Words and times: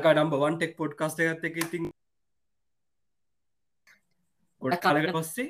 Lanka 0.00 0.16
number one 0.16 0.54
tech 0.56 0.72
podcast 0.76 1.18
ගත්ත 1.20 1.44
එක 1.44 1.56
ඉතින් 1.60 1.84
ගොඩක් 4.62 4.82
කාලකට. 4.84 5.12
පස්සේ 5.16 5.48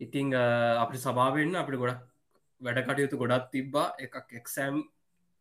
ඉතිං 0.00 0.34
අපි 0.82 1.00
සභාවෙන්න 1.04 1.56
අපි 1.56 1.80
ගොඩක් 1.82 2.02
වැඩ 2.60 2.80
කටයුතු 2.88 3.20
ගොඩක් 3.22 3.46
තිබ්බා. 3.54 3.86
එකක් 3.98 4.34
එක්සෑම් 4.40 4.76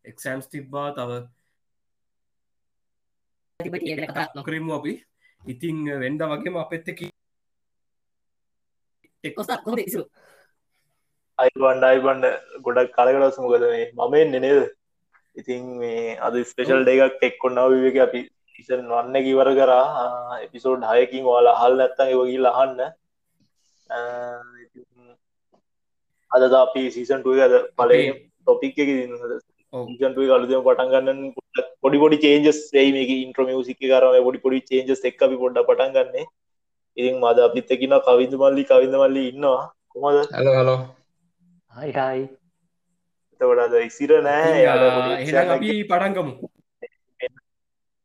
එක්සෑම්ස් 0.06 0.48
තිබ්බා. 0.48 0.88
තව 0.96 1.12
නොකරමු 4.38 4.72
අපි. 4.80 4.94
ඉතිං 5.42 5.84
වෙන්ඩ 6.04 6.24
වගේම 6.32 6.62
අපත්තකි 6.64 7.12
අයිබන්ඩ 11.40 11.84
අයිබන්ඩ. 11.84 12.26
ගොඩක් 12.64 12.96
කලකටස් 12.96 13.44
මොකද 13.44 13.68
මේ 13.68 13.86
මමෙන් 14.00 14.34
නනේද 14.34 14.66
ඉතින් 15.36 15.64
මේ 15.80 16.18
අද 16.26 16.36
ස්පේෂල් 16.50 16.82
ඩේකක් 16.84 17.16
ටෙක්කොන්නාව 17.16 17.72
විවක 17.76 18.02
අපි 18.08 18.22
ඉසන් 18.60 18.88
වන්න 18.92 19.18
කිවර 19.26 19.50
කරා. 19.60 20.40
එපිසෝඩ් 20.46 20.88
හයකින් 20.92 21.28
වාලා 21.30 21.58
හල් 21.62 21.76
නැත්තන් 21.82 22.14
වගේ 22.14 22.40
ලහන්න 22.40 22.80
අද 26.32 26.56
අපි 26.62 26.84
සීසන්ටුව 26.96 27.44
අද 27.48 27.56
පලේ 27.78 28.08
ටොපික් 28.14 28.78
එක 28.78 28.90
ජන්ටුව 30.00 30.26
කලුදම 30.30 30.66
පටන්ගන්න 30.66 31.22
පොඩි 31.82 32.02
පොඩි 32.04 32.18
චේන්ජස් 32.26 32.60
ේ 32.74 32.90
මේක 32.92 33.14
ඉන්ට්‍රමියසික 33.16 33.80
කරම 33.84 34.20
පොඩි 34.28 34.44
පොඩි 34.46 34.66
චේන්ජස් 34.70 35.08
එක් 35.10 35.26
අපි 35.28 35.42
පොඩ්ඩ 35.44 35.68
පටන්ගන්නේ 35.70 36.28
ඉතින් 36.98 37.16
මද 37.22 37.38
අපිත්තකින 37.40 37.94
කවිඳ 38.02 38.34
මල්ලි. 38.36 38.64
කවිඳ 38.66 38.96
මල්ලි 38.96 39.24
ඉන්නවා. 39.32 39.64
කොමද 39.94 40.18
හල 40.34 40.50
හලෝ 40.56 40.80
හයිටයි 41.74 42.24
එතකොටද 43.42 43.76
ඉසිර 43.82 44.12
නෑ. 44.22 44.66
අපි 45.48 45.70
පටන්ගමු 45.84 46.34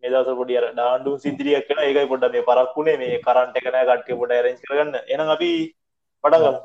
මෙදස 0.02 0.30
පොඩි 0.38 0.58
අර 0.60 0.66
ඩාන්ඩුම් 0.70 1.18
සිදිරියක් 1.24 1.68
කන 1.68 1.82
ඒකයි 1.82 2.08
පොඩ්ඩ 2.12 2.34
මේ 2.36 2.46
පරක්ුණේ 2.48 2.96
මේ 3.02 3.20
කරන්ට 3.26 3.60
එකන 3.60 3.78
කට්ටිය 3.82 4.18
පොඩ 4.22 4.34
රෙන්ස් 4.46 4.64
කරගන්න. 4.64 4.96
එන 5.08 5.28
අපි 5.36 5.52
පටගම් 6.24 6.56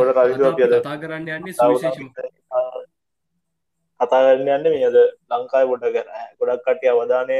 ලෙස්ටෝ 0.00 0.26
ලෙස්රෝ 0.26 0.52
කතා 0.74 0.96
කරන්න 0.98 1.28
යන්නේ 1.30 1.54
සුවිශේෂ 1.54 1.98
කතා 4.00 4.20
කරන්න 4.22 4.48
යන්න 4.56 4.70
මේද 4.74 4.98
ලංකායි 5.30 5.70
පොඩ 5.70 5.88
කර 5.88 6.06
ගොඩක් 6.40 6.64
කටිය 6.66 6.90
අවධානය 6.90 7.38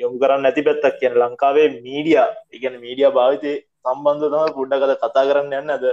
යොමු 0.00 0.20
කරන්න 0.20 0.42
නැති 0.42 0.66
පැත්තක් 0.66 1.00
කියන 1.00 1.16
ලංකාවේ 1.16 1.66
මීඩිය 1.80 2.20
ඉගැන 2.52 2.78
මීඩිය 2.80 3.10
භාවිතය 3.12 3.52
සම්බන්ධ 3.84 4.26
තම 4.28 4.54
පුඩ්ඩ 4.54 4.80
කද 4.82 4.96
කතා 4.98 5.26
කරන්න 5.28 5.54
යන්න. 5.54 5.70
ඇද 5.70 5.86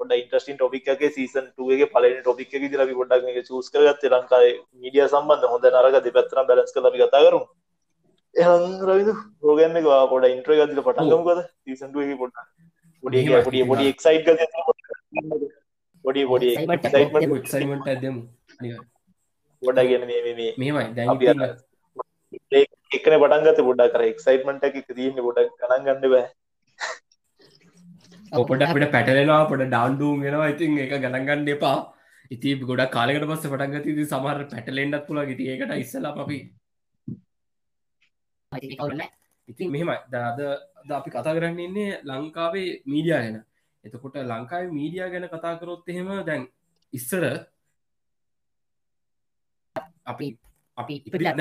පොඩ 0.00 0.12
ඉන්ටස්ටින් 0.14 0.56
ටොපික්ගේ 0.56 1.10
සීසන් 1.10 1.46
ටුවගේ 1.48 1.88
පලන 1.88 2.20
ටොපික් 2.20 2.52
දිරි 2.52 2.94
පොඩක් 2.94 3.26
චස් 3.40 3.72
කරගත්ත 3.72 4.06
ලංකායි 4.10 4.52
මීඩිය 4.78 5.06
සම්බන්ධ 5.06 5.50
හොඳ 5.52 5.66
නරග 5.72 5.98
දෙපැත්තර 6.00 6.42
බැලස් 6.44 6.72
කලි 6.76 7.02
කතා 7.02 7.24
කරු 7.26 7.40
එහන් 8.34 8.64
රවිදු 8.82 9.14
රෝගන්න 9.42 9.78
එක 9.78 9.88
පොඩ 10.10 10.28
ඉන්ට්‍ර 10.28 10.56
ගතිල 10.56 10.82
පටගමකද 10.82 11.40
සීසන්ටුවගේ 11.64 12.18
පොඩ්ඩ 12.18 12.46
පොඩි 13.02 13.20
පොඩි 13.46 13.60
පොඩි 13.70 13.84
එක්සයිට් 13.92 14.28
පොඩි 16.04 16.22
පොඩි 16.30 16.48
එක්සයිමට 17.38 17.88
ඇදමු 17.92 18.22
ගොඩ 19.62 19.80
ගෙන 19.90 20.04
මේ 20.10 20.20
මේමයි. 20.58 20.84
දැ 22.50 22.64
එකන 22.98 23.16
පටන්ගත 23.22 23.60
පොඩ්ඩ 23.68 23.92
කර 23.94 24.02
එක්සයිටමට 24.10 24.68
එක 24.68 24.76
තියන්න 24.98 25.22
පොඩක් 25.28 25.56
ගනන් 25.62 25.86
ගන්න 25.86 26.12
බෑ. 26.14 26.26
ඔපට 28.32 28.66
අපට 28.66 28.90
පැටලෙනවා 28.96 29.40
පොට 29.50 29.64
ඩාන්ඩුම් 29.66 30.26
ගෙනවා 30.26 30.52
ඉතින් 30.54 30.78
එක 30.84 30.94
ගණන්ගන්න 30.96 31.54
එපා. 31.56 31.78
ඉති 32.30 32.50
ගොඩ 32.66 32.82
කාලකට 32.96 33.28
පස්ස 33.28 33.52
පටන්ගති 33.52 34.08
සමහර 34.08 34.42
පැටලෙන්ඩත් 34.52 35.06
පුලා 35.06 35.28
ගති 35.30 35.48
ඒකට 35.52 35.72
ඉස්සල 35.84 36.10
අපි 36.10 36.38
ඉතින් 39.50 39.68
මෙහෙමයි. 39.74 39.98
දාද 40.12 40.38
ද 40.88 40.90
අපි 40.90 41.10
කතා 41.10 41.34
කරන්න 41.36 41.60
ඉන්නේ 41.60 42.00
ලංකාවේ 42.08 42.82
මීඩියා 42.86 43.22
ගැන. 43.24 43.38
එතකොට 43.84 44.16
ලංකාවේ 44.22 44.74
මීඩියා 44.78 45.12
ගැන 45.12 45.26
කතා 45.28 45.54
කරොත් 45.60 45.88
එහෙම 45.88 46.08
දැන් 46.28 46.42
ඉස්සර 46.92 47.24
අපි 50.04 50.26
අපි 50.76 50.94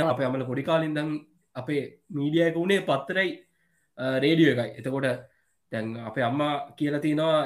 අප 0.06 0.20
අමල 0.22 0.46
පොඩි 0.50 0.68
කාලින්දම් 0.70 1.10
අපේ 1.56 1.84
මීඩියක 2.18 2.56
වුණේ 2.56 2.86
පත්තරයි 2.90 3.30
රේඩියෝ 4.24 4.54
එකයි. 4.56 4.72
එතකොට 4.80 5.08
දැන් 5.72 5.88
අපේ 6.10 6.26
අම්මා 6.30 6.54
කියලා 6.78 7.04
තියෙනවා 7.06 7.40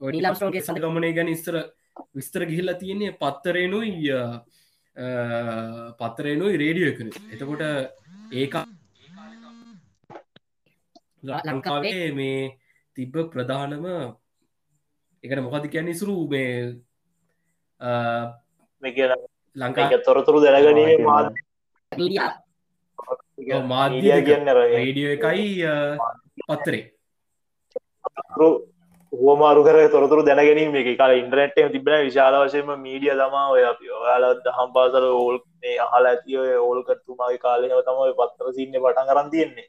ඔඩිලාම්ගේ 0.00 0.62
සඳගමනය 0.62 1.10
ගැන 1.16 1.28
ඉස්තර 1.28 1.56
විස්තර 2.16 2.42
ගිහිල්ලා 2.50 2.80
තියන්නේ 2.82 3.16
පත්තරේනුයි 3.20 3.92
පත්තරේනුයි 4.96 6.60
රේඩියෝ 6.62 6.92
එකන. 6.92 7.08
එතකොට 7.32 7.62
ඒක 8.32 8.54
ලංකාවේ 11.46 12.06
මේ 12.18 12.40
තිබ්බ 12.96 13.14
ප්‍රධානම 13.32 13.84
එකට 15.24 15.40
මොකද 15.44 15.66
කියන්න? 15.72 15.92
ඉසුරු 15.94 16.14
මේ 16.32 16.52
ලංකා 19.56 19.98
තොරතුරු 20.06 20.38
දැනගනීම 20.44 21.02
මාධ්‍ය. 21.04 21.40
කියන්න 24.28 24.48
රේඩියෝ 24.60 25.12
එකයි 25.16 25.44
පත්තරේ 26.48 26.84
හෝමාරු 29.12 29.62
කර 29.64 29.88
තොරතුරු 29.90 30.24
දැනගැනීම 30.24 30.74
එක. 30.74 30.98
කාල 30.98 31.12
ඉන්ටරනෙට් 31.12 31.54
තිබෙන 31.72 32.04
විශාල 32.06 32.34
වශයම 32.42 32.68
මීඩිය 32.86 33.14
තමා 33.20 33.50
ඔය 33.50 33.62
අපි 33.64 33.90
ඔයාල 34.00 34.24
දහම් 34.46 34.70
පාසල 34.74 35.04
ඕල් 35.10 35.38
මේ 35.62 35.78
අහල 35.86 36.08
ඇතිය 36.10 36.38
ඕල්කත්තුමාගේ 36.58 37.42
කාලය 37.46 37.70
තමයි 37.88 38.14
පත්තර 38.20 38.52
සින්න 38.56 38.76
පටන් 38.76 39.10
කරන් 39.10 39.30
තියෙන්නේ. 39.34 39.68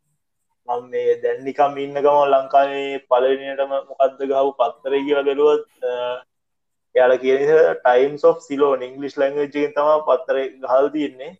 මම 0.68 0.88
මේ 0.92 1.18
දැන්නිකම් 1.24 1.78
ඉන්නකම 1.86 2.18
ලංකාවේ 2.34 3.02
පලනයටම 3.10 3.74
මොකක්ද 3.90 4.22
ගහපු 4.32 4.52
පත්තර 4.60 4.94
කියල 5.06 5.22
බැලුවත් 5.28 5.66
යාල 6.96 7.14
කියන 7.24 7.44
ටයිම්ස් 7.84 8.24
of 8.30 8.42
සිලෝන් 8.48 8.88
ඉංගලිස් 8.88 9.20
ලංගජයෙන් 9.22 9.76
තම 9.76 9.92
පත්තර 10.08 10.38
ගහල් 10.64 10.90
තියෙන්නේ. 10.96 11.34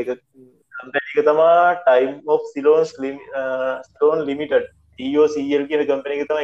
එක 0.00 1.18
තමා 1.26 1.58
Time 1.82 2.14
of 2.28 2.46
Ceylon 2.52 2.86
stone 2.86 4.24
limited 4.30 4.70
ඊෝ 4.98 5.26
සීල් 5.28 5.66
කියන 5.66 5.84
කම්පනක 5.84 6.22
තම 6.26 6.38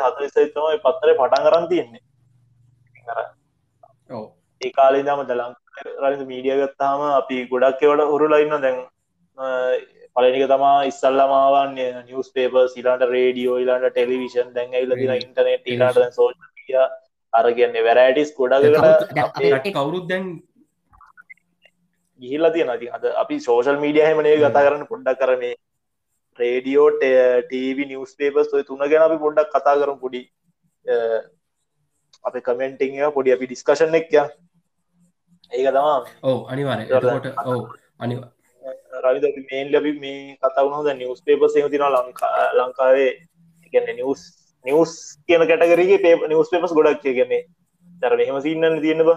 හතස 0.00 0.52
තමයි 0.52 0.78
පත්තර 0.80 1.14
පටන් 1.14 1.44
කරන් 1.44 1.68
තියෙන්නේ 1.68 2.02
ඒ 4.60 4.72
කාලේ 4.72 5.04
දම 5.04 5.24
දලං 5.24 5.54
රනිත 6.00 6.26
මීඩිය 6.26 6.58
ගත්තාම 6.60 7.00
අපි 7.10 7.40
ගොඩක් 7.46 7.82
එවට 7.84 8.04
හුරුලයින්න 8.06 8.56
දැන් 8.58 8.78
පලනික 10.16 10.44
තමා 10.46 10.74
ඉස්සල්ලමාවන් 10.84 11.74
නිියස් 11.76 12.30
පේප 12.30 12.58
සිලාට 12.68 13.04
රේඩියෝ 13.08 13.56
ඉලාට 13.58 13.88
ටෙලිවිෂන් 13.88 14.54
දැන් 14.54 14.76
ඉල්ල 14.76 14.94
ඉන්ටනෙට් 15.16 15.68
ඉලාට 15.68 16.00
සෝය 16.12 16.34
අර 17.32 17.46
කියන්නේ 17.50 17.84
වැරෑටිස් 17.84 18.32
ගොඩකට 18.34 19.72
කවුරුත් 19.72 20.08
දැන් 20.08 20.26
ගිහිල්ල 22.20 22.50
තියෙන 22.52 22.72
අද 22.90 23.04
අපි 23.16 23.40
සෝෂල් 23.40 23.78
මීඩිය 23.78 24.08
හමනේ 24.08 24.36
ගතා 24.38 24.64
කරන්න 24.64 24.88
පොඩ්ඩක් 24.88 25.22
කරමේ 25.22 25.54
රේඩියෝ 26.38 26.90
ටීවි 26.96 27.86
නිියස් 27.86 28.16
පේපස් 28.16 28.52
ඔය 28.52 28.64
තුන 28.64 28.84
ගැන 28.84 29.02
අපි 29.02 29.18
පොඩ්ඩක් 29.18 29.50
කතා 29.50 29.76
කරම් 29.76 29.98
පොඩි 29.98 30.30
අප 32.24 32.34
කමෙන්ටිං 32.42 33.10
පොඩි 33.10 33.32
අපි 33.32 33.46
ඩිස්කශන 33.46 33.94
එක්ය 33.94 34.16
ඒක 34.16 35.70
තමා 35.70 36.06
ඔව 36.24 36.48
අනිවාරය 36.48 36.86
ට 36.86 37.34
ඔව 37.46 37.74
අනිවා 37.98 38.30
රවිද 39.02 39.42
මේන් 39.42 39.72
ලැබි 39.72 39.96
මේ 39.96 40.36
කතාවුණු 40.38 40.84
ද 40.84 40.94
නිියස් 40.94 41.22
පේපස් 41.22 41.54
තින 41.54 41.82
ලංකා 41.88 42.52
ලංකාවේ. 42.58 43.12
ගන්න 43.72 43.96
නිියස් 43.96 44.22
නිියස් 44.64 45.18
කියන 45.26 45.42
කැටගරගේ 45.48 45.98
පේ 45.98 46.16
නිියස් 46.24 46.48
පේපස් 46.52 46.72
ගොඩක් 46.72 47.02
කියන්නේ 47.02 47.48
තර 48.02 48.16
මෙහෙම 48.16 48.40
සින්නන්න 48.40 48.80
තියෙන 48.80 49.02
බ. 49.02 49.10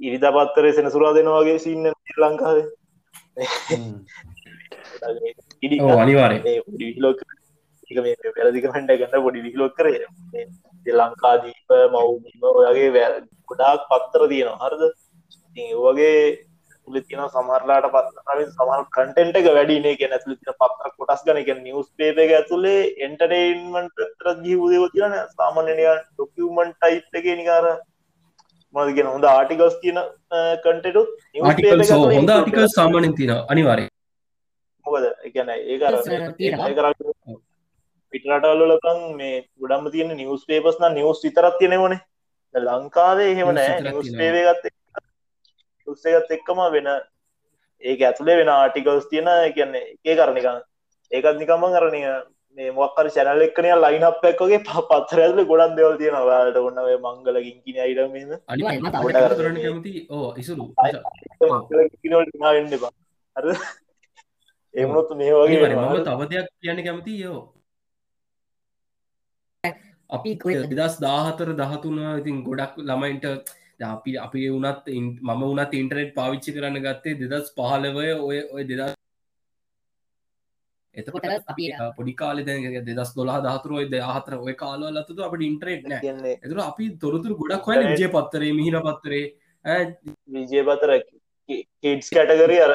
ඉරිදා 0.00 0.32
පත්තරේ 0.36 0.72
සෙනසුරා 0.72 1.14
දෙනවාගේ 1.14 1.58
සින්න 1.58 1.92
ලංකාවේ 2.18 2.66
අනිවාරය 6.04 6.36
ලෝක 7.04 7.20
පෙරදික 8.36 8.66
හන්ඩ 8.74 8.92
ගන්න 9.00 9.24
පොඩි 9.26 9.44
විලොක් 9.46 9.74
කර. 9.78 9.86
ලංකාදීප 10.86 11.68
මව්ම 11.92 12.46
ඔයාගේ 12.60 13.04
ගොඩාක් 13.50 13.82
පත්තර 13.90 14.22
තියෙනවා. 14.32 14.62
හරද? 14.64 14.82
වගේ 15.84 16.16
තුළ 16.84 16.98
තින 17.08 17.20
සමරලාට 17.34 17.86
පත් 17.94 18.42
සමල් 18.46 18.82
කටෙන්ට 18.96 19.36
එක 19.40 19.46
වැඩිනේ 19.58 19.94
කියෙන 20.00 20.16
ඇතුළ 20.16 20.36
තින 20.40 20.58
පත්තර 20.62 20.90
කොටස් 20.98 21.22
ගන. 21.26 21.38
එක 21.42 21.50
නිවස් 21.68 21.88
පේප 21.98 22.16
එක 22.24 22.32
ඇතුළේ 22.40 22.80
එන්ටරේන්මන්ට 23.06 23.96
තර 24.18 24.28
ජීවදව 24.46 24.84
තියන 24.96 25.14
සාමාන්‍යනය 25.38 25.86
ඩොකියමන්ට 25.86 26.76
ටයිප් 26.80 27.20
එක 27.20 27.26
නිකාර 27.40 27.66
මදගෙන 28.74 29.08
හොඳ 29.14 29.24
ආටිකල්ස් 29.30 29.74
කියන 29.82 29.98
කටටුත් 30.64 31.10
හොඳ 32.18 32.30
ආටිකල් 32.36 32.68
සාමානෙන් 32.76 33.14
තින 33.18 33.32
අනිවාරය 33.54 33.84
මොකද? 34.86 35.04
එකන 35.24 35.48
ඒ 35.50 35.78
කර 35.78 35.94
පිටරටල්ලකං 38.12 39.00
මේ 39.16 39.44
ගොඩම්ම 39.58 39.90
තියෙන 39.92 40.16
නිවස් 40.16 40.44
පේපස් 40.46 40.76
න 40.80 40.94
නිවස් 40.94 41.22
විතරත් 41.24 41.56
තියෙනවනේ. 41.58 42.00
ලංකාවේ 42.54 43.30
එහෙම 43.32 43.54
නෑ. 43.54 43.80
නිවස් 43.82 44.12
පේවේ 44.18 44.44
ගත්ත 44.48 44.64
උස්සගත් 45.86 46.36
එක්කම 46.36 46.60
වෙන 46.74 46.90
ඒක 47.82 48.00
ඇතුළේ 48.02 48.36
වෙන 48.40 48.50
ආටිකල්ස් 48.50 49.08
තියෙන 49.08 49.30
කියන්නේ 49.54 49.86
ඒ 50.04 50.16
කරනිකං 50.16 50.60
ඒකත් 51.10 51.38
නිකම්ම 51.38 51.64
කරනය 51.74 52.02
මේ 52.58 52.70
මොක්කර 52.70 53.08
චැනල් 53.10 53.44
එක්කනය 53.46 53.70
ලයින් 53.76 54.04
අප 54.04 54.24
එක්කගේ 54.30 54.60
පත්තර 54.62 55.22
ඇතුල 55.22 55.44
ගොඩන් 55.50 55.76
දෙවල් 55.78 55.96
තියෙන 56.00 56.18
වාලට 56.30 56.58
ඔන්නවේ 56.62 56.98
මංගල 56.98 57.38
ගින්කින 57.46 57.80
අයිඩම 57.84 58.16
ඕ 60.10 60.28
ඉසුරු. 60.36 60.68
බා 62.82 62.92
හර 63.36 63.46
එමනොත් 64.74 65.10
මේ 65.14 65.32
වගේ 65.34 65.68
මම 65.70 66.04
තව 66.04 66.20
දෙයක් 66.30 66.48
කියන්න 66.58 66.84
කැමති 66.84 67.16
යෝ 67.20 67.40
අපි 70.10 70.30
දෙදස් 70.72 70.96
දාහතර 71.00 71.52
දහතුන 71.54 71.98
ඉතින් 72.12 72.40
ගොඩක් 72.44 72.80
ළමයින්ට 72.80 73.26
අපි 73.84 74.16
අපි 74.18 74.48
වනත් 74.48 74.86
මම 75.20 75.42
වනත් 75.42 75.72
ඉන්ටනෙට් 75.74 76.14
පාවිච්චි 76.14 76.54
කරන්න 76.56 76.82
ගත්තේ 76.84 77.20
දෙදස් 77.22 77.54
පහලවය 77.54 78.08
ඔය 78.20 78.38
ඔය 78.48 78.64
දෙදස් 78.64 78.94
එතකොට 80.94 81.24
අපි 81.46 81.68
පොඩි 81.96 82.14
කාල 82.14 82.42
දෙදස් 82.44 83.12
දොලා 83.14 83.38
දහතුරුව 83.40 83.84
දහතර 83.90 84.34
ඔය 84.38 84.54
කාලවලතු 84.54 85.20
අපට 85.22 85.42
ඉන්ටරෙට් 85.42 85.86
නෑ. 85.86 86.34
එතුර 86.38 86.58
අපි 86.62 86.90
තොරතුර 86.96 87.36
ගොඩක් 87.36 87.64
හොය 87.66 87.78
විජය 87.84 88.08
පත්තරේ 88.08 88.52
මිහින 88.54 88.80
පත්තරේ 88.80 89.24
විජය 90.30 90.64
පතර 90.64 90.90
කිටස් 91.48 92.10
කැටගරි 92.10 92.58
අර 92.60 92.74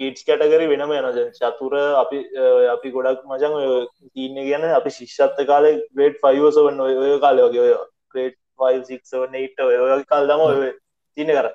කිටස් 0.00 0.24
කැටගරි 0.24 0.68
වෙනම 0.68 0.92
යනද 0.92 1.18
චතුර 1.38 1.74
අපි 1.94 2.20
අපි 2.68 2.92
ගොඩක් 2.92 3.24
මචන් 3.26 3.56
තිීන්න 4.10 4.38
ගැන 4.42 4.68
අපි 4.72 4.90
ශිෂ්ෂත්ත 4.90 5.42
කාල 5.46 5.66
ග්‍රේට් 5.92 6.20
ෆයිෝස 6.20 6.60
වන්න 6.60 6.84
ඔය 6.84 7.18
කාල 7.20 7.42
වගේ 7.42 7.64
ඔය 7.66 7.74
ක්‍රේට් 8.08 8.38
5ට 8.60 9.66
ඔය 9.66 10.04
කල් 10.06 10.30
දම 10.30 10.46
ඔය 10.46 10.72
තින 11.16 11.30
කර 11.30 11.50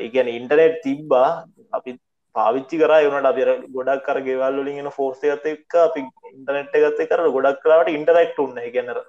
ඉගැන 0.00 0.30
ඉන්ටනෙට් 0.30 0.80
තිබ්බා 0.82 1.28
අපි 1.72 1.98
පාවිච්චි 2.34 2.78
කර 2.78 2.92
වනට 3.06 3.26
අපිර 3.26 3.50
ගොඩක් 3.70 4.04
කර 4.06 4.20
ගෙවල් 4.22 4.60
ලින් 4.62 4.90
ෆෝර්සය 4.90 5.26
ගත 5.26 5.52
එක් 5.52 5.76
අපි 5.80 6.04
ඉන්ටනෙට් 6.30 6.76
ගත 6.76 7.08
කර 7.08 7.24
ගොඩක් 7.30 7.60
කරට 7.64 7.92
ඉන්ටරෙක්ට 7.92 8.40
උන්න 8.40 8.62
ගැනර 8.70 9.02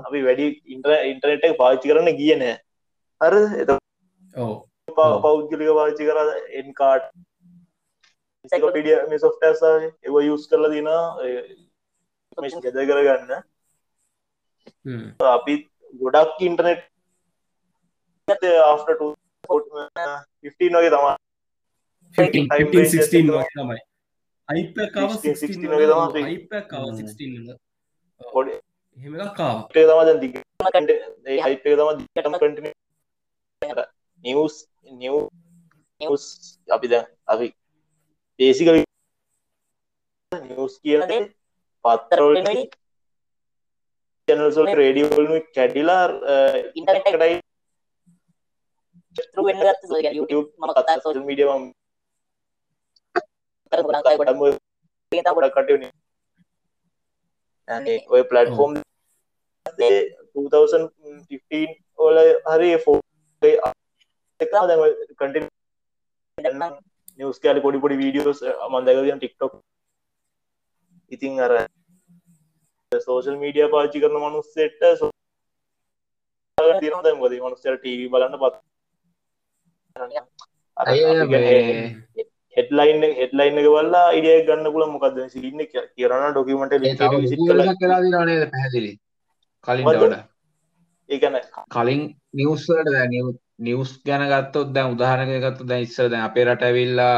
අපි 0.00 0.20
වැඩි 0.22 0.48
ඉන්ටර 0.68 0.92
ඉන්ටනෙට් 1.04 1.48
එක 1.48 1.58
පාච්චි 1.58 1.90
කරන්න 1.90 2.20
ගියන 2.20 2.46
හර 3.20 3.34
එත 3.58 3.74
පෞද්ගලික 4.96 5.72
පාච්චි 5.72 6.08
කර 6.08 6.18
එන්කාට් 6.60 7.08
පිඩිය 8.74 8.96
මේ 9.08 9.18
සොෆ්ටස 9.18 9.62
එව 10.06 10.14
යස් 10.20 10.46
කරල 10.50 10.64
දින 10.70 10.88
ගෙද 12.60 12.78
කරගන්න. 12.88 13.32
අපි 15.30 15.54
ගොඩක් 15.94 16.40
ඉන්ටනෙට් 16.40 16.82
after 18.64 18.94
15 18.98 20.74
වගේ 20.74 20.90
තමා 20.90 21.16
16 22.18 23.30
වගේ 23.30 23.48
තමයි. 23.54 23.78
අයිපකාව 24.48 25.10
පොඩි 28.20 28.54
හෙම 28.98 29.14
කාව 29.36 29.58
තම 29.70 30.00
දැ 30.02 30.18
දිග 30.20 30.34
හයිපේ 31.44 31.76
තම 31.76 31.90
දිටම 31.98 32.34
කටින 32.34 32.66
නිවස් 34.24 34.54
නිව් 34.98 35.14
නිවස් 36.00 36.24
අපි 36.68 36.86
දැ 36.88 37.04
අපි 37.26 37.46
ඒසික 38.42 38.68
නිවස් 40.32 40.74
කියනදේ 40.80 41.20
පත්තරවල 41.84 42.36
චැනල්සල් 44.28 44.68
රේඩියෝලු 44.74 45.34
කැඩිලා 45.54 46.04
ඉන්ටරටයි 46.74 47.34
YouTube 50.12 50.48
ම 50.58 50.62
කතා 50.70 50.96
සෝල් 51.00 51.18
මීඩියම 51.22 51.62
ගොඩ 55.32 55.50
කටන 55.50 55.84
ඔය 58.08 58.22
පලටෆෝම් 58.24 58.72
2015 59.66 61.60
ඕල 61.98 62.16
හරි 62.48 62.70
ෆෝ 62.78 62.98
කටි 64.40 65.40
නිවස් 67.18 67.38
කෑල 67.42 67.60
පොඩි 67.60 67.78
පොඩි 67.78 67.96
වීඩියෝස් 67.96 68.40
මන්දගතියන් 68.70 69.18
ටික්ටොක් 69.18 69.52
ඉතිං 71.12 71.40
අර 71.40 71.52
සෝෂල් 72.92 73.36
මීඩිය 73.36 73.68
පාචි 73.70 74.02
කරන 74.02 74.18
මනුස්සෙට 74.18 74.80
තිරද 76.80 77.08
මොද 77.16 77.32
මනුස්සර 77.38 77.74
ටීවී 77.78 78.12
බලන්න 78.12 78.38
පත් 78.42 78.54
හෙටලයින් 82.56 83.04
හෙටලයින් 83.12 83.58
එක 83.58 83.68
වල්ලා 83.68 84.08
ඉඩිය 84.12 84.38
ගන්න 84.46 84.72
පුල 84.74 84.84
මොකද 84.88 85.18
සින්න 85.28 85.62
කියරන 85.68 86.26
ඩොකමට 86.32 86.74
කලා 86.98 88.02
පැහැදිලි? 88.52 88.92
කලින් 89.66 90.14
ඒකන 91.08 91.34
කලින් 91.70 92.02
නිවස්වලට 92.34 92.90
දැ 92.90 93.06
නිවස් 93.62 93.90
ගැන 94.02 94.24
ගත්තොත් 94.28 94.72
දැන් 94.74 94.94
උදාහරණය 94.94 95.38
ගත්තු 95.40 95.66
දැන් 95.66 95.82
ඉස්සර 95.82 96.08
දැන් 96.08 96.24
අපේ 96.24 96.46
රට 96.46 96.68
ඇවිල්ලා 96.68 97.16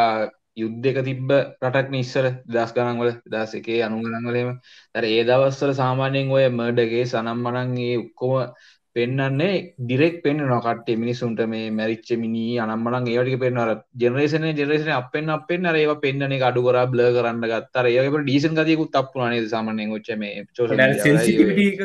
යුද්ධක 0.57 0.99
තිබ්බ 1.03 1.31
රටක් 1.63 1.89
නිස්සර 1.91 2.27
දස් 2.49 2.73
ගනන්වල 2.75 3.11
දස් 3.27 3.53
එකේ 3.55 3.81
අනු 3.83 4.03
ගනන්වලේම 4.05 4.51
තර 4.95 5.05
ඒ 5.07 5.25
දවස්වල 5.25 5.75
සාමාන්‍යයෙන් 5.75 6.31
ඔය 6.31 6.47
මර්ඩගේ 6.51 7.05
සනම් 7.05 7.45
මනන්ගේ 7.47 7.97
උක්කොම 7.99 8.55
පෙන්න්නන්නේ 8.97 9.55
ඩිරෙක් 9.81 10.17
පෙන්න්න 10.23 10.43
නොකට 10.47 10.91
මිනිසුන්ට 10.97 11.41
මේ 11.47 11.71
මැරිච්ච 11.71 12.11
මිනි 12.17 12.45
අනම්මනන් 12.59 13.09
ඒවටි 13.09 13.39
පෙන්වර 13.39 13.73
ජනරේෂන 14.03 14.47
ජනරේෂන 14.51 14.93
අපෙන් 14.93 15.33
අපෙන් 15.37 15.67
අර 15.67 15.77
ඒවා 15.77 16.03
පෙන්න්නන 16.05 16.37
අඩු 16.43 16.63
කර 16.67 16.79
බ්ල 16.93 17.03
කරන්න 17.17 17.49
ගත්තර 17.53 17.89
ඒකට 17.93 18.21
ඩීසන් 18.21 18.61
ගතියකුත් 18.61 19.01
අපපුනේ 19.01 19.41
සාමනය 19.49 19.89
ොච්ච 19.97 20.13
මේ 20.17 20.45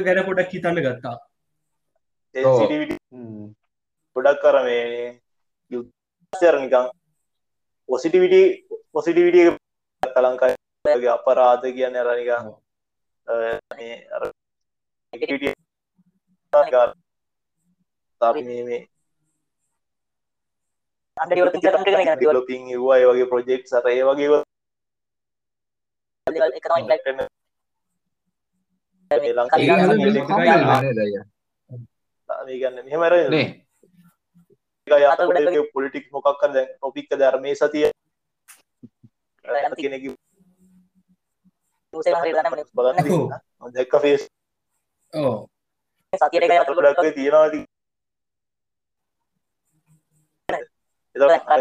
ගැන 0.01 0.21
පොඩක් 0.25 0.53
හිතන්න 0.53 0.83
ගත්තා 0.85 1.15
ගොඩක් 4.19 4.41
කර 4.41 4.57
මේ 4.63 5.21
යුරනිකං 5.71 6.87
පොසිටිවිට 7.89 8.67
පොසිටිවිට 8.91 9.55
කලංකාගේ 10.03 11.09
අපරාධ 11.09 11.65
කියන්න 11.67 11.95
රනික 12.01 12.29
මේ 18.59 18.79
ලොපින් 22.29 22.61
ඒවා 22.67 22.99
වගේ 23.05 23.25
ප්‍රජෙක්් 23.25 23.63
සර 23.65 23.85
ඒ 23.87 24.03
වගේ 24.05 24.43
ලංකාගන්න 29.31 29.59
මෙහමර 32.85 33.13
පොලිටික් 35.73 36.05
මොකක් 36.11 36.41
දැ 36.47 36.65
ඔපික්ක 36.81 37.11
ධර්මය 37.13 37.55
සතිය. 37.55 37.89
කෙනෙක 39.75 40.03
දැක්ක 43.69 43.93
ෆේස් 44.01 44.23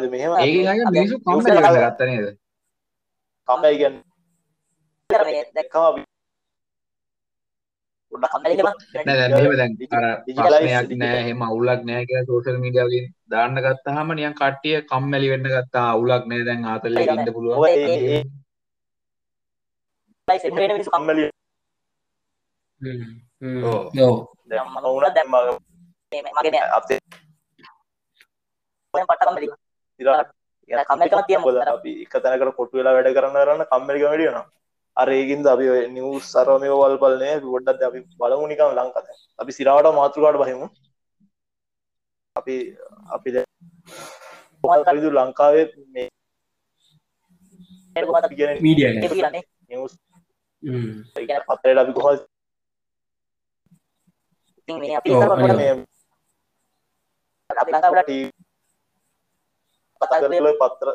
මෙහම? 0.06 0.32
මිනිසු 0.88 1.16
කම 1.18 1.38
ගත්තනේද 1.44 2.26
කමයි 3.48 3.74
ගැන් 3.78 3.94
දැක්කම 8.20 8.42
ප්‍රශ්නයක් 10.30 10.90
නෑ 10.96 11.20
හෙම 11.26 11.40
අවුලක් 11.42 11.80
නෑ 11.84 12.02
කිය 12.08 12.20
සෝෂල් 12.26 12.58
මීඩියවලින් 12.58 13.06
දාන්න 13.28 13.56
ගත්තාහම 13.64 14.08
නියන් 14.12 14.34
කට්ටිය 14.34 14.76
කම්මැලි 14.84 15.32
වෙන්න 15.32 15.48
ගත්තා. 15.48 15.86
අවුලක් 15.94 16.24
නෑ 16.26 16.42
දැන් 16.44 16.62
ආතල්ල 16.66 16.96
ඉන්න 16.98 17.32
පුළුව 17.32 17.56
කම්මලි 20.86 21.24
ඕ 23.64 24.14
දැම්ම 24.48 24.74
දැම්ම 25.14 25.34
අපේ 26.78 27.00
මොකද? 31.38 31.56
අපි 31.68 31.92
එක 32.02 32.14
තැනකට 32.14 32.56
කොටු 32.56 32.74
වෙලා 32.78 32.94
වැඩ 32.96 33.14
කරන්න 33.16 33.36
කරන්න 33.36 33.68
කම්මරික 33.70 34.04
වැඩියනවා 34.04 34.44
අර 34.44 34.48
ඒකින්ද 34.98 35.46
අපි 35.46 35.66
නිවස් 35.88 36.24
සරමය 36.32 36.68
වල් 36.72 36.96
බලනය 37.02 37.30
ගොඩ්ඩත් 37.44 37.82
අපි 37.82 38.00
බලමු 38.18 38.44
නිකම් 38.48 38.70
ලංකත 38.74 39.06
අපි 39.38 39.50
සිරාවට 39.52 39.94
මාතෘකාට 39.94 40.40
බහිමු. 40.40 40.66
අපි 42.36 42.56
අපි 43.08 43.28
දු 45.02 45.10
ලංකාවේ 45.12 45.66
මේ 45.92 46.08
අපි 54.96 55.10
කොහල් 55.16 55.36
පතල 60.00 60.46
පත්‍ර 60.60 60.88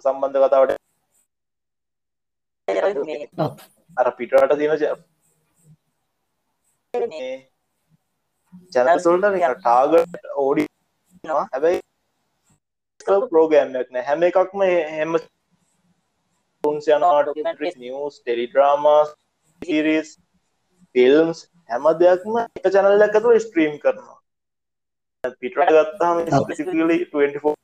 සම්බන්ධ 0.00 0.38
කතාවට 0.42 0.72
අර 4.00 4.06
පිටරට 4.16 4.56
තියෙන 4.58 4.78
චැනසොල්ට 8.74 9.26
ටාගට 9.58 10.28
ඕඩි 10.36 10.64
හැබැයි 11.24 11.80
ප්‍රෝගෑම්යක් 13.30 13.88
නෑ. 13.90 14.04
හැම 14.04 14.22
එකක්ම 14.28 14.60
හෙම 14.96 15.16
යනට 16.64 17.76
නිියස් 17.76 18.20
ටෙලිඩ්‍රාමා 18.20 19.02
සිරිස් 19.62 20.14
ෆිල්ම්ස් 20.94 21.44
හැම 21.70 21.90
දෙයක්ම 22.00 22.40
එක 22.40 22.70
චැනල් 22.70 23.06
ඇතුව 23.06 23.36
ස්ට්‍රීම් 23.40 23.74
කරනවා. 23.82 24.18
පිටට 25.40 25.76
ගත්තාම 25.76 26.24
ස්පිසිකලි 26.38 26.98
24 27.12 27.54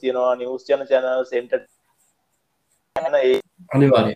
තියෙනවා. 0.00 0.32
නිවස් 0.36 0.68
යන 0.70 0.88
චැනල් 0.90 1.24
සෙන්ට 1.26 1.52
ඒ 3.20 3.40
අනිවාරය 3.70 4.14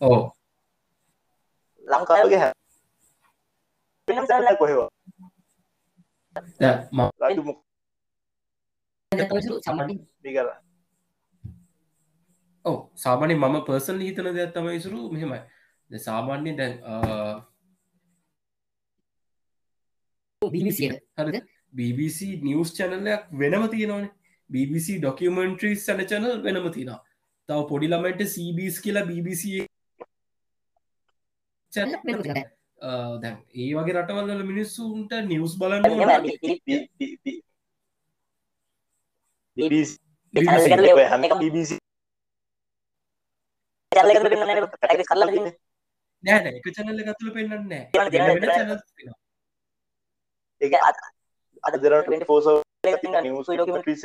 ඕ 0.00 0.20
ලංකාවගේ 1.84 2.40
හැ 2.40 2.52
කොහෙවා 4.58 4.88
ඕ 12.64 12.78
සාමානය 12.96 13.34
මම 13.36 13.56
පර්සල් 13.66 13.98
හිතන 14.00 14.28
දෙයක් 14.34 14.52
තම 14.54 14.68
ඉසුරු 14.70 15.00
මෙහෙමයි 15.10 16.00
සාමාන්‍ය 16.00 16.50
දැන් 16.58 16.74
හරිද 21.16 21.36
BBC 21.72 22.40
නිියස් 22.42 22.74
චැනලයක් 22.76 23.22
වෙනම 23.40 23.68
තියෙනවන. 23.70 24.08
BBC 24.50 24.98
ඩොකියමෙන්ට්‍රීස් 24.98 25.84
සැන 25.86 26.06
චැනල් 26.06 26.42
වෙනම 26.44 26.70
තිෙන 26.72 26.94
තව 27.48 27.58
පොඩි 27.68 27.88
ළමයිට 27.88 28.22
CBස් 28.34 28.80
කියලා 28.84 29.06
BBC 29.10 29.42
දැන් 33.22 33.36
ඒ 33.54 33.70
වගේ 33.76 33.94
රටවල්ල 33.94 34.42
මිනිස්සුන්ට 34.50 35.12
නිවස් 35.28 35.54
බලන්න 35.60 35.86
නෑ 46.24 46.50
එක 46.50 46.66
චැනල්ල 46.76 47.02
ගතුළ 47.06 47.32
පෙන්න්න 47.36 47.72
ඒ 50.60 50.68
අද 51.64 51.74
දෙරට 51.82 52.26
පෝස 52.26 52.46
නිවස 53.22 53.48
ඩොකමට්‍රීස 53.48 54.04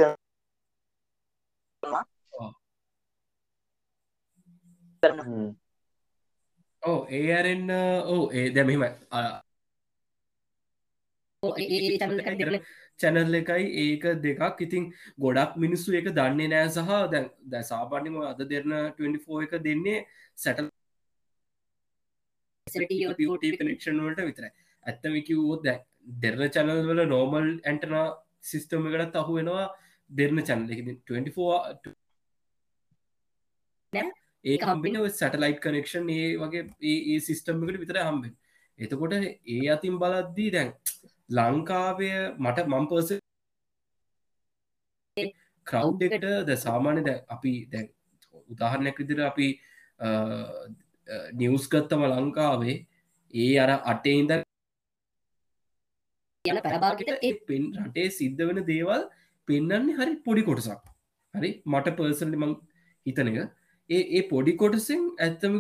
ඕ 6.83 7.00
ඒ 7.12 7.25
අරෙන්න්න 7.33 7.71
ඕ 8.07 8.24
ඒ 8.33 8.45
දැමීම 8.55 8.83
චැනල් 13.00 13.35
එකයි 13.35 13.65
ඒක 13.83 14.03
දෙකක්. 14.24 14.62
ඉතින් 14.62 14.83
ගොඩක් 15.19 15.57
මිනිස්සු 15.57 15.97
එක 16.00 16.07
දන්නේ 16.12 16.47
නෑ 16.47 16.69
සහ 16.69 16.91
දැ 17.12 17.24
දැ 17.45 17.63
සාපානම 17.63 18.15
අද 18.24 18.39
දෙරන 18.45 18.71
24 19.00 19.43
එක 19.45 19.53
දෙන්නේ 19.63 19.97
සැටල් 20.38 20.69
කනෙක්ෂන් 22.67 24.00
වලට 24.00 24.21
විතර 24.29 24.45
ඇත්තම 24.85 25.13
කිව්වෝත් 25.27 25.62
දැ 25.63 25.77
දෙරන 26.05 26.41
චැනල් 26.50 26.81
වල 26.88 27.01
නෝමල් 27.07 27.47
ඇන්ටන 27.63 27.95
සිිස්ටම 28.41 28.88
එකට 28.91 29.15
අහු 29.15 29.38
වෙනවා 29.38 29.65
දෙරන 30.09 30.41
චැනල 30.43 30.71
එක 30.71 30.81
24 31.09 31.93
ඒ 34.45 34.57
හම්බෙන 34.63 34.97
සැටලයිට් 35.12 35.62
කනෙක්ෂන් 35.62 36.09
ඒ 36.12 36.27
වගේ 36.38 36.63
ඒ 36.85 37.19
සිිස්ටම් 37.19 37.63
එකට 37.63 37.81
විතර 37.83 38.01
හම්බෙන් 38.01 38.33
එතකොට 38.79 39.15
ඒ 39.17 39.62
අතින් 39.69 40.00
බලද්දී 40.00 40.50
දැන් 40.51 40.74
ලංකාවය 41.31 42.09
මට 42.38 42.67
මම්පර්ස 42.67 43.09
ක්‍රව් 45.67 46.07
එකට 46.07 46.27
ද 46.45 46.57
සාමාන්‍ය 46.59 47.01
ද 47.01 47.19
අපි 47.29 47.53
දැන් 47.67 47.88
උදාහරණයක් 48.50 49.00
විදිර 49.01 49.21
අපි 49.24 49.47
නිවස් 51.33 51.65
ගත්තම 51.67 52.03
ලංකාවේ 52.12 52.77
ඒ 53.33 53.53
අර 53.59 53.71
අටේන්ද 53.85 54.44
යන 56.45 56.59
පැරබාගට 56.63 57.11
ඒ 57.19 57.33
පෙන් 57.47 57.63
රටේ 57.81 58.07
සිද්ධ 58.11 58.43
වෙන 58.43 58.61
දේවල් 58.63 59.03
පෙන්න්නන්නේ 59.47 59.97
හරි 59.97 60.15
පොඩි 60.25 60.43
කොටසක්. 60.43 60.81
හරි? 61.33 61.49
මට 61.65 61.95
පර්සන්ලි 61.97 62.37
මං 62.37 62.53
හිතන 63.05 63.31
එක. 63.31 63.37
ඒ 63.89 64.03
ඒ 64.11 64.23
පොඩි 64.29 64.53
කොටසෙන් 64.55 65.03
ඇත්තම 65.19 65.53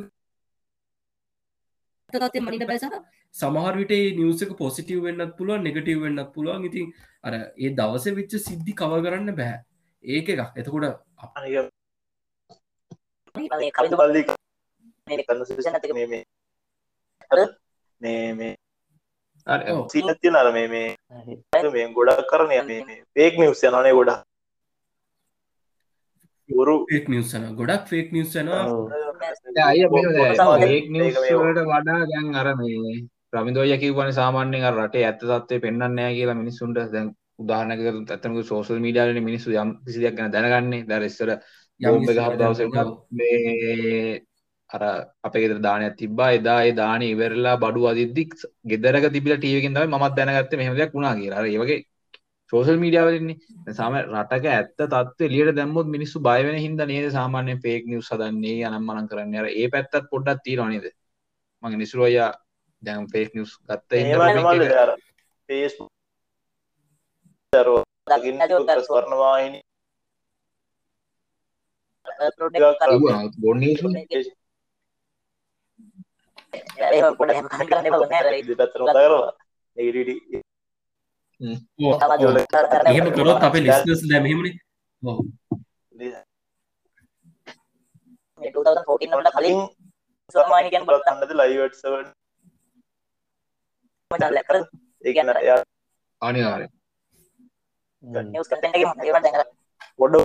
මනිට 2.41 2.67
බැසහ 2.67 2.97
සමහරවිට 3.35 3.93
නිවසක 4.17 4.51
පොසිටව 4.57 4.99
වෙන්නත් 5.05 5.31
පුළුව 5.37 5.61
නෙගටව 5.61 6.01
වෙන්නත් 6.01 6.33
පුළුවන්. 6.33 6.65
ඉතින් 6.65 6.85
අර 7.23 7.33
ඒ 7.35 7.69
දවස 7.71 8.05
වෙච්ච 8.19 8.33
සිද්ධි 8.39 8.73
කව 8.73 9.01
කරන්න 9.05 9.35
බෑ. 9.35 9.55
ඒක 10.03 10.27
එකක්. 10.29 10.51
එතකොට 10.55 10.85
කන්නසක 15.21 15.93
මේ 18.01 18.33
මේ 18.33 18.55
මේ 19.47 19.81
සිීනතිය 19.89 20.31
නර 20.31 20.47
මේ 20.51 20.67
මේ 20.67 20.89
මේ 21.71 21.87
ගොඩක් 21.93 22.23
කරනය 22.27 22.61
මේ 22.63 23.01
පේක් 23.13 23.33
නිවස් 23.37 23.61
යනනේ 23.63 23.93
ගොඩා 23.93 24.19
ගුරු 26.49 26.75
ෆේක් 26.85 27.05
නිවසන 27.07 27.43
ගොඩක් 27.55 27.83
ෆේක් 27.87 28.07
නිවස්වලට 30.91 31.59
වඩා 31.65 31.99
දැන් 32.05 32.31
අර 32.35 32.49
මේ 32.55 32.95
ප්‍රමිදෝය 33.29 33.77
කිවන 33.77 34.11
සාමාන්‍යෙන් 34.13 34.65
රටේ 34.71 35.05
ඇත්ත 35.05 35.21
තත්වය 35.23 35.57
පෙන්න්නෑ 35.59 36.11
කියලා 36.13 36.35
මිනිස්සුන්ට 36.35 36.81
දැන් 36.89 37.07
උදාහනක 37.39 37.79
ඇතනක 38.09 38.37
සෝසල් 38.43 38.79
මීඩියාලන 38.79 39.19
මිනිස්සු 39.23 39.49
යම් 39.53 39.71
කිසිදයක් 39.85 40.15
ගැන 40.17 40.31
දැනගන්නේ. 40.31 40.85
දැරස්සර 40.85 41.31
යම් 41.79 42.05
ගහ 42.07 42.29
දවස 42.35 42.59
මේ 43.11 44.21
අර 44.75 44.83
අපේ 45.23 45.41
ගෙදර 45.43 45.59
දානයක් 45.61 45.95
තිබ්බා 45.97 46.29
එදා 46.37 46.59
ඒ 46.63 46.73
දාන 46.73 47.01
ඉවරලා 47.03 47.55
බඩු 47.57 47.81
අදිද්දි 47.91 48.23
ගෙදරක 48.65 49.05
තිබිලා 49.09 49.39
ටීවී 49.39 49.61
එකෙන් 49.61 49.75
තමයි 49.75 49.89
මමත් 49.89 50.13
දැනගත්තේ 50.17 50.59
මෙහෙම 50.61 50.75
දෙයක් 50.75 50.91
වුණා 50.93 51.15
කියලා. 51.15 51.39
අර 51.39 51.47
ඒ 51.47 51.59
වගේ 51.61 51.79
සෝෂල් 52.51 52.77
මීඩියා 52.77 53.07
වලින්නේ 53.07 53.73
සාම 53.73 53.93
රටක 54.01 54.45
ඇත්ත 54.49 54.71
තත්ත්වය 54.83 55.27
එළියට 55.29 55.57
දැම්මොත් 55.59 55.87
මිනිස්සු 55.87 56.17
බය 56.21 56.39
වෙන 56.45 56.57
හින්දා 56.57 56.87
නේද 56.87 57.07
සාමාන්‍යයෙන් 57.11 57.63
ෆේක් 57.65 57.83
නිවුස් 57.85 58.09
හදන්නේ 58.11 58.59
අනම්මනම් 58.67 59.07
කරන්නේ. 59.07 59.41
අර 59.41 59.47
ඒ 59.53 59.67
පැත්තත් 59.69 60.09
පොඩ්ඩක් 60.11 60.39
තියෙනවා 60.43 60.69
නේද? 60.69 60.87
මගේ 61.63 61.77
නිසුරු 61.77 62.01
අයියා 62.03 62.31
දැන් 62.81 63.07
ෆේක් 63.07 63.29
නිවුස් 63.35 63.53
ගත්ත 63.67 63.91
හින්දා 63.99 64.95
Facebook 65.49 65.91
ස්වර්ණවාහිනී 68.87 69.63
බොන් 73.37 73.57
නිවුස් 73.59 73.79
පැත්තර 73.81 74.01
කරවා 74.01 74.01
ඒඩ 74.03 74.33
එහෙම 82.85 83.07
කරොත් 83.11 83.41
අපේ 83.41 83.61
ලිස්නස් 83.61 84.01
දැමීමන 84.09 84.55
කලින් 89.31 89.59
සමානිකන් 90.35 90.85
බල 90.87 90.99
කන්නද 91.01 91.31
ලයිවට්සව 91.33 91.93
ඒගන්න 95.05 95.31
එයා 95.33 95.59
අනිවාරය 96.21 96.67
පොඩ 99.99 100.15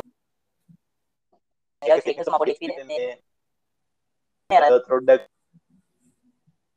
රොඩ්ඩක් 4.88 5.22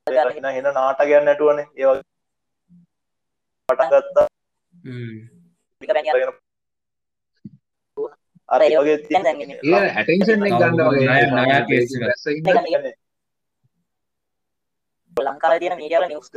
හෙන 0.08 0.66
නැටුවනේ. 1.26 1.68
ඒව 1.76 2.02
පටගත්තා 3.70 4.28
අර 8.50 8.62
ඒ 8.62 8.70
ඉන්න. 8.74 9.24
ලංකාව 15.18 15.54
තියෙන 15.60 15.78
මීඩියවල 15.80 16.06
නිවුස් 16.08 16.30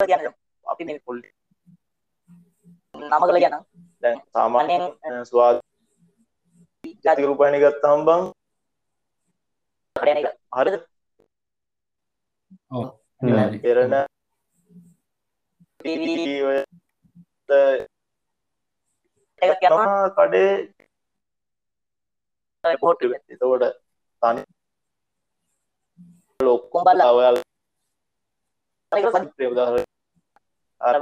කියන්න 0.00 0.32
අපි 0.66 0.82
මේ 0.84 1.00
පොල් 1.04 1.18
නම 2.94 3.22
කළ 3.22 3.38
කියන 3.42 3.56
දැන් 4.02 4.18
සාමාන්‍ය 4.32 4.74
අනෙන් 5.04 5.24
ස්වාද 5.26 5.56
ජාතික 7.04 7.26
රූපයනි 7.26 7.62
ගත්තාම 7.62 8.00
බං 8.06 8.22
ඔව් 10.52 10.66
පෙරණ 13.62 13.94
TV 15.80 16.42
ඔය 16.48 16.58
එකක් 19.42 19.62
යනවා 19.62 19.86
තමා 19.86 20.14
කඩේ 20.16 20.52
පොට් 22.82 23.00
එතකොට 23.02 23.64
තනි 24.22 24.42
ලොක්කොම 26.40 26.82
බලලා. 26.86 27.12
ඔයාල 27.12 27.36
එක 28.92 29.06
සත් 29.12 29.40
උදාහරණ. 29.52 29.86
අර 30.80 30.94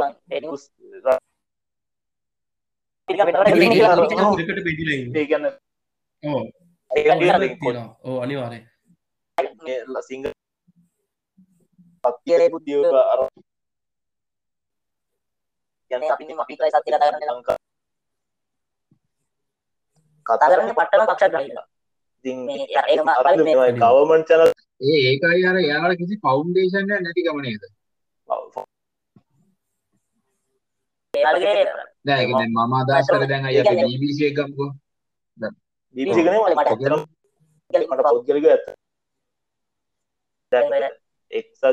කියලේ 12.24 12.50
බුද්ධිය 12.50 12.82
අර 13.04 13.20
කියන්නේ 15.90 16.10
අපි 16.10 16.24
මේ 16.28 16.36
අපි 16.40 16.54
කතා 16.56 16.82
කරන්නේ 16.82 17.28
ලංකා 17.30 17.56
කතා 20.26 20.48
කරන්නේ 20.50 20.74
පට්ටම 20.74 21.06
පක්ෂග්‍රාහීව 21.10 21.58
ඉතින් 22.24 22.38
ඒකම 22.82 23.08
අර 23.10 23.26
මේ 23.38 23.54
ගවර්න්මන්ට් 23.74 24.28
channel. 24.28 24.50
ඒ 24.82 24.98
ඒකයි 25.04 25.42
අර 25.46 25.56
යාට 25.62 25.98
කිසි 26.00 26.14
ෆවුන්ඩේෂන් 26.22 26.86
එකක් 26.86 27.02
නැති 27.02 27.24
ගම 27.24 27.38
නේද 27.42 27.62
දැන් 32.04 32.20
ඒක 32.20 32.32
දැන් 32.32 32.50
මම 32.52 32.74
අදහස් 32.74 33.06
කරේ 33.08 33.28
දැන් 33.28 33.46
අය 33.46 33.58
අපි 33.62 33.74
BBC 33.92 34.18
එක 34.22 34.36
ගමුකෝ 34.38 34.70
BBC 35.96 36.16
ගනේ 36.18 36.40
මට 36.40 36.56
මට 36.56 36.68
පොඩ්ඩක් 36.70 37.02
ගලි 37.70 37.86
මට 37.86 38.02
පෞද්ගලිකව 38.06 38.46
ඇත්ත 38.48 38.66
දැන් 40.52 40.92
එක්සත් 41.34 41.64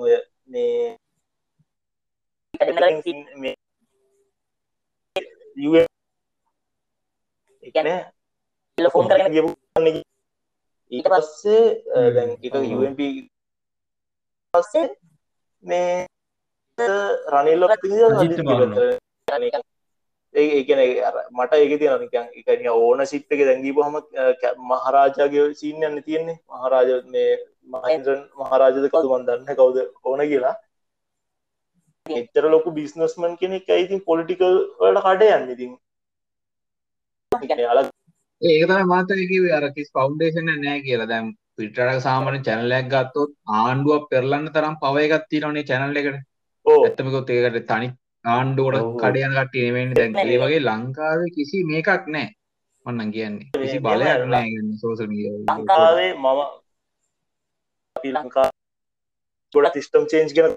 ඔය 0.00 0.14
මේ 0.48 0.98
කැඩෙන්න 2.54 2.88
කලින් 2.88 3.18
මේ 3.36 3.54
UN 5.68 5.86
ඒ 7.62 7.70
කියන්නේ 7.70 8.00
නේ. 8.78 8.90
ෆෝන් 8.92 9.08
කරගෙන 9.08 9.34
ගියපු 9.34 9.50
කන්නේ 9.72 10.02
ඊට 10.92 11.08
පස්සේ 11.12 11.64
එක. 12.42 12.54
UNP 12.76 13.00
පස්සේ 14.54 14.86
මේ 15.64 16.06
රනිල්ල 17.28 17.64
අජිත් 20.34 20.42
බාන්න. 20.42 20.42
ඒ 20.42 20.46
ඒ 20.50 20.64
කියන්නේ 20.64 21.04
අර 21.04 21.14
මට 21.30 21.52
ඒක 21.54 21.72
තියෙනවා 21.78 22.02
නිකන් 22.02 22.26
ඒක 22.32 22.48
නිකන් 22.50 22.70
ඕනර්ෂිප් 22.72 23.32
එක 23.32 23.40
දැන් 23.40 23.64
ගිහුවම 23.64 23.96
මහරජාගේ 24.68 25.46
සීන් 25.54 25.82
යන්නේ 25.82 26.02
තියෙන්නේ 26.02 26.38
මහරජ 26.52 26.92
මේ 27.06 27.30
මහින්ද්‍රන් 27.74 28.22
මහරජද 28.36 28.86
කවුද 28.88 29.10
මන් 29.10 29.26
දන්නේ 29.26 29.56
කවුද 29.56 29.76
ඕන 30.04 30.20
කියලා 30.30 30.54
එච්චර 32.06 32.50
ලොකු 32.50 32.70
බිස්නස්මන් 32.70 33.36
කෙනෙක් 33.36 33.68
ඇයි 33.68 33.84
ඉතින් 33.84 34.04
පොලිටිකල් 34.04 34.60
වලට 34.80 35.04
කඩ 35.06 35.22
යන්නේ 35.32 35.54
ඉතින් 35.54 35.72
එයාලා 37.58 37.88
ඒක 38.42 38.66
තමයි 38.66 38.84
මාත් 38.84 39.10
ඔය 39.10 39.26
කිව්වේ 39.26 39.56
අර 39.56 39.66
කිසි 39.72 39.90
ෆවුන්ඩේෂන් 39.92 40.52
එකක් 40.52 40.62
නැහැ 40.62 40.80
කියලා. 40.80 41.06
දැන් 41.06 41.26
පිටරටක 41.56 42.00
සාමාන්‍ය 42.02 42.40
channel 42.42 42.78
එකක් 42.78 42.88
ගත්තොත් 42.88 43.30
ආණ්ඩුවක් 43.56 44.08
පෙරලන්න 44.10 44.54
තරම් 44.54 44.74
පව 44.82 44.96
එකක් 44.98 45.28
තියෙනවනේ 45.30 45.68
channel 45.70 45.96
එකට. 45.96 46.18
ඕ 46.66 46.80
ඇත්තම 46.84 47.06
කිව්වොත් 47.06 47.30
ඒකට 47.30 47.68
තනි 47.70 47.88
ආණ්ඩුවට 48.24 48.80
ඔව්. 48.80 48.90
කඩ 49.00 49.16
යන 49.18 49.36
කට්ටිය 49.36 49.64
නෙවෙයිනේ. 49.66 49.96
දැන් 49.96 50.12
ඒ 50.24 50.40
වගේ 50.40 50.62
ලංකාවේ 50.62 51.30
කිසි 51.36 51.64
මේකක් 51.64 51.88
නැහැ. 52.08 52.34
මම 52.86 52.92
නම් 52.94 53.10
කියන්නේ. 53.12 53.48
කිසි 53.54 53.78
බලයක් 53.80 54.26
කියන්නේ 54.26 54.80
සෝෂල් 54.80 55.08
මීඩියා. 55.08 55.56
ලංකාවේ 55.56 56.12
මම 56.14 56.40
අපි 57.96 58.10
ලංකා 58.12 58.48
ගොඩක් 59.52 59.74
සිස්ටම් 59.74 60.04
චේන්ජ් 60.10 60.30
ගැන 60.36 60.52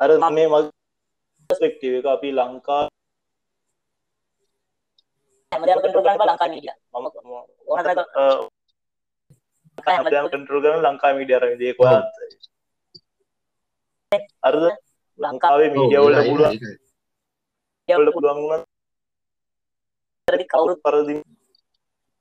අර 0.00 0.10
මේ 0.30 0.48
මගේ 0.48 0.70
පර්ස්පෙක්ටිව් 1.50 1.92
එක 1.98 2.06
අපි 2.08 2.28
ලංකා 2.32 2.84
හැමදාම 5.52 5.78
කන්ට්‍රෝල් 5.78 6.04
කරන්න 6.04 6.20
බෑ 6.20 6.30
ලංකා 6.30 6.48
මීඩියා 6.48 6.78
මම 6.94 7.06
ඕන 7.68 7.78
හැමදාම 9.86 10.26
කන්ට්‍රෝල් 10.32 10.62
කරන 10.64 10.84
ලංකා 10.86 11.12
මීඩියා 11.16 11.40
අර 11.40 11.46
විදිහේ 11.52 11.78
කොහොමද 11.78 12.06
හරිද 14.44 14.87
ලංකාවේ 15.18 15.68
මීඩියා 15.70 16.02
වලට 16.02 16.18
ඔව්, 16.18 16.28
පුළුවන් 16.28 16.56
පුළුවන් 18.12 18.40
වුණා 18.42 18.64
කරදි 20.28 20.44
කවුරුත් 20.44 20.80
පරදි 20.82 21.14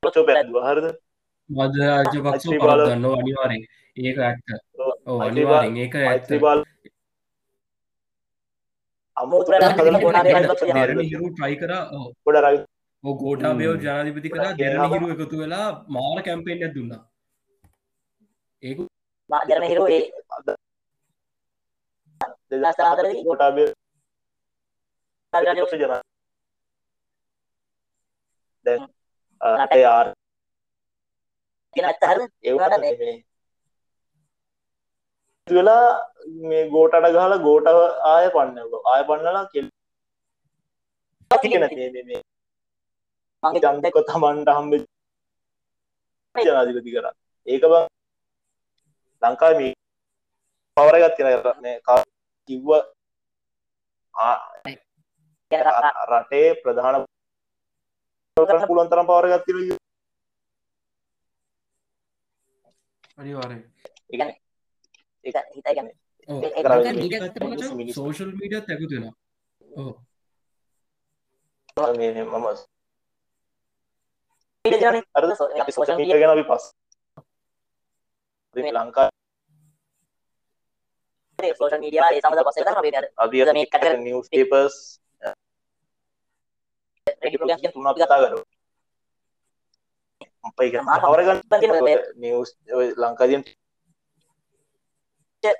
ලොචෝ 0.03 0.23
පැද්දුවා 0.23 0.69
හරිද? 0.69 0.87
මද 1.49 1.75
රාජපක්ෂ 1.79 2.45
බාල- 2.47 2.85
පරදන්න 2.85 3.05
අනිවාරෙන් 3.19 3.63
ඒක 3.97 4.17
ඇත්ත. 4.19 4.47
ඔව්. 5.05 5.21
අනිවාරෙන් 5.21 5.77
ඒක 5.77 5.95
ඇත්ත. 5.95 6.29
කර. 11.55 11.71
ඕ 13.03 13.13
ගෝටාබයෝ 13.13 13.75
ජනාධිපති 13.75 14.29
කලා 14.29 14.51
දෙරණ. 14.51 14.93
හිරු 14.93 15.07
එකතු 15.13 15.37
වෙලා 15.37 15.67
මාර 15.89 16.19
කැම්පේෙන් 16.23 16.63
ඇත් 16.63 16.73
දුන්නා. 16.75 17.01
ඒක 18.63 18.77
ජරම 22.51 22.65
හිරු 22.65 22.65
ඒ 22.65 22.65
දෙදස් 22.65 22.79
හතරදී 22.91 23.25
ගොටාබේ 23.27 23.67
රජපක්ෂ 25.33 25.61
පක්ෂ 25.63 25.81
ජන 25.81 25.93
දැන් 28.65 28.81
රටේ 29.41 29.85
ආර් 29.87 30.07
කියන 31.75 31.85
ඇත්ත 31.87 32.03
හරිද 32.09 32.31
ඒවට 32.43 32.79
මේ 32.81 33.15
වෙලා 35.47 35.87
මේ 36.43 36.63
ගෝටට 36.69 37.07
ගහලා 37.07 37.37
ගෝට 37.39 37.67
ආය 38.07 38.27
පන්න 38.29 38.57
ආය 38.93 39.03
පන්නලා 39.07 39.45
කෙල් 39.51 39.67
කියන 41.31 41.61
මේ 41.61 41.89
මේ- 41.93 42.05
මේ 42.05 42.21
මගේ 43.43 43.61
ජංක 43.65 43.95
තමන්ට 44.07 44.49
හම්බ 44.51 44.73
ජනාධිපති 46.35 46.91
කර 46.95 47.05
ඒක 47.47 47.63
බං 47.65 47.85
ලංකා 49.21 49.51
මේ 49.59 49.71
පවරගත් 50.77 51.13
තින 51.17 51.27
මේ 51.63 51.75
කා 51.81 51.99
කිව්ව 52.47 52.69
ආ- 54.15 54.41
රටේ 56.11 56.47
ප්‍රධාන 56.61 56.95
පුළුවන් 58.67 58.89
තරම් 58.89 59.05
පවරගත් 59.07 59.43
තිර 59.45 59.55
අනිවාරෙන් 63.17 63.61
හිතයි 65.23 65.41
කියන්නේ 65.65 65.95
මිනිස්- 67.73 67.95
සෝෂල් 67.95 68.31
මීඩියත් 68.33 68.69
ඇකුතුෙන 68.69 69.05
ඕ 69.77 69.91
මේ 71.93 72.11
මේ 72.13 72.25
මම 72.25 72.45
අර 75.15 75.23
ගැන 76.13 76.31
අපි 76.31 76.45
පස් 76.45 76.63
ලංකා 78.77 79.07
සෝෂල් 81.39 81.79
මීඩියා 81.79 82.09
ඒ 82.09 82.21
සමග 82.21 82.39
පස්සේ 82.45 82.63
කරා 82.63 82.81
අපි 83.17 83.41
අපි 83.41 83.53
මේ 83.53 83.65
කටක 83.67 83.99
නිවස් 83.99 84.29
පේපර්ස් 84.31 84.75
රෙඩි 87.21 87.37
ප්‍රෝග්‍රෑම් 87.37 87.73
තුනක් 87.73 87.97
කතා 87.97 88.19
කරු 88.21 88.39
පවරගන්න 90.55 91.41
නිවස් 92.17 92.49
ලංකාදීන් 92.97 93.43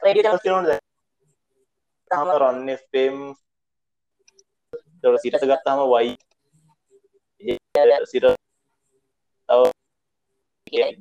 රේඩියෝ 0.04 0.24
channel 0.24 0.42
තියනොද 0.44 0.70
තම 2.12 2.30
රන්න 2.34 2.70
ෆම් 2.82 3.18
සිට 5.18 5.40
ගත්තාම 5.44 5.84
වයි 5.86 6.12
සිට 8.08 8.26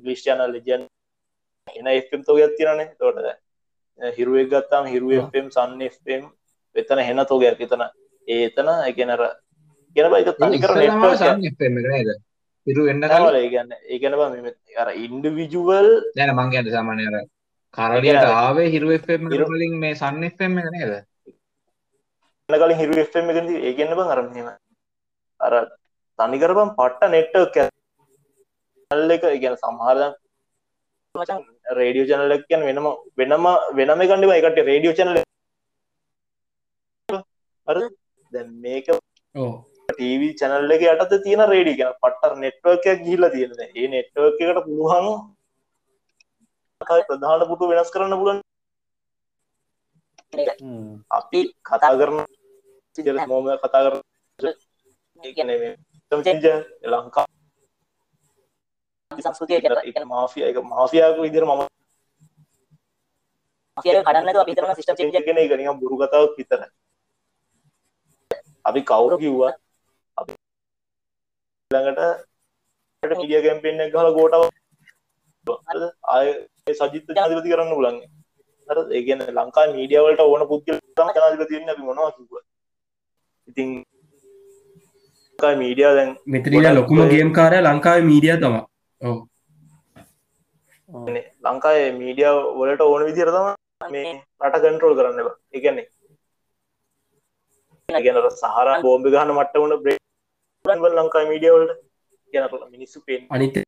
විශ්චන 0.05 0.47
ලජන් 0.47 0.87
එන 1.67 1.87
එම් 1.89 2.21
තෝ 2.23 2.37
ගත්තිරනේ 2.37 2.89
තෝටද 2.95 3.46
හිරුවක් 3.99 4.49
ගත්තාම 4.51 4.85
හිරුවම් 4.85 5.49
සන්න 5.49 5.81
එම් 5.81 6.23
වෙතන 6.75 6.99
හෙන 6.99 7.25
තෝගයක්. 7.25 7.59
එතන 7.59 7.83
ඒතන 8.27 8.69
එකනර 8.89 9.21
කියන 9.95 10.07
බයික 10.11 10.29
තනිකර 10.35 10.69
ඉස්සෙල්ලාම 10.69 11.01
නෙට්වර්ක් 11.01 11.19
Sun 11.19 11.45
FM 11.49 11.77
එක 11.81 11.87
නේද? 11.87 12.09
පිරු 12.67 12.83
එන්න 12.87 13.03
ඒගන්න 13.03 13.71
ඒගැන 13.87 14.13
අර 14.77 14.89
ඉන්ඩවිජුවල් 14.95 15.89
දැන 16.15 16.31
මං 16.35 16.49
කියන්න 16.51 16.71
සාමාන්‍ය 16.71 17.03
අර 17.09 17.17
කරලියට 17.73 18.25
ආවේ 18.25 18.67
හිරු 18.69 18.91
FM 18.97 19.31
හිරු- 19.31 19.49
වලින් 19.49 19.73
මේ 19.79 19.95
සන් 19.95 20.23
FM 20.27 20.59
එක 20.59 20.67
නේද? 20.71 20.93
හිරු 22.75 22.93
එම 23.15 23.29
එකද 23.31 23.49
ඒගන්න 23.61 23.95
බං 23.95 24.13
අරමම 24.13 24.49
අර 25.39 25.53
තනිකරබම් 26.19 26.69
පට්ට 26.77 27.09
නෙට්ට 27.09 27.53
කැල්ල 27.55 29.11
එක 29.11 29.23
ඉගැන 29.31 29.57
සමහරදන් 29.57 30.13
රේඩියෝ 31.77 32.09
චනලක් 32.09 32.43
කියන් 32.47 32.67
වෙනම 32.67 32.87
වෙනම 33.17 33.47
වෙනම 33.77 34.01
කණඩිම 34.01 34.33
එකට 34.33 34.59
රේඩියෝ 34.63 34.97
චනල 34.97 35.17
අර 37.67 37.77
දැන් 38.33 38.49
මේක 38.61 38.87
ටීවී 39.89 40.35
චැනල්ල 40.35 40.71
එක 40.71 40.83
යටත 40.85 41.13
තියෙන 41.23 41.43
රේඩි 41.45 41.73
කියන 41.75 41.93
පට්ටර් 41.95 42.33
නෙට්වර්කයක් 42.37 42.99
ගිහිල 43.01 43.23
තියෙන 43.29 43.51
ඒ 43.65 43.87
නෙට්වර්ක 43.87 44.39
එකට 44.43 44.59
පුළුවන් 44.65 45.07
ප්‍රධාන 46.81 47.47
පුටු 47.49 47.69
වෙනස් 47.69 47.93
කරන්න 47.93 48.19
පුලන් 48.19 48.39
අපි 51.11 51.39
කතා 51.63 51.93
කරන 51.93 52.19
මොම 53.27 53.47
කතා 53.57 53.81
කර 53.85 53.95
ලංකා 56.85 57.25
සංස්කෘතිය 59.11 59.59
මාෆිය 60.05 60.43
එක 60.43 60.57
මාෆියාක 60.65 61.15
විදිර 61.17 61.43
මම 61.43 61.63
අපිය 63.77 63.93
කඩන්නද 63.99 64.37
අපි 64.37 64.51
හිතන 64.51 64.73
සිස්ටම් 64.73 64.97
චේන්ජ් 64.97 65.15
ගෙන 65.21 65.39
එක 65.39 65.53
නිකම් 65.53 65.79
බුරු 65.79 65.95
කතාවක් 65.97 66.35
විතර 66.35 66.61
අපි 68.65 68.81
කවුරු 68.83 69.15
කිව්වා 69.17 69.53
අපි 70.17 70.33
ළඟට 71.71 73.17
මිඩිය 73.17 73.41
කැම්පෙන්න්න 73.41 73.89
ගහල 73.89 74.11
ගෝටව 74.13 74.43
ආය 76.09 76.27
සජිත 76.75 77.07
ජාතිපති 77.11 77.49
කරන්න 77.49 77.73
පුලන්නේ 77.73 78.09
අර 78.69 78.77
ඒගන 78.93 79.27
ලංකා 79.33 79.67
මීඩියවලට 79.71 80.21
ඕන 80.21 80.47
පුද්ගල 80.47 80.79
තම 80.93 81.09
ජනාතිපතින්න 81.11 81.73
අපි 81.73 81.83
මොනවා 81.83 82.11
කිව 82.11 82.31
ඉතින් 83.47 83.69
මීඩිය 85.57 85.91
දැන් 85.91 86.17
මෙතරින 86.27 86.73
ලොකුම 86.75 87.05
ගේම් 87.09 87.29
කාරය 87.33 87.61
ලංකාව 87.63 88.03
මීඩිය 88.05 88.35
තම 88.39 88.57
ලංකායි 91.45 91.91
මීඩිය 91.93 92.31
වලට 92.57 92.81
ඕන 92.83 93.05
විදිර 93.09 93.29
තම 93.29 93.91
මේ 93.93 94.13
රට 94.43 94.63
කන්ට්‍රෝල් 94.63 94.95
කරන්න 94.97 95.19
එකන්නේ 95.53 95.85
ගැන 97.89 98.17
සහර 98.33 98.69
බෝම්බ 98.83 99.05
ගහන 99.07 99.33
මට්ට 99.35 99.57
වන 99.57 99.73
බ්‍රේ 99.83 99.97
ලංකායි 100.95 101.29
මීඩියවලට 101.31 101.73
ගැනට 102.33 102.65
මිනිස්සු 102.71 103.03
පෙන් 103.05 103.21
අනිත 103.29 103.55
එකක්. 103.57 103.65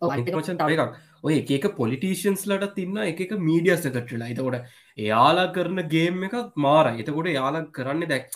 ඔව් 0.00 0.10
අනිත් 0.12 0.28
එක 0.28 0.34
වචන් 0.34 0.58
තව 0.58 0.70
එකක්. 0.76 0.98
ඔය 1.22 1.34
එක 1.56 1.64
පොලිටීෂන්ස් 1.76 2.42
ලට 2.48 2.74
තින්න 2.74 2.96
එක 3.04 3.20
මීඩිය 3.46 3.76
සකටලා 3.76 4.28
එතකොට 4.32 4.56
එයාලා 4.98 5.48
කරන 5.54 5.78
ගේම් 5.94 6.18
එක 6.28 6.36
මාර 6.56 6.86
එතකොට 6.94 7.30
යාලා 7.32 7.64
කරන්න 7.70 8.10
දැක් 8.12 8.26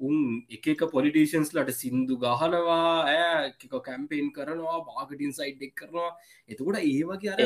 උන් 0.00 0.16
එක 0.48 0.82
පොලිටේෂන්ස් 0.92 1.50
ලට 1.54 1.74
සින්දු 1.74 2.14
ගහනවා 2.24 3.04
ඇක 3.12 3.62
කැම්පේන් 3.86 4.26
කරනවා 4.36 4.78
බාගටින් 4.88 5.32
සයිට් 5.38 5.62
එක් 5.62 5.74
කරනවා. 5.80 6.10
එතකොට 6.48 6.78
ඒවගේ 6.80 7.30
අර 7.32 7.40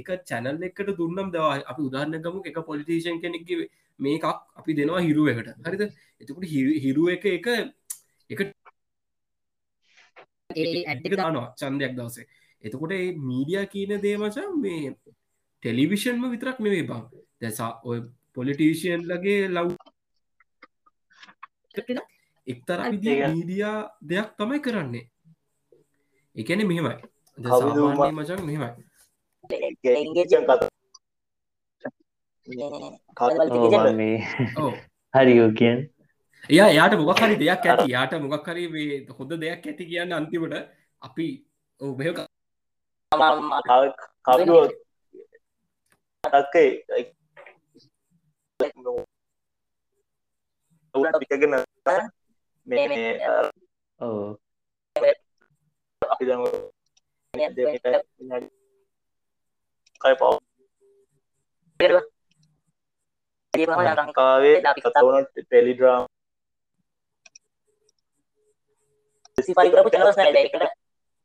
එක 0.00 0.08
චැනල් 0.30 0.62
එකට 0.68 0.90
දුන්නම්. 0.98 1.30
දවා 1.30 1.62
අපි 1.72 1.82
උදාරන්න 1.88 2.22
ගමු 2.24 2.42
එක 2.50 2.58
පොලිටේෂන් 2.70 3.20
කෙනෙක් 3.22 3.46
මේකක් 3.98 4.24
අපි 4.58 4.70
දෙනවා 4.74 5.04
හිරුව 5.06 5.26
එකට. 5.28 5.48
හරිද? 5.66 5.82
එතකට 6.20 6.44
හිරුව 6.84 7.08
එක 7.16 7.24
එක 7.36 7.46
එක 8.30 8.40
එක 10.50 11.14
දානවා 11.16 11.54
චන්දයක් 11.60 11.94
දවසේ. 11.98 12.26
එතකොට 12.64 12.92
ඒ 12.92 13.12
මීඩිය 13.28 13.62
කියන 13.72 13.92
දේමචා 14.06 14.48
මේ 14.64 14.90
ටෙලිවිෂන්ම 15.62 16.24
විතරක් 16.34 16.58
නෙවේ 16.60 16.84
බං. 16.90 17.06
දැසා 17.40 17.70
ඔය 17.84 17.98
පොලිටීෂයන් 18.36 19.00
ලගේ 19.10 19.48
ලව් 19.48 19.68
එක්තරා 22.46 22.90
මීඩියා 22.92 23.78
දෙයක් 24.10 24.28
තමයි 24.38 24.58
කරන්නේ. 24.64 25.04
එකන 26.36 26.60
මෙහෙමයි. 26.68 26.96
මචන් 28.18 28.40
මෙහෙමයි. 28.48 28.70
හරිෝ 35.14 35.50
කියන් 35.58 35.78
එයා 36.50 36.70
යාට 36.78 36.94
මොක් 37.00 37.20
හරි 37.22 37.36
දෙයක් 37.42 37.66
ඇති. 37.66 37.86
යාට 37.94 38.12
මොකක් 38.24 38.46
හරි 38.48 38.64
මේ 38.74 39.06
හොඳ 39.16 39.32
දෙයක් 39.42 39.66
ඇති 39.66 39.84
කියන්න 39.90 40.12
අන්තිමට 40.18 40.54
අපි 41.02 41.26
ඔබහ 41.80 42.00
කවුව 44.26 44.68
ටක්කේ 46.24 46.70
පිකගෙන 51.20 51.54
මේ 52.66 53.14
ඕ 54.00 54.36
අපි 56.02 56.24
දැන් 56.28 56.40
කයි 60.00 60.14
පව 60.14 60.34
ලංකාවේ 63.90 64.56
කතවන 64.76 65.24
ටෙලිඩ්‍රාම් 65.26 66.02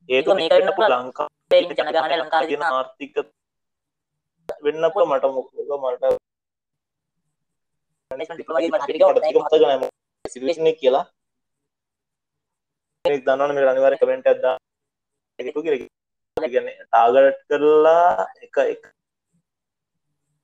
ඒක 0.09 0.25
මේක 0.27 0.37
මේකට 0.37 0.53
වෙන්න 0.53 0.75
පුළුවන්. 0.75 1.03
ලංකා 1.03 1.27
ජනගහන 1.51 2.13
ලංකාවේ 2.19 2.47
තියෙන 2.47 2.63
ආර්ථික 2.67 3.15
වෙන්නපුල 4.63 5.05
මට 5.05 5.25
මොක 5.27 5.47
මට 5.83 6.03
සිවිෂන 10.25 10.67
කියලා 10.73 11.05
දන්නන 13.05 13.55
මේ 13.55 13.67
අනිවාර 13.67 13.95
කමෙන්ට 13.95 14.27
ඇද 14.27 14.45
එකතු 15.39 15.63
ගන්න 15.63 16.69
ටාගට් 16.81 17.39
කරලා 17.49 18.25
එක 18.41 18.57
එක 18.65 18.83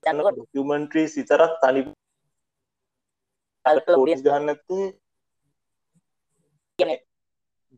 ඩොකමන්ට්‍රී 0.03 1.07
සිතරක් 1.07 1.53
තනි 1.61 1.81
පොඩිස් 3.87 4.21
ගන්නත්තේ 4.21 4.87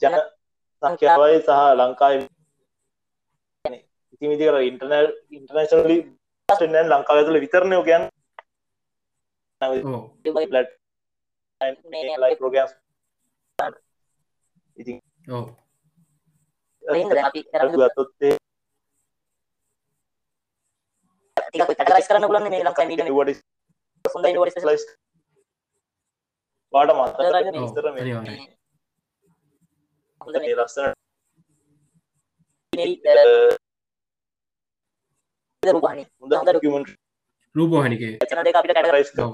ජන 0.01 0.15
සංඛ්‍යාවයි 0.83 1.39
සහ 1.39 1.51
ලංකායි 1.77 2.19
ඉතිමිදි 4.13 4.47
කර 4.47 4.57
ඉන්ටර්නල් 4.63 5.07
ඉන්ටර්නශනලි 5.31 5.97
න්න 6.49 6.91
ලංකාව 6.91 7.17
තුළ 10.23 10.39
විතරණය 10.41 10.63
ගැන් 11.61 11.75
ඕ 12.13 12.17
ලයි 12.21 12.35
ප්‍රෝගම් 12.39 12.69
ඉතින් 14.77 14.97
ඕ 15.31 15.45
ගත්තොත්තේ 17.83 18.33
කරන්න 22.07 22.27
පුලන්න 22.29 22.47
මේ 22.47 22.63
ලංකා 22.63 22.85
මීඩිය 22.89 23.15
වට 23.15 23.39
හොඳයි 24.05 24.37
වට 24.37 24.67
ලයිස් 24.69 24.83
පාට 26.73 26.89
මත 26.91 26.99
ඔව්, 27.19 27.33
විස්තර 27.57 27.85
මේ 27.87 28.01
අනිවාර්යයෙන්. 28.03 28.51
මේ 30.41 30.55
ලස්සන 30.57 30.93
රූපහනි 35.63 36.03
හොඳ 36.21 36.33
ඩොකියුමන්ට් 36.43 36.89
රූපෝහනිකේ 37.55 38.13
චන 38.29 38.43
දෙක 38.45 38.55
අපිට 38.59 38.75
කැටගරයිස් 38.77 39.11
ඔව්. 39.25 39.33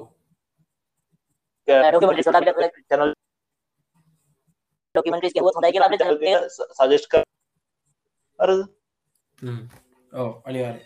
ඩොකියුමන්ට්ස් 1.68 2.28
වලට 2.28 2.50
අපිට 2.52 2.76
චැනල් 2.90 3.12
ඩොකියුමන්ට්ස් 4.96 5.34
කියවුවොත් 5.36 5.56
හොඳයි 5.58 5.74
කියලා 5.74 5.90
අපිට 5.90 6.04
සජෙස්් 6.78 7.06
කර 7.12 7.24
අර 8.40 8.50
හ්ම්. 9.42 9.64
ඔව් 10.14 10.30
අනිවාර්ය 10.48 10.82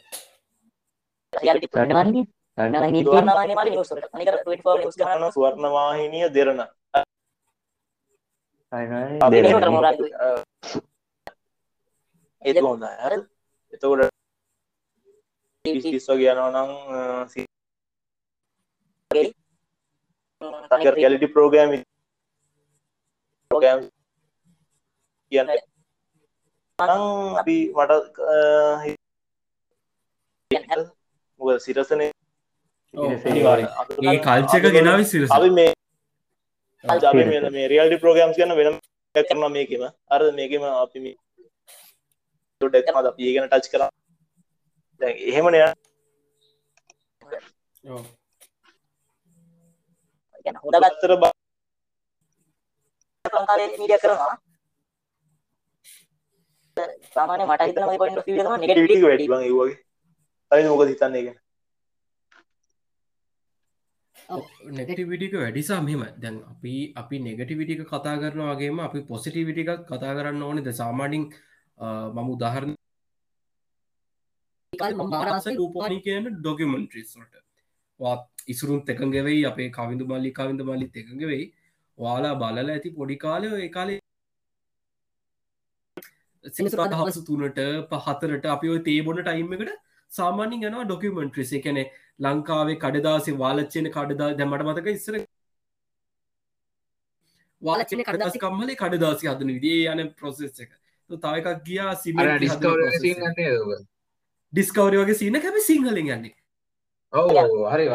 රියැලිටි 1.34 1.67
රටවන්නේ 1.67 2.26
දුවන්නවාගේ 3.06 3.56
මාලි 3.60 3.71
නිවුස් 3.71 3.91
වලට. 3.91 4.08
අනික 4.15 4.28
24 4.32 4.80
නිවුස් 4.80 4.95
ගන්න 5.00 5.19
ගහන 5.19 5.32
ස්වර්ණවාහිනිය 5.36 6.28
දෙරන 6.36 6.60
දෙරණ. 9.34 9.71
මොරාදු 9.76 10.04
ඒක 12.45 12.58
හොඳ 12.67 12.84
එතකොට 13.74 14.02
පිස්වා 15.65 16.17
කියනවනම් 16.21 16.71
ගැලිටි 21.01 21.28
ප්‍රෝගෑම් 21.36 21.71
ප්‍රෝගෑම් 23.51 23.80
කියන්න. 25.32 25.49
අපි 27.41 27.58
මට 27.75 27.91
සිරසන? 31.65 32.01
ඒ 32.01 32.12
කල්චක 34.25 34.65
ගෙනාව 34.78 34.99
සිරස. 35.13 35.30
අපි 35.32 35.49
මේ. 35.60 35.73
මේ 37.58 37.67
රියල්ටි 37.73 38.01
ප්‍රෝග්‍රම්ස් 38.04 38.38
ගන්න 38.39 38.58
වෙනම 38.62 38.75
කරනවා 39.15 39.51
මේකෙම. 39.58 39.84
අර 40.13 40.21
මේකෙම 40.39 40.63
අපි 40.71 40.99
මේ 41.06 41.15
ඩෙක් 42.62 42.88
අපි 42.95 43.21
ඒ 43.28 43.34
ගැන 43.36 43.47
ටච් 43.49 43.67
කරා 43.71 43.89
දැන් 45.01 45.15
එහෙමනේ. 45.29 45.67
ගැන 50.45 50.58
හොඳ 50.63 50.75
අතර 50.79 51.13
බ- 51.21 51.34
ලංකාවේ 53.25 53.67
මීඩියා 53.71 54.03
කරනවා. 54.03 54.34
සාමාන්‍ය 57.15 57.43
මට 57.47 57.62
හිතන 57.69 57.88
මේ 57.89 57.99
පොයින්ට් 58.01 58.19
ඔෆ් 58.19 58.27
view 58.27 58.38
එක 58.38 58.45
තමයි 58.45 58.67
ටික 58.67 58.77
නෙගටිව් 58.77 59.03
වැඩි 59.08 59.27
බං 59.31 59.43
වගේ 59.58 59.75
අනිත් 60.51 60.67
මොකද 60.71 60.89
හිතන්නේ 60.91 61.23
ගැන? 61.25 61.38
නෙගටිවිටික 64.77 65.34
වැඩිසා 65.41 65.81
මෙම 65.88 66.03
දැන් 66.21 66.38
අපි 66.51 66.73
අපි 67.01 67.15
නෙගටිවිටික 67.25 67.81
කතා 67.91 68.15
කරන 68.21 68.41
වගේම 68.51 68.79
අපි 68.88 68.99
පොසිටිවිටික 69.10 69.69
කතා 69.89 70.13
කරන්න 70.17 70.43
ඕනෙද? 70.47 70.67
සාමානින් 70.81 71.23
මම 72.15 72.27
උදාහරණ 72.36 72.73
මාරසයි 75.11 75.55
රූපවානි 75.55 75.99
කියන 76.01 76.31
ඩොකමෙන්ට්‍රිස්ට 76.38 77.38
වත් 77.99 78.47
ඉසුරුන් 78.47 78.81
එකගෙවෙයි 78.88 79.43
අපේ 79.45 79.69
කවිඳු 79.69 80.05
මල්ලි 80.05 80.31
කවිඳ 80.31 80.63
මල්ලිත් 80.63 80.99
එකගෙවෙයි 81.03 81.45
වාලා 81.97 82.33
බලල 82.35 82.69
ඇති 82.69 82.91
පොඩි 82.91 83.17
කාලය 83.17 83.51
ඒ 83.57 83.69
කාලේ 83.69 83.99
සිසරට 86.45 86.95
හවස 86.95 87.21
තුනට 87.23 87.61
පහතරට 87.91 88.47
අපි 88.47 88.67
ඔය 88.69 88.81
තේබොන 88.81 89.21
ටයිම් 89.21 89.53
එකට 89.53 89.71
සාමාන්‍යින් 90.11 90.67
යනවා 90.69 90.85
ඩොකමෙන්ට්‍රිස 90.85 91.53
එකනෙ 91.53 91.85
ලංකාවේ 92.19 92.81
කඩදාසේ 92.81 93.38
වාලච්චයන 93.38 93.89
කඩදා 93.91 94.29
දැමට 94.33 94.67
මතක 94.67 94.88
ඉස්සර 94.91 95.15
වාලචන 97.61 98.03
කඩදාසි. 98.03 98.39
කම්මලේ 98.39 98.75
කඩදාසි 98.75 99.27
හදන 99.27 99.49
විදිේ 99.49 99.91
යන 99.93 100.13
ප්‍රොසෙස් 100.13 100.59
එක. 100.59 100.71
තව 101.09 101.33
එකක් 101.41 101.63
ගියා 101.63 101.95
සිම 101.95 102.17
අර 104.55 104.61
ඩිස්කවර් 104.61 104.93
සින් 104.95 104.95
ගන්නේ 104.95 104.95
ඔබ 104.95 104.95
ඩිස්කවරි 104.95 104.97
වගේ 104.97 105.15
සින 105.15 105.35
හැම 105.37 105.57
සිංහලෙන් 105.61 105.97
යන්නේ 106.07 106.33
ඔව් 107.13 107.29
හරි 107.69 107.85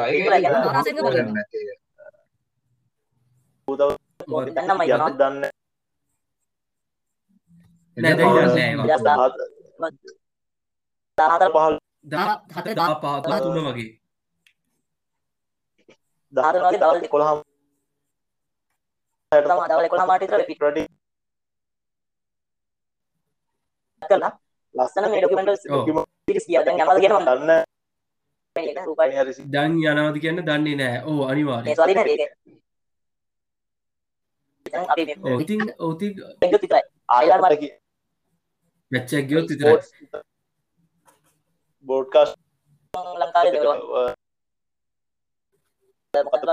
දන්න 5.19 5.45
පහල් 11.51 11.75
හත 12.57 12.67
දා 12.77 12.95
පාතා 12.97 13.39
තුන 13.41 13.59
වගේ. 13.67 13.91
දාහතර 16.33 16.61
වගේ 16.61 16.81
දවල් 16.81 17.09
කොළහම් 17.09 17.39
තමයි 19.33 19.67
දවල් 19.69 19.87
11 19.89 20.07
මාට 20.07 20.23
විතර 20.23 20.43
පිට 20.47 20.63
රටි 20.63 20.85
කළා 24.03 24.33
ලස්සන 24.75 25.11
මේ 25.11 25.21
ඩොකියුමන්ට් 25.21 26.20
දැන් 26.37 26.81
යනවාද 26.81 27.01
කියනවා 27.03 27.25
දන්න 27.29 27.51
මේක 28.57 28.79
රූපයි 28.87 29.17
හරි. 29.17 29.33
දැන් 29.55 29.73
යනවද 29.83 30.17
කියන්න 30.23 30.41
දන්නේ 30.49 30.77
නෑ 30.81 30.97
ඕ 31.05 31.19
මේ 31.19 31.31
අනිවාරය 31.33 31.75
ස්වාධීන 31.75 31.99
මේක 32.01 32.21
දැන් 34.67 34.87
අපි 34.93 35.03
මේ 35.09 35.35
ඔතින් 35.37 35.63
ඔති 35.89 36.07
බෙන්ග 36.41 36.53
විතරයි 36.55 36.83
ආයලා 37.09 37.41
මට 37.43 37.65
මැච්චක් 38.93 39.29
ගියොත් 39.29 39.49
විතර 39.51 39.69
බෝඩ්කාස් 41.87 42.31
ලංකාවේ 43.21 43.53
දෙවලුවන් 43.55 43.81
මොකද 46.15 46.49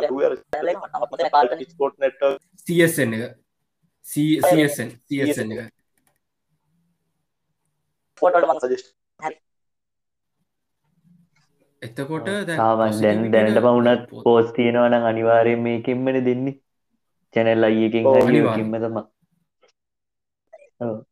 අපතේ 0.99 1.29
කාල්ට 1.35 1.65
ස්පෝට් 1.71 1.95
නෙට් 1.99 2.21
සSN 2.67 3.11
එක. 3.17 3.23
CSN 4.05 4.89
CSN 5.07 5.49
එක. 5.53 5.73
ෆෝටෝට 8.21 8.47
මම 8.47 8.59
සජෙස්ට් 8.61 8.95
එතකොට 11.81 12.25
දැන් 12.25 12.57
සාමන් 12.57 13.01
දැන් 13.01 13.17
positive 13.17 13.31
දැනටම 13.33 13.57
එක 13.59 13.63
වුණත් 13.67 14.01
පොත්- 14.05 14.23
පෝස් 14.23 14.51
තියෙනවා 14.53 14.89
නම් 14.89 15.05
අනිවාර්යෙන් 15.05 15.59
මේකින්මන 15.61 16.25
දෙන්නේ. 16.25 16.61
චැනල් 17.33 17.63
අයියකින් 17.63 18.05
ඔව්, 18.05 18.15
හරිකින්ම 18.23 18.75
තම 18.75 18.97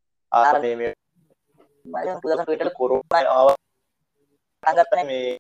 කොරෝනා 2.78 3.24
ආව 3.30 3.50
අංගත්තනේ 4.64 5.04
මේ 5.04 5.38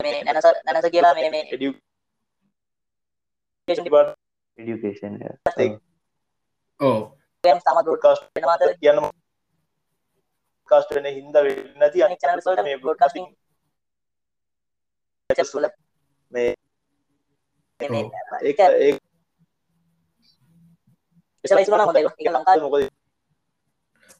මේ 0.00 0.22
නැනස 0.24 0.44
නැනස 0.64 0.90
කියලා 0.90 1.14
මේ 1.14 1.30
මේ 1.30 1.44
ඩිකේෂන් 4.58 5.14
ඕ 6.80 7.16
තමයි 7.44 7.84
බෝඩ්කාස්ට් 7.84 8.24
වෙනවාද 8.34 8.62
කියන්න 8.80 9.10
කාස්ට් 10.68 10.94
වෙන 10.94 11.06
හින්දා 11.10 11.42
වෙන්නේ 11.42 11.78
නැති 11.78 12.02
අනිත් 12.02 12.20
channels 12.20 12.46
වලට 12.46 12.62
මේ 12.64 12.78
broadcasting 12.78 13.26
මේ 16.32 16.54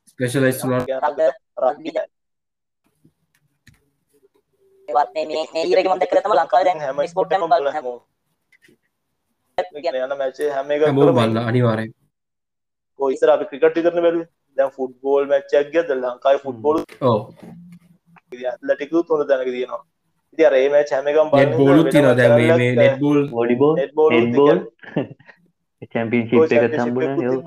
ස්පෙෂලායිස් 0.09 0.61
ඔය 13.01 13.13
ඉස්සර 13.13 13.31
අපි 13.31 13.45
ක්‍රිකට් 13.51 13.77
විතරනේ 13.77 14.03
බැලුවේ 14.03 14.29
දැන් 14.57 14.73
ෆුට්බෝල් 14.73 15.25
මැච් 15.27 15.55
එකක් 15.59 15.75
ගියද 15.75 15.93
ලංකාවේ 15.95 16.43
ෆුට්බෝල් 16.45 16.79
ඕ 17.03 17.19
ඇත්ලටිකුත් 18.45 19.07
හොඳ 19.11 19.29
තැනක 19.29 19.51
තියෙනවා 19.51 19.85
එකම 20.39 21.31
නෙට් 21.33 21.57
බෝලුත් 21.57 21.91
තින 21.91 22.11
දැ 22.15 22.91
බෝල් 22.99 23.21
ොඩිබෝ 23.35 23.73
බෝල් 23.95 24.61
එක 25.83 25.93
සම්බුණ 26.77 27.23
යෝ 27.23 27.41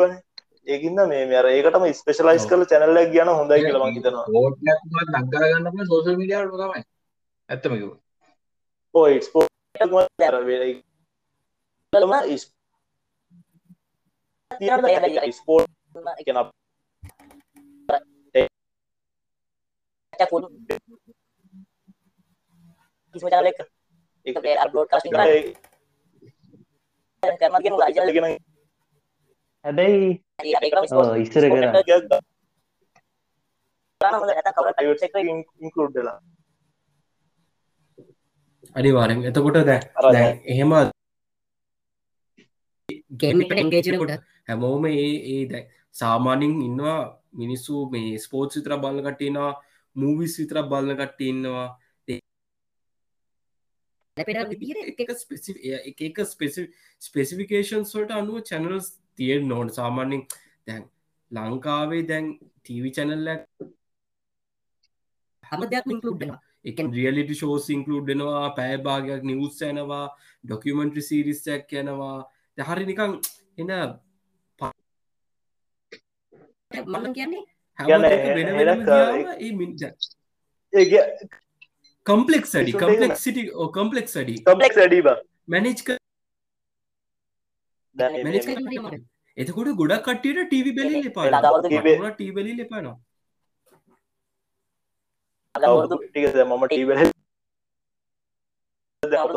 ඒකින්ද 0.67 0.99
මේ 1.07 1.23
මේ 1.25 1.39
අර 1.39 1.47
ඒකටම 1.47 1.85
ස්පෙෂලයිස් 1.93 2.45
කරලා 2.45 2.69
channel 2.71 3.01
එකක් 3.01 3.11
ගියන 3.15 3.31
හොඳයි 3.31 3.61
කියලා 3.63 3.85
මම 3.85 3.95
හිතනවා. 3.95 4.25
ඕට්ලක් 4.35 4.79
උනත් 4.93 5.09
නග්ගල 5.15 5.43
ගන්න 5.43 5.65
පුළුවන් 5.65 5.89
සෝෂල් 5.89 6.17
මීඩියා 6.17 6.43
වල 6.43 6.61
තමයි. 6.61 6.83
ඇත්තම 7.49 7.73
කිව්වා 7.73 7.99
ඔය 8.95 9.13
ස්පෝර්ට් 9.21 9.53
අර 10.27 10.35
වෙයි 10.45 10.73
වලම 11.93 12.13
තියෙන 14.51 15.33
ස්පෝර්ට් 15.33 15.71
කියන 16.25 16.37
ෆුල් 20.29 20.43
කිසිම 23.15 23.29
channel 23.29 23.47
එක 23.47 23.59
ඒක 24.25 24.37
අර 24.57 24.69
broadcasting 24.73 25.13
කරන්නේ 25.13 25.53
කරනවා 27.23 27.61
කියන 27.63 27.73
අයිජල් 27.87 28.11
ගෙන 28.15 28.27
හැබැයි 29.65 30.09
හරි 30.39 30.49
ඒකම 30.57 30.77
ඔව්, 30.77 31.07
ඉස්සර 31.17 31.43
කරා. 31.45 32.19
අනිවාරෙන් 38.75 39.19
එතකොට 39.29 39.57
දැ 39.65 39.79
එහෙම 40.45 40.71
ගේම් 43.19 43.41
එකට 43.43 43.59
engage 43.63 43.89
වෙනකොට 43.93 44.13
හැමෝම 44.47 44.83
ඒ 44.87 45.07
ඒ 45.31 45.41
දැ 45.51 45.63
සාමානින් 45.93 46.53
ඉන්නවා 46.61 46.99
මිනිස්සු 47.33 47.73
මේ 47.91 48.17
ස්පෝට් 48.17 48.51
විතර 48.55 48.73
බලන්න 48.77 49.03
කට්ටිනවා 49.05 49.51
මූවිස් 49.95 50.33
විතර 50.39 50.57
බලන්න 50.71 50.97
කට්ට 50.97 51.21
විදිහට 54.51 54.99
එක 54.99 55.11
ස්පෙසි 55.15 55.51
එක 56.03 56.21
ස්පෙසි 56.25 56.67
ස්පෙසිෆිකේෂන්ස් 57.01 57.95
වලට 57.95 58.11
අනුව 58.11 58.43
චැනල්ස් 58.43 58.87
තියෙන් 59.15 59.47
නොන් 59.47 59.69
සාමාන්‍යින් 59.69 60.23
දැන් 60.67 60.83
ලංකාවේ 61.31 62.03
දැන් 62.03 62.27
ටීවි 62.39 62.91
චැනල්ල 62.91 63.27
හැම 65.43 65.61
දෙයක්ම 65.65 65.91
include 65.91 66.19
වෙනවා 66.19 66.41
එක 66.65 66.79
රියලිටි 66.89 67.35
ෂෝස් 67.35 67.69
ඉන්කලුඩ්නවා 67.69 68.47
පෑභාගයක් 68.55 69.23
නිවස් 69.23 69.61
යනවා 69.63 70.05
ඩොකියමෙන්ට්‍රි 70.43 71.01
සිරිස්සයක් 71.01 71.73
යනවා 71.73 72.17
හරි 72.57 72.85
නිකං 72.85 73.13
එන 73.57 73.71
මම 76.87 77.13
කියන්නේ 77.13 77.43
හැම 77.79 78.03
ඒ 78.03 78.19
ඒක 80.73 80.91
කම්පලෙක් 82.09 82.45
ඩි 82.45 82.61
ඉස්සුට 82.63 82.81
කම්පලෙක් 82.81 83.15
සිටි 83.17 83.43
කම්පලෙක් 83.69 84.07
ඩි 84.17 84.35
කම්පලෙක්ස් 84.43 84.77
වැඩි 84.77 85.01
බං 85.01 85.17
මැනිච් 85.47 85.79
දැන් 87.95 88.13
මැනිච් 88.19 88.43
මේ- 88.43 88.55
කරන්න 88.55 88.67
හරි 88.67 88.77
අමාරුයි. 88.79 89.03
එතකොට 89.37 89.69
ගොඩක් 89.75 90.03
කට්ටියට 90.05 90.41
ටීවි 90.45 90.71
බැලි 90.73 90.95
වෙනදා 91.17 91.53
වරුදු 91.53 91.67
එපා 91.83 92.11
ටී 92.11 92.31
බැලි 92.31 92.51
එපානවා 92.61 92.97
අද 95.55 95.63
අවුරුදු 95.65 95.95
ටික 96.01 96.25
මම 96.43 96.63
ටීවල 96.67 96.99
දැන් 99.03 99.29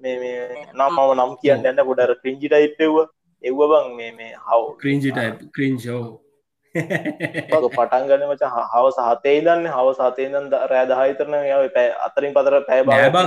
මේ 0.00 0.16
නම් 0.74 0.90
මම 0.90 1.10
නම් 1.16 1.32
කියන්න 1.40 1.66
යන්න 1.66 1.84
පොඩ 1.86 2.00
අර 2.00 2.12
ක්‍රින්ජි 2.16 2.48
ටයිප් 2.48 2.80
එව්ව 2.80 2.96
එව්ව 3.44 3.60
බං 3.70 3.86
මේ 3.96 4.12
මේ 4.12 4.32
හව් 4.44 4.62
ක්‍රීන්ජි 4.80 5.10
ටයිප් 5.12 5.36
ක්‍රීන්ජෝ 5.54 6.02
ඔක 7.54 7.64
පටන් 7.74 8.04
ගන්න 8.08 8.24
මචං 8.28 8.50
හ- 8.54 8.68
හවස 8.72 8.98
හතේ 9.04 9.36
ඉඳන් 9.38 9.66
හවස 9.68 9.98
හතේ 10.04 10.26
ඉඳන් 10.26 10.46
ද- 10.50 10.64
රෑ 10.70 10.86
10 10.86 11.08
විතර 11.08 11.26
නම් 11.28 11.44
යාවේ 11.46 11.72
පැය 11.76 11.88
අතරින් 12.06 12.32
පතර. 12.34 12.54
පටන් 12.60 12.78
ආ, 12.80 12.98
ගන්නවා 12.98 13.26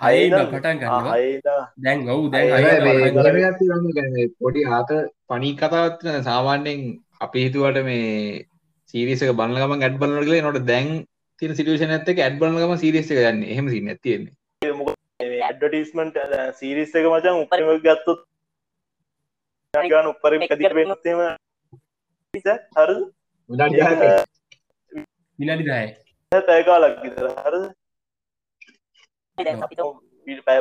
හයේ 0.00 0.24
ඉඳන් 0.26 1.56
දැන් 1.78 1.98
ඔවු 2.08 2.24
දැන් 2.28 2.46
හයි 2.48 2.64
පටන් 2.64 3.14
ගන්නවා. 3.14 3.50
ගත්ති 3.50 3.64
ගන්න. 3.96 4.30
පොඩි 4.40 4.60
ආත 4.70 4.90
පනී 5.28 5.54
කතාවත් 5.56 5.94
තියෙනවා. 6.00 6.22
සාමාන්‍යයෙන් 6.22 6.80
අපි 7.20 7.38
හිතුවට 7.44 7.78
මේ 7.84 8.46
සීරීස් 8.90 9.22
එක 9.22 9.32
බලන 9.34 9.54
ගමන් 9.56 9.82
ඇඩ් 9.82 9.96
බලනවා 10.00 10.24
කියලා 10.24 10.40
එනකොට 10.42 10.66
දැන් 10.66 10.88
තියෙන 11.40 11.56
සිටුේෂන් 11.56 11.92
එකත් 11.96 12.08
එක්ක 12.12 12.20
ඇඩ් 12.24 12.38
බලන 12.40 12.56
ගමන් 12.60 12.80
සීරීස් 12.82 13.10
එක 13.12 13.18
යන්නේ. 13.30 13.50
එහෙම 13.52 13.66
සීන් 13.72 13.90
එකක් 13.92 14.02
තියෙන්නේ. 14.06 14.34
මේ 15.20 15.42
ඇඩ්වර්ටයිස්මන්ට් 15.48 16.16
සීරීස් 16.60 16.94
එක 17.00 17.08
මචං 17.10 17.42
උපරිම 17.42 17.68
ගත්තොත් 17.84 18.20
ගන්න 19.74 20.10
උපරිම 20.12 20.42
එක 20.46 20.52
දිගට 20.56 20.76
වෙන්නත් 20.78 21.06
එහෙම 21.12 21.20
හරිද? 22.78 23.00
විනාඩි 23.50 23.76
10ක් 23.80 24.04
විනාඩි 25.38 25.64
10 26.32 26.46
පැය 26.48 26.62
කාලක් 26.68 26.94
විතර. 27.04 27.26
හරිද? 27.44 27.64
දැන් 29.38 29.64
අපි 29.68 29.74
ඊට 30.26 30.42
පැය 30.48 30.58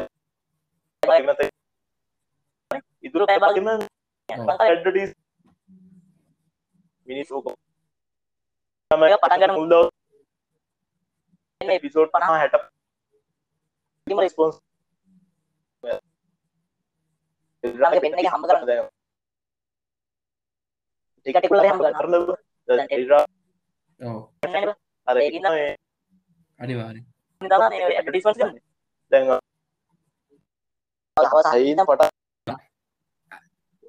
ඉතුරු 3.08 3.24
පැය 3.32 3.40
භාගෙම 3.44 3.68
ඇඩ්වර්ටයිස් 3.72 5.12
මිනිස් 7.08 7.30
ඕක. 7.32 7.48
ඒක 8.92 9.22
පටන් 9.24 9.54
ගන්න 11.62 11.68
මුල් 11.68 11.72
දවස් 11.72 11.74
එපිසෝඩ් 11.74 12.10
50 12.12 12.40
60 12.42 12.70
ඉතින් 14.08 14.20
රෙස්පොන්ස් 14.20 14.56
ළඟ 17.64 18.02
පෙන්න 18.04 18.16
එක 18.16 18.28
හම්බ 18.28 18.46
කරන්න 18.46 18.68
දැන් 18.68 18.88
ටික 21.26 21.36
ටික 21.38 21.52
හම්බ 21.64 21.82
කරන්න 21.82 21.98
කරන්න 21.98 22.24
දැන් 22.68 22.88
ටෙලිග්‍රාම් 22.88 23.28
ඔව් 24.00 24.20
නේද 24.48 24.70
අර 25.08 25.18
ඒක 25.18 25.34
ඉන්න- 25.34 25.52
මේ 25.52 25.72
අනිවාර්යෙන් 26.60 27.06
තමයි 27.42 27.80
මේ 27.82 27.96
ඇඩ්වර්ටයිස්මන්ට් 27.96 28.40
ගන්න 28.40 28.60
දැන් 29.12 29.26
හවස 31.18 31.48
සයින් 31.50 31.80
පටන් 31.82 32.12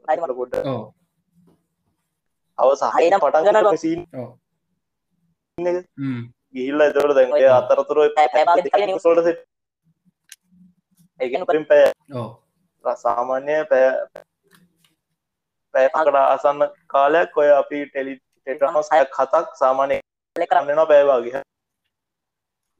හරි 0.08 0.20
අර 0.20 0.32
පොඩ්ඩ 0.34 0.56
ඔව් 0.66 0.82
අවස 2.58 2.80
හයින 2.88 3.10
හරිනම් 3.10 3.20
පටන් 3.20 3.44
ගන්නවා. 3.44 3.62
ගන්න 3.66 3.78
සීන් 3.78 4.00
ඔව් 4.14 4.30
එක 5.58 5.84
හ්ම් 5.98 6.22
ගිහිල්ලා 6.56 6.88
එතකොට 6.90 7.14
දැන් 7.16 7.32
ඔය 7.32 7.42
ඒ 7.42 7.52
අතරතුර 7.58 7.98
ඔය 7.98 8.08
පැය- 8.16 8.32
පැය 8.32 8.44
භාගෙත් 8.46 8.70
කලින් 8.72 8.88
news 8.88 8.96
එපිසෝඩ් 8.96 9.24
සෙට් 9.26 9.40
ඒ 11.20 11.28
කියන්නේ 11.28 11.46
උපරිම 11.46 11.64
පැය 11.64 11.82
ඔව්. 12.14 12.28
සාමාන්‍ය 12.84 13.54
පැය 13.70 13.84
පැයකට 15.74 16.16
ආසන්න 16.22 16.60
කාලයක් 16.88 17.36
ඔය 17.36 17.50
අපි 17.52 17.78
ටෙලි 17.86 18.14
හයක් 18.46 18.62
හතක් 19.14 19.46
සාමාන්‍ය 19.56 19.96
කලෙක් 20.36 20.50
කරන්න 20.50 20.66
කරන්නවා 20.66 20.86
පැය 20.86 21.04
වගේ. 21.10 21.42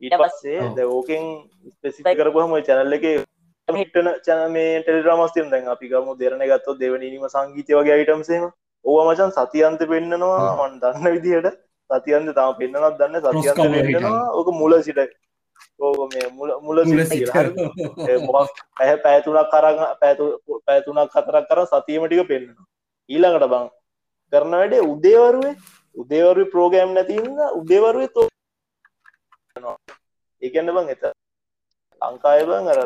ඊට 0.03 0.17
පස්සේ 0.21 0.61
ඔව්. 0.61 0.75
දැන් 0.77 0.89
ඕකෙන් 0.91 1.25
ස්පෙසිෆික් 1.73 2.19
කරපුවම 2.19 2.53
ඔය 2.53 2.62
channel 2.62 2.93
එකේ 2.93 3.17
හිටන 3.69 4.09
channel 4.25 4.49
මේ 4.51 4.81
ටෙලිඩ්‍රාමාස් 4.81 5.33
තියෙන 5.33 5.51
දැන් 5.51 5.69
අපි 5.69 5.89
ගමු 5.89 6.15
දෙරණ 6.19 6.45
ගත්තොත් 6.47 6.79
දෙවනීම 6.81 7.29
සංගීතය 7.29 7.73
වගේ 7.75 8.01
items 8.03 8.31
එහෙම. 8.31 8.51
ඕවා 8.85 9.07
මචං 9.09 9.33
සතියන්ත 9.33 9.81
පෙන්නනවා 9.91 10.69
මම 10.69 10.81
දන්න 10.81 11.12
විදිහට 11.15 11.57
සතියන්ත 11.90 12.35
තාම 12.35 12.55
පෙන්නනවත් 12.59 12.99
දන්නේ. 12.99 13.20
පෙන්නනවා. 13.87 14.33
ඕක 14.33 14.49
මුල 14.55 14.72
සිට. 14.83 15.01
ඕක 15.81 16.12
මේ 16.12 16.27
මුල 16.33 16.51
මුල 16.61 16.79
මුල 16.85 17.05
සිට 17.05 17.12
කියලා. 17.12 17.35
හරිද? 17.35 17.57
සිට 17.57 18.09
ඒ 18.11 18.18
මොකක් 18.27 18.51
පැය 18.77 18.96
පැය 19.05 19.18
තුනක් 19.22 19.55
අරන් 19.55 19.79
පැය 20.01 20.14
තු- 20.16 20.61
පැය 20.66 20.81
තුනක් 20.83 21.11
හතරක් 21.16 21.44
කරන් 21.51 21.66
සතියෙම 21.66 22.07
ටික 22.07 22.29
පෙන්නනවා. 22.29 22.64
ඊළඟට 23.11 23.49
බං 23.53 23.68
කරන 24.33 24.51
වැඩේ 24.53 24.83
උදේවරුවේ. 24.92 25.55
උදේවරුවේ 25.96 26.51
ප්‍රෝග්‍රෑම් 26.55 26.94
නැති 26.94 27.14
හින්දා 27.20 27.51
උදේවරුවේ 27.61 28.09
තෝ 28.14 28.27
කරනවා. 29.54 29.77
ඒ 30.42 30.50
කියන්නේ 30.50 30.75
බං 30.77 30.88
එත 30.90 31.02
ලංකාවේ 32.00 32.46
බං 32.50 32.69
අර 32.73 32.81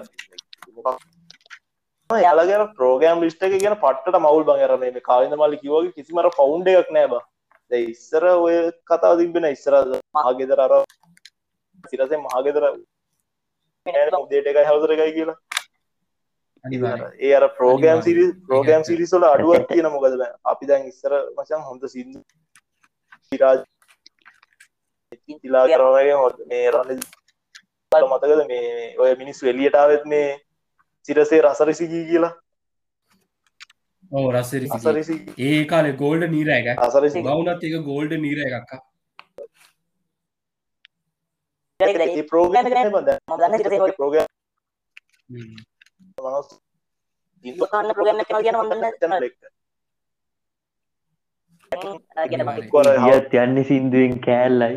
මොකක් 0.76 0.98
යාලගේ 2.10 2.54
අර 2.58 2.66
ප්‍රෝග්‍රෑම් 2.78 3.20
ලිස්ට් 3.24 3.42
එක 3.42 3.52
කියන 3.58 3.76
පට්ටට 3.84 4.20
මවුල් 4.20 4.44
බං. 4.44 4.62
අර 4.66 4.76
මේ 4.78 5.00
කාලින්ද 5.10 5.34
මල්ලි 5.36 5.58
කිව්වා 5.62 5.82
වගේ 5.82 5.96
කිසිම 5.98 6.18
අර 6.22 6.30
ෆවුන්ඩ් 6.38 6.68
එකක් 6.74 6.90
නෑ 6.96 7.08
බං 7.12 7.20
ඉස්සර 7.78 8.24
ඔය 8.24 8.56
කතාව 8.88 9.18
තිබ්බේ 9.18 9.42
නෑ. 9.42 9.54
ඉස්සර 9.58 9.74
මහගෙදර 10.16 10.60
අර 10.60 10.72
සිරසේ 11.92 12.18
මහගෙදර 12.24 12.64
උදේට 14.24 14.46
එකයි 14.50 14.66
හවසට 14.68 14.92
එකයි 14.96 15.12
කියලා? 15.16 15.38
ඒ 17.26 17.32
අර 17.38 17.44
ප්‍රෝගෑම්. 17.58 18.02
සිරි 18.02 18.24
ප්‍රෝගෑම් 18.48 18.82
ඒක 18.82 18.88
සිරිස් 18.90 19.12
වල 19.16 19.24
අඩුවක් 19.30 19.68
තියෙන 19.68 19.88
මොකද 19.94 20.14
බෑ 20.22 20.32
අපි 20.52 20.64
දැන් 20.70 20.88
ඉස්සර 20.92 21.12
මචං 21.36 21.62
හොඳ 21.68 21.82
සින්දු 21.94 22.20
විරාජ් 23.32 23.64
තිලා 25.42 25.64
කරනගේ 25.70 26.14
හො 26.20 26.26
මේ 26.50 26.70
රන්න 26.70 27.00
මතකද? 27.92 28.40
මේ 28.50 28.94
ඔය 28.98 29.10
මිනිස් 29.22 29.42
වෙලියට 29.42 29.76
ආවෙත් 29.80 30.04
මේ 30.12 30.28
සිරසේ 31.06 31.42
රසරිසිගී 31.42 32.04
කියලා 32.10 32.34
අසරිසි. 34.76 35.16
ඒ 35.40 35.64
කාලේ 35.66 35.92
ගෝල්ඩ 35.94 36.30
නීර 36.30 36.48
එක 36.50 36.70
අසරිසි. 36.78 37.22
බවුනත් 37.22 37.64
එක 37.64 37.76
ගෝල්ඩ 37.84 38.16
නීර 38.20 38.40
එකක් 38.46 38.80
යන්නේ 53.40 53.64
සින්දුවෙන් 53.64 54.16
කෑල්ලයි 54.20 54.76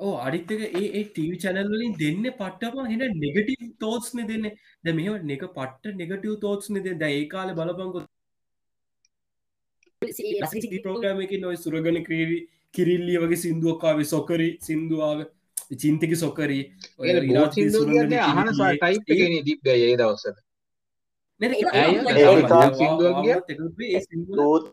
ඕ 0.00 0.12
අඩිත්තක 0.26 0.62
ඒ 0.70 0.86
ඒ 0.90 1.02
ටීවි 1.06 1.36
චැනල්ලින් 1.42 1.92
දෙන්න 1.98 2.24
පට්ටම 2.38 2.86
හෙන 2.92 3.02
නෙගටව 3.16 3.66
තෝත්ස්න 3.80 4.22
දෙන්න. 4.30 4.46
ද 4.84 4.94
මෙම 4.98 5.34
එක 5.36 5.44
පට්ට 5.50 5.98
නෙගටව 6.00 6.38
තෝත්ස්න 6.44 6.80
දෙ 6.86 6.94
ද 6.94 7.10
ඒ 7.10 7.26
කාල 7.34 7.52
බලපංකො 7.54 8.00
ප්‍රෝග්‍රම 10.82 11.20
එක 11.20 11.34
නොයි 11.42 11.58
සුරගන 11.58 12.00
ක්‍රීරි 12.06 12.38
කිරිල්ලිය 12.74 13.18
වගේ 13.24 13.42
සිින්දුවක්කාවේ 13.44 14.06
සොකරි 14.06 14.48
සිින්දුවාව 14.60 15.18
චින්තක 15.76 16.12
සොකරී. 16.16 16.62
ඔය 16.98 17.08
අහන 17.10 18.48
ටයිප් 18.52 19.12
එකනේ 19.14 19.42
තිබ්බයි 19.42 19.78
ඒ 19.82 19.96
දවස්වල. 19.96 20.36
ඒ 21.40 22.42
කාල 22.48 22.70
සින්දුවක් 22.80 23.16
ගියා? 23.24 23.40
දූත් 24.32 24.64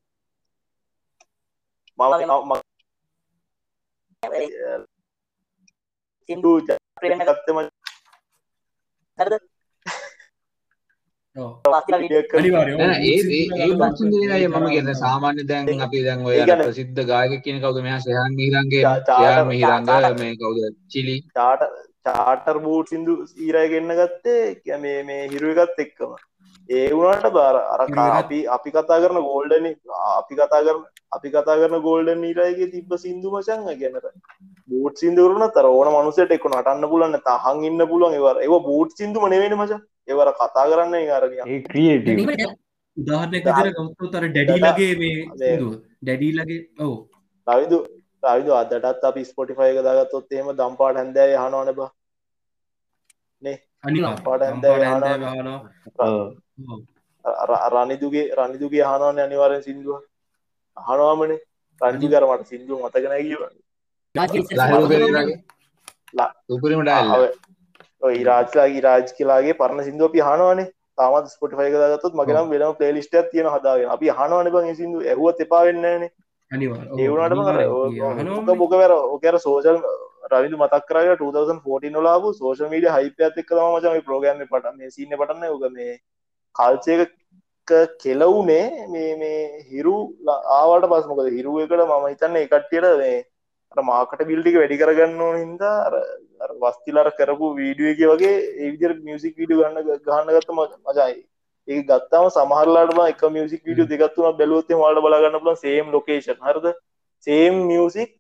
මම 2.00 2.62
සින්දු 6.28 6.60
ප්‍රේම 7.02 7.20
ගත්තම 7.20 7.60
හරිද? 9.20 9.40
ඒ 14.38 14.48
මම 14.48 14.70
කියන්නේ. 14.70 14.94
සාමාන්‍ය 14.94 15.44
දැන් 15.44 15.82
අපි 15.82 16.04
දැන් 16.04 16.26
ඔය 16.26 16.40
ප්‍රසිද්ධ 16.64 17.02
ගායක 17.02 17.42
කියන 17.44 17.62
කවුද? 17.62 17.84
මෙහා 17.84 17.98
චාට- 17.98 19.36
ශයන් 19.36 19.48
මිහිරංග 19.48 19.86
චාට- 19.86 20.20
මේ 20.20 20.36
කවුද? 20.36 20.74
චිලි. 20.90 21.20
චාට 21.20 21.60
චාටර් 22.06 22.58
බූට් 22.58 22.90
සිින්දු 22.90 23.26
ඊරය 23.38 23.68
ගන්න 23.68 23.96
ගත්තේ 23.96 24.54
කිය 24.54 24.78
මේ 24.78 25.04
මේ 25.04 25.28
හිරුව 25.28 25.58
එකත් 25.58 25.80
එක්කම 25.80 26.16
ඒ 26.70 26.88
වුණට 26.92 27.28
බාර 27.32 27.56
අර 27.56 27.82
අපි 28.12 28.40
අපි 28.48 28.70
කතා 28.72 29.00
කරන 29.02 29.20
ගෝල්ඩන 29.24 29.68
අපි 30.12 30.36
කතා 30.36 30.62
කරන 30.62 30.82
අපි 31.12 31.30
කතා 31.30 31.58
කරන 31.62 31.82
ගෝල්ඩන් 31.82 32.22
නීරයගේ 32.22 32.72
තිබ්බ 32.72 32.96
සිින්දු 32.98 33.34
මචං 33.34 33.68
ගැනට 33.82 34.08
බූට් 34.70 35.04
සිින්දුරන 35.04 35.46
තර 35.50 35.68
ඕන 35.70 35.90
මනුසට 35.94 36.34
එක්ක 36.38 36.48
නටන්න 36.50 36.90
පුලන්න 36.94 37.20
තහන් 37.22 37.64
ඉන්න 37.64 37.84
පුළුවන්. 37.92 38.14
ඒවර 38.14 38.42
ඒ 38.44 38.62
බූට් 38.70 38.98
සිින්දුම 39.00 39.28
නෙවෙන 39.30 39.56
මච. 39.58 39.82
ඒවර 40.08 40.32
කතා 40.36 40.66
කරන්න 40.72 40.96
අරනිය 41.18 41.44
ඒ 41.46 41.60
ක්‍රියටව 41.68 42.20
උදාහරණය 42.98 43.40
විදිර 43.40 43.70
ගෞතව 43.76 44.10
තර 44.14 44.26
ඩැඩීලගේ 44.30 44.94
මේ 45.02 45.54
ඩැඩීලගේ 46.02 46.60
ඔවු. 46.80 46.98
රවිදු 47.48 47.80
රවිදු 48.26 48.58
අදටත් 48.62 49.08
අපි 49.12 49.24
ස්පොටිෆය 49.26 49.70
එක 49.70 49.80
දාගත්තොත් 49.88 50.36
එහෙම 50.36 50.52
දම්පාට 50.60 51.00
හැන්දෑ 51.02 51.38
හනවන 51.38 51.72
බ. 51.80 51.90
අනිවා 53.84 54.16
පාට 54.26 54.44
ඇන්දෑ 54.44 54.86
හනවා 54.86 55.58
රනිදුගේ 57.74 58.26
රනිදුගේ 58.38 58.84
හනවන 58.84 59.20
අනිවාරෙන් 59.20 59.64
සිින්දුව. 59.64 60.00
හනවාමනේ 60.78 61.40
රංජි 61.82 62.08
කරමට 62.10 62.48
සිින්දුව 62.48 62.78
මතකන 62.82 63.14
කිව 63.24 63.42
ඉරාජ්ලාගේ 68.14 68.82
රාජ් 68.82 69.08
කියලාගේ 69.14 69.56
පරණ 69.56 69.84
සිින්දුව 69.84 70.10
අපි 70.10 70.22
හනවනේ 70.22 70.68
තාමත් 70.98 71.30
ස්පොටිෆයි 71.30 71.72
දාගත්තුත් 71.76 72.16
මගෙනම් 72.16 72.50
වෙනම 72.52 72.74
පලේලිස්ටයක් 72.76 73.30
තියෙන 73.32 73.48
හදාගෙන. 73.48 73.90
අපි 73.90 74.08
හනවන 74.12 74.50
බං 74.52 74.76
සිදු 74.76 75.04
ඇහුවත් 75.06 75.42
එපා 75.42 75.64
වෙන්නනේ 75.66 76.10
අනිවා 76.52 76.82
ඒවනටම 76.98 78.58
බොක 78.58 78.74
වැර 78.74 78.94
ඕකර 78.94 79.36
සෝෂල් 79.40 79.80
රවිදු 80.28 80.58
මතක් 80.58 80.84
කරය 80.90 81.04
2014 81.16 81.92
නොලාබ 81.92 82.24
සෝෂ 82.34 82.62
මීඩ 82.68 82.88
හයිපයත් 82.90 83.38
එක් 83.38 83.52
මචම 83.58 84.00
ප්‍රෝග්‍රම 84.02 84.42
පට 84.46 84.76
මේ 84.76 84.90
සින්න 84.90 85.14
පටන්න 85.14 85.46
යෝග 85.46 85.68
මේ 85.72 85.94
කල්චයක 86.58 87.16
කෙලවුනේ 88.00 88.66
මේ 88.88 89.16
මේ 89.16 89.40
හිරු 89.72 89.96
ආවට 90.58 90.92
පස්මකද 90.92 91.32
හිරුවකට 91.32 91.82
මම 91.82 92.06
හිතන්න 92.08 92.38
එකට්ටියට 92.38 92.92
මේ 92.98 93.18
මාකට 93.86 94.22
බිල්ටික 94.26 94.56
වැඩි 94.56 94.78
කරගන්න 94.78 95.40
හින්දා 95.40 95.76
වස්තිලර 96.62 97.10
කරපු 97.12 97.50
වීඩිය 97.56 97.92
එක 97.92 98.04
වගේ 98.12 98.36
ඒවිදර 98.60 98.94
මියසික් 99.02 99.36
විඩ 99.38 99.54
ගන්න 99.54 99.90
ගහන්න 100.06 100.32
ගත්ත 100.36 100.50
මජයි 100.56 101.18
ඒ 101.68 101.82
ගත්තාම 101.84 102.30
සමහරලාටම 102.30 103.02
එක 103.06 103.24
මියසික් 103.30 103.64
විඩිය 103.64 103.90
දෙගත්තුන 103.94 104.38
බැලුවත්තේ 104.38 104.78
මට 104.78 105.04
බලගන්න 105.06 105.42
පුල 105.42 105.56
සේම් 105.58 105.92
ලොකේෂන් 105.92 106.40
හරද? 106.42 106.68
සේම් 107.28 107.56
මියසික් 107.68 108.17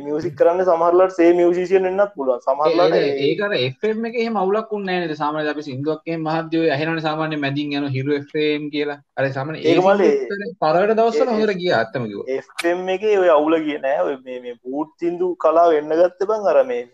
මියසික් 0.00 0.34
කරන්න 0.34 0.64
සමහරලට 0.64 1.14
සේ 1.14 1.32
මියසිසියෙන් 1.34 1.86
එන්නත් 1.86 2.12
පුළුව 2.14 2.40
සමහරලාට 2.40 2.94
ඒකට 2.96 3.56
එෆම් 3.58 4.06
එක 4.06 4.16
මවලක් 4.26 4.70
නෑ 4.80 5.16
සාමන 5.16 5.48
අපි 5.48 5.62
සිින්දුවක්ේ 5.62 6.16
මහදය 6.18 6.62
ඇහෙන 6.70 7.00
සාමාන්‍ය 7.00 7.36
මැදින් 7.36 7.74
යන 7.74 7.88
හිරු 7.90 8.14
එෆම් 8.14 8.68
කියලා. 8.70 8.98
අර 9.14 9.28
සමන 9.28 9.58
ඒමලේ 9.62 10.12
පරට 10.60 10.94
දවස්සල 10.94 11.28
හොඳර 11.28 11.54
ගිය 11.54 11.72
අත්තමකිව 11.74 12.20
එම් 12.66 12.88
එක 12.88 13.04
ඔය 13.14 13.30
අවුල 13.30 13.58
කියනෑ 13.60 14.16
මේ 14.20 14.54
පූට් 14.56 14.94
සිින්දු 14.98 15.34
කලා 15.36 15.66
වෙන්න 15.70 15.92
ගත්ත 15.94 16.30
බං 16.30 16.48
අර 16.48 16.62
මේ 16.64 16.86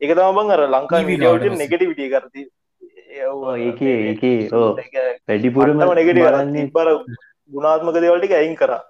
එක 0.00 0.12
තම 0.12 0.38
බං 0.38 0.54
අර 0.56 0.62
ලංකා 0.68 1.02
විඩියට 1.04 1.56
නෙගටිවිටිය 1.56 2.10
කරති 2.10 2.46
ඒක 3.58 3.82
ඒක 3.82 4.22
වැඩිපුරම 5.26 5.82
නෙගට 5.92 6.22
බර 6.72 6.94
ගුණාත්මක 7.50 7.98
දෙවලටික 7.98 8.32
ඇයින් 8.32 8.56
කරා 8.56 8.80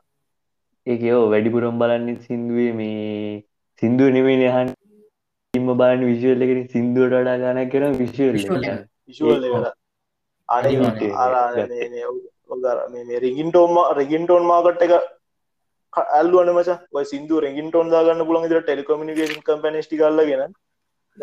ඒක 0.88 1.02
යෝ 1.02 1.22
වැඩිපුරම් 1.28 1.78
බලන්න 1.78 2.20
සින්දුවේ 2.26 2.72
මේ 2.72 3.42
සින්දුව 3.82 4.08
නෙවෙයි 4.08 4.38
නහන් 4.42 4.68
ඉම 5.54 5.68
බාන 5.74 6.00
විශුවල් 6.02 6.42
එකට 6.42 6.72
සිින්දුවට 6.72 7.14
වඩා 7.14 7.36
ගන 7.36 7.60
කර 7.68 7.84
විශුවල් 7.98 8.36
රිගින්ටෝම 13.18 13.78
රිගින්ටෝන් 13.96 14.44
මාකට් 14.44 14.82
එක 14.82 14.94
ඇල්ලුවන 16.12 16.50
මච. 16.54 16.70
සිින්දු 17.04 17.40
රෙගින්ටෝන් 17.40 17.90
දාගන්න 17.90 18.24
පුළන් 18.24 18.48
ර 18.50 18.62
ටෙලිකොමිනිකේෂන් 18.62 19.44
කම්පනස්ටි 19.44 19.96
කල්ලගෙන 19.96 20.52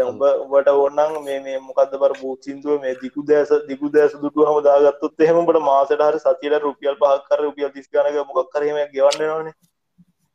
උඹ 0.02 0.22
උඹට 0.22 0.70
ඕන්නන් 0.70 1.14
මේ 1.26 1.60
මොකද 1.60 1.94
බර 1.98 2.14
බූ 2.22 2.34
සිින්දුව 2.42 2.82
මේ 2.82 2.96
දිකු 3.02 3.24
දෑස 3.24 3.54
දිකු 3.68 3.92
දෑස 3.92 4.18
දුටු 4.18 4.48
හම 4.48 4.60
දාගත්තුත් 4.64 5.22
එහෙමට 5.22 5.62
මාසට 5.62 5.96
හර 6.00 6.18
සතිල 6.20 6.58
රුපියල් 6.60 7.00
පහක්කර 7.02 7.44
රුපියල් 7.44 7.72
දිස්ගනක 7.72 8.28
මොක් 8.28 8.52
කරම 8.52 8.82
ගවන්න 8.92 9.26
නොන 9.28 9.52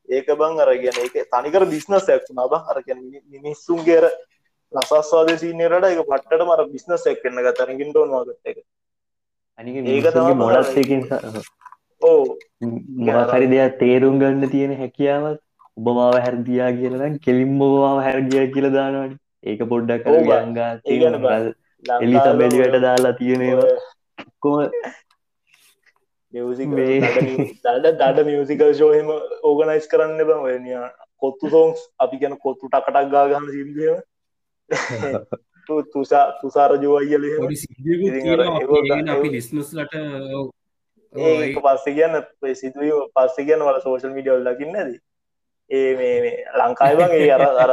ඒක 0.08 0.26
බං 0.34 0.60
අරගෙන 0.60 0.98
ඒක 0.98 1.16
තනිකර 1.28 1.64
බිස්නස් 1.66 2.08
ඇක්ුණා 2.08 2.48
බ. 2.48 2.54
අරගෙන 2.66 2.98
මිනිස්සුන්ගේර 3.36 4.04
ලසස්වාද 4.72 5.30
සීනයට 5.36 5.84
එක 5.84 6.02
පට්ට 6.04 6.46
මර 6.46 6.66
බිස්නස් 6.72 7.06
එක්කන්න 7.06 7.44
ගතරගින් 7.46 7.92
ටෝන් 7.92 8.10
වාගත්ත 8.10 8.52
එක. 8.52 8.58
ඒක 9.58 10.34
මොඩත්කින් 10.36 11.06
ඕ. 12.02 12.36
මොහරි 13.06 13.46
දෙයක් 13.46 13.78
තේරුම් 13.78 14.18
ගන්න 14.18 14.50
තියෙන 14.50 14.76
හැකියාවත් 14.76 15.40
ඔබමාව 15.76 16.20
හැරදියා 16.26 16.70
කියලනම් 16.72 17.18
කෙලින්බවාව 17.26 17.98
හැරගිය 18.06 18.46
කියල 18.54 18.70
දානවනි 18.72 19.16
ඒක 19.44 19.60
පොඩ්ඩක් 19.66 20.04
කර 20.04 20.16
ගංගා 20.22 20.70
එලි 22.00 22.16
සබැලිවට 22.18 22.80
දාලා 22.80 23.12
තියෙනවා 23.14 23.68
කොම 24.38 24.56
මියසික් 26.34 26.72
දඩ 26.72 27.86
දඩ 27.94 28.26
මියසිකල් 28.26 28.72
ශෝහම 28.74 29.12
ඕගනයිස් 29.42 29.86
කරන්න 29.88 30.20
බ 30.22 30.40
වනිය 30.40 30.80
කොත්තු 31.18 31.50
සෝන්ස් 31.50 31.86
අපි 31.98 32.16
ගැන 32.18 32.36
කොත්තු 32.38 32.68
ටකටක් 32.68 33.10
ගාගන්න 33.10 33.48
සිින්දිය 33.50 33.94
තුසා 35.86 36.24
තුසාර 36.40 36.72
ජෝයියල 36.76 37.24
අපි 39.08 39.28
ලිස්නස්ලට 39.30 39.94
ඒ 41.14 41.54
පස්ස 41.56 41.84
කියන්න 41.86 42.16
සිදුව 42.54 43.06
පස්ස 43.14 43.36
කියන්න 43.38 43.62
වල 43.62 43.80
සෝෂල් 43.80 44.12
මිඩියල් 44.12 44.44
ලකින්න 44.44 44.76
ඇද 44.76 44.92
ඒ 45.70 45.90
මේ 45.96 46.30
ලංකායිබන් 46.58 47.12
ඒ 47.16 47.28
අර 47.30 47.42
අර 47.64 47.72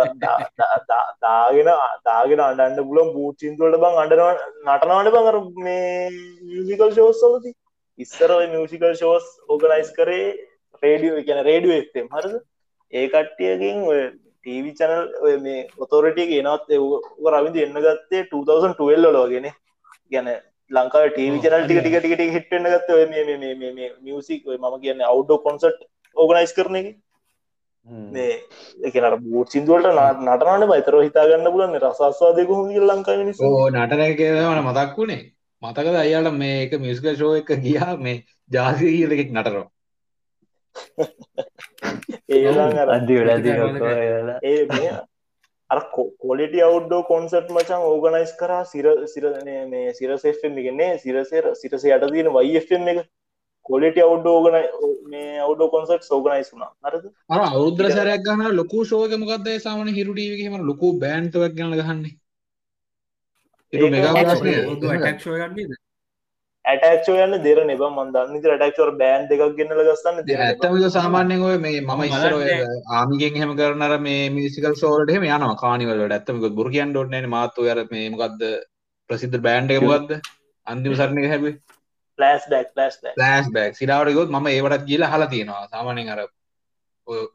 දාගෙන 1.22 1.70
දාගෙන 2.06 2.42
අඩන්න 2.42 2.84
පුලන් 2.90 3.10
පූචින්තුවට 3.14 3.80
බං 3.84 3.98
අඩන 4.04 4.22
නටනවට 4.66 5.16
බං 5.16 5.32
අර 5.32 5.40
මේ 5.62 6.12
මියසිකල් 6.44 6.92
ෂෝස් 6.92 7.24
සලති 7.24 7.54
ඉස්සර 8.00 8.34
මියසිකල් 8.52 8.94
ෂෝස් 8.94 9.26
ඕගනයිස් 9.48 9.90
කරේ 9.98 10.28
රේඩියෝ 10.84 11.24
කියන 11.24 11.42
රේඩියෝ 11.44 11.80
එක්තෙම් 11.80 12.10
හරද? 12.12 12.36
ඒ 12.94 13.06
කට්ටියකින් 13.08 13.80
ඔය 13.86 14.02
ටීවි 14.46 14.72
චනල් 14.74 15.40
මේ 15.40 15.64
ඔතෝරටිය 15.78 16.28
ගෙනත් 16.34 16.70
රවිදි 17.34 17.66
එන්න 17.66 17.82
ගත්තේ 17.86 18.22
2012 18.28 19.12
ලෝගෙන 19.12 19.50
ගැන 20.12 20.30
ලංකාව 20.72 21.10
ටීවි 21.10 21.42
චනල් 21.44 21.66
ටික 21.66 21.82
ටික 21.82 21.98
ටික 21.98 22.16
ටික 22.16 22.38
හිට්න්න 22.38 22.70
ගත්ත 22.74 22.90
මේ 23.12 23.92
මියසික් 24.06 24.48
මම 24.56 24.80
කියන්න 24.84 25.06
අවුඩෝ 25.10 25.42
කොන්සට් 25.42 25.84
ඕගනයිස් 26.18 26.54
කරන 26.54 26.80
එක 26.82 26.88
මේ 27.88 28.34
එකනට 28.84 29.18
බූට් 29.24 29.52
සිින්දුවලට 29.52 29.90
නටනට 30.26 30.70
බයිතර 30.72 31.00
හිතාගන්න 31.00 31.52
පුලන්න 31.54 31.80
රසස්වාදයක 31.82 32.50
හො 32.50 32.62
ලංකාව 32.84 33.20
නටන 33.24 34.04
කියවන 34.18 34.62
මතක් 34.64 34.98
වුණේ. 34.98 35.24
මතකද 35.62 35.96
අයියාල 35.96 36.32
මේ 36.34 36.58
එක 36.64 36.74
මිස්ක 36.80 37.06
ෂෝ 37.10 37.34
එක 37.36 37.50
ගියා 37.64 37.94
මේ 37.98 38.24
ජාසි 38.52 38.94
කියලෙක් 38.94 39.32
නටරෝ 39.32 39.66
ඒ 42.30 42.42
අදි 42.90 43.16
ඒ 44.44 44.92
අර 45.70 45.80
කොලිටි 46.22 46.60
අවුඩ්ඩෝ 46.62 47.02
කොන්සට් 47.04 47.50
මචන් 47.50 47.82
ඕගනයිස් 47.84 48.34
කරා. 48.40 48.64
සිර 48.66 48.86
සිරන 49.08 49.50
මේ 49.70 49.94
සිරසෙම් 49.94 50.60
එකන්නේ 50.62 50.92
සිරසේර 50.98 51.46
සිරසේ 51.56 51.96
යට 51.96 52.12
තියෙන 52.12 52.30
වයිම් 52.34 52.88
එක 52.94 53.00
කොලිට 53.70 53.98
අවුඩ් 54.00 54.28
ඕගන 54.28 54.56
මේ 55.08 55.40
අවුඩෝ 55.40 55.70
කොන්සට් 55.74 56.04
සෝගනයිස් 56.04 56.54
වුනා 56.54 56.72
හරද? 56.84 57.10
අර 57.30 57.42
අවුද්‍ර 57.48 57.90
සරයක් 57.92 58.24
ගන්න 58.26 58.56
ලොකු 58.56 58.86
ෂෝක 58.86 59.18
මොකක්ද 59.18 59.50
සාමන 59.66 59.98
හිරුටීවීම 59.98 60.56
ලොකු 60.70 60.94
බෑන්ටවක් 61.04 61.58
ගන්න 61.58 61.76
ගහන්නේ? 61.82 62.16
ඒ 63.74 63.90
මෙගා 63.90 64.14
ඇටක්ෂෝ 66.66 67.18
යන්න 67.18 67.36
දෙර 67.44 67.60
නිබ 67.66 67.82
මන්දන්න 67.88 68.40
ටක්ෂර 68.40 68.90
බෑන් 69.02 69.28
දෙකක් 69.30 69.44
ගෙනල 69.60 69.82
ගස්සන්න 69.82 70.32
ඇත්තම 70.38 70.78
සාමාන්‍යෙන් 70.96 71.46
ඔය 71.50 71.58
මේ 71.66 71.82
මම 71.82 72.02
ඉස්සර 72.08 72.34
ආමිගෙන් 72.98 73.40
හෙම 73.42 73.54
කරනර 73.60 73.94
මේ 74.02 74.26
මිසිකල් 74.32 74.76
සෝල්ට 74.82 75.14
හෙම 75.16 75.28
යන 75.30 75.48
කානිවලට 75.64 76.18
ඇත්තමක 76.18 76.50
බුරකියන් 76.60 76.92
ඩොට්න 76.92 77.30
මාතු 77.30 77.70
අර 77.74 77.84
මේ 77.94 78.10
මොකක්ද 78.10 78.44
ප්‍රසිද්ධ 79.10 79.40
බෑන්්ඩ 79.48 79.76
එක 79.76 79.86
මොකක්ද 79.86 80.14
අන්තිම 80.68 80.96
සරණක 80.96 81.30
හැබේ 81.34 81.56
ලස් 82.20 82.48
බක් 82.52 82.70
ලස් 82.78 82.96
ලස් 83.16 83.52
බක් 83.52 83.76
සිරාවට 83.76 84.18
ගොත් 84.18 84.30
ම 84.32 84.48
ඒවට 84.48 84.88
කියල 84.88 85.06
හලා 85.06 85.28
තියෙනවා. 85.28 85.68
සාමානයෙන් 85.68 86.10
අර 86.10 86.22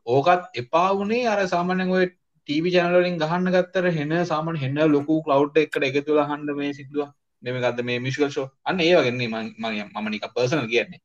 ඕකත් 0.09 0.61
එපා 0.63 0.89
වුණේ 0.95 1.29
අර 1.29 1.41
සාමානෙන් 1.49 1.95
ඔය 1.97 2.05
ටීවි 2.09 2.75
චනලින් 2.75 3.19
ගහන්න 3.19 3.55
ගත්තර 3.55 3.87
හෙන 3.93 4.13
සාමන 4.27 4.57
හෙන්න 4.57 4.81
ලොකු 4.93 5.23
කලව් 5.23 5.63
එකට 5.63 5.89
එකතුල 5.91 6.21
හන්ඩ 6.23 6.57
මේ 6.57 6.73
සිදුව 6.73 7.09
මෙම 7.43 7.59
ගත්ද 7.63 7.85
මේ 7.85 8.03
මිෂකල් 8.07 8.29
ෂෝ 8.29 8.49
අන්න 8.65 8.81
ඒවගන්නේ 8.81 9.29
මගේ 9.33 9.85
මම 9.87 10.09
නික 10.11 10.27
පර්සන 10.35 10.67
කියන්නේ. 10.69 11.01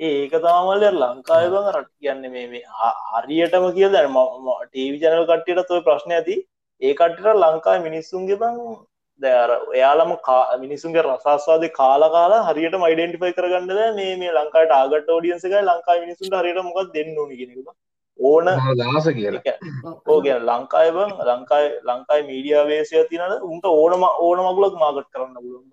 ඒක 0.00 0.32
තමල්ල 0.36 0.84
ලංකායබ 0.94 1.54
රට 1.62 1.90
කියන්න 1.98 2.24
මේ 2.30 2.62
හරියටම 3.16 3.66
කිය 3.76 3.90
දැන 3.90 4.16
ටීවි 4.64 5.02
චනල් 5.02 5.28
කට්ටියට 5.28 5.70
ඔය 5.70 5.84
ප්‍රශ්න 5.88 6.16
ඇති. 6.18 6.36
ඒ 6.82 6.94
කට්ට 6.94 7.36
ලංකායි 7.36 7.84
මිනිස්සුන්ගේ 7.84 8.40
බං 8.40 8.58
දෑර 9.22 9.50
එයාලම 9.76 10.12
මිනිසුන්ගේ 10.64 11.04
රසස්වාද 11.04 11.64
කාලා 11.78 12.10
කාලා 12.16 12.42
හරියට 12.48 12.76
මයිඩෙන්ටිෆයි 12.84 13.36
කරගන්නද 13.38 13.80
මේ 13.98 14.12
මේ 14.16 14.34
ලංකාට 14.38 14.76
ආගට 14.78 15.14
ෝඩියන්සක 15.16 15.56
ලංකායි 15.62 16.04
මිනිසුන්ට 16.04 16.38
හරියට 16.40 16.62
මොකක් 16.68 16.92
දෙන්න 16.96 17.18
ඕනි 17.18 17.40
කෙනෙකුද 17.40 17.68
ඕන 18.18 18.46
දහස 18.78 19.06
කියලා. 19.18 19.56
ඕගෙන 20.06 20.46
ලංකායිබ 20.48 20.98
ලංකායි 21.30 21.68
ලංකායි 21.90 22.28
මීඩිය 22.30 22.58
වේසය 22.70 23.04
තිනට 23.10 23.46
උන්ට 23.50 23.66
ඕනම 23.72 24.04
ඕන 24.20 24.38
මගුලක් 24.48 24.76
මාගට 24.76 25.08
කරන්න 25.12 25.36
පුලුවන් 25.36 25.72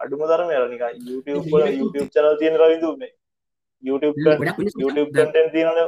අඩුම 0.00 0.24
තරම 0.24 0.50
යරනික 0.56 0.82
YouTube 1.04 1.38
YouTube. 1.72 2.08
චනල් 2.08 2.36
තියෙන 2.40 2.58
රවිදු 2.62 2.90
මේ. 2.96 3.12
YouTube 3.82 4.16
YouTube 4.76 5.10
කටෙන් 5.16 5.48
තියනල 5.54 5.80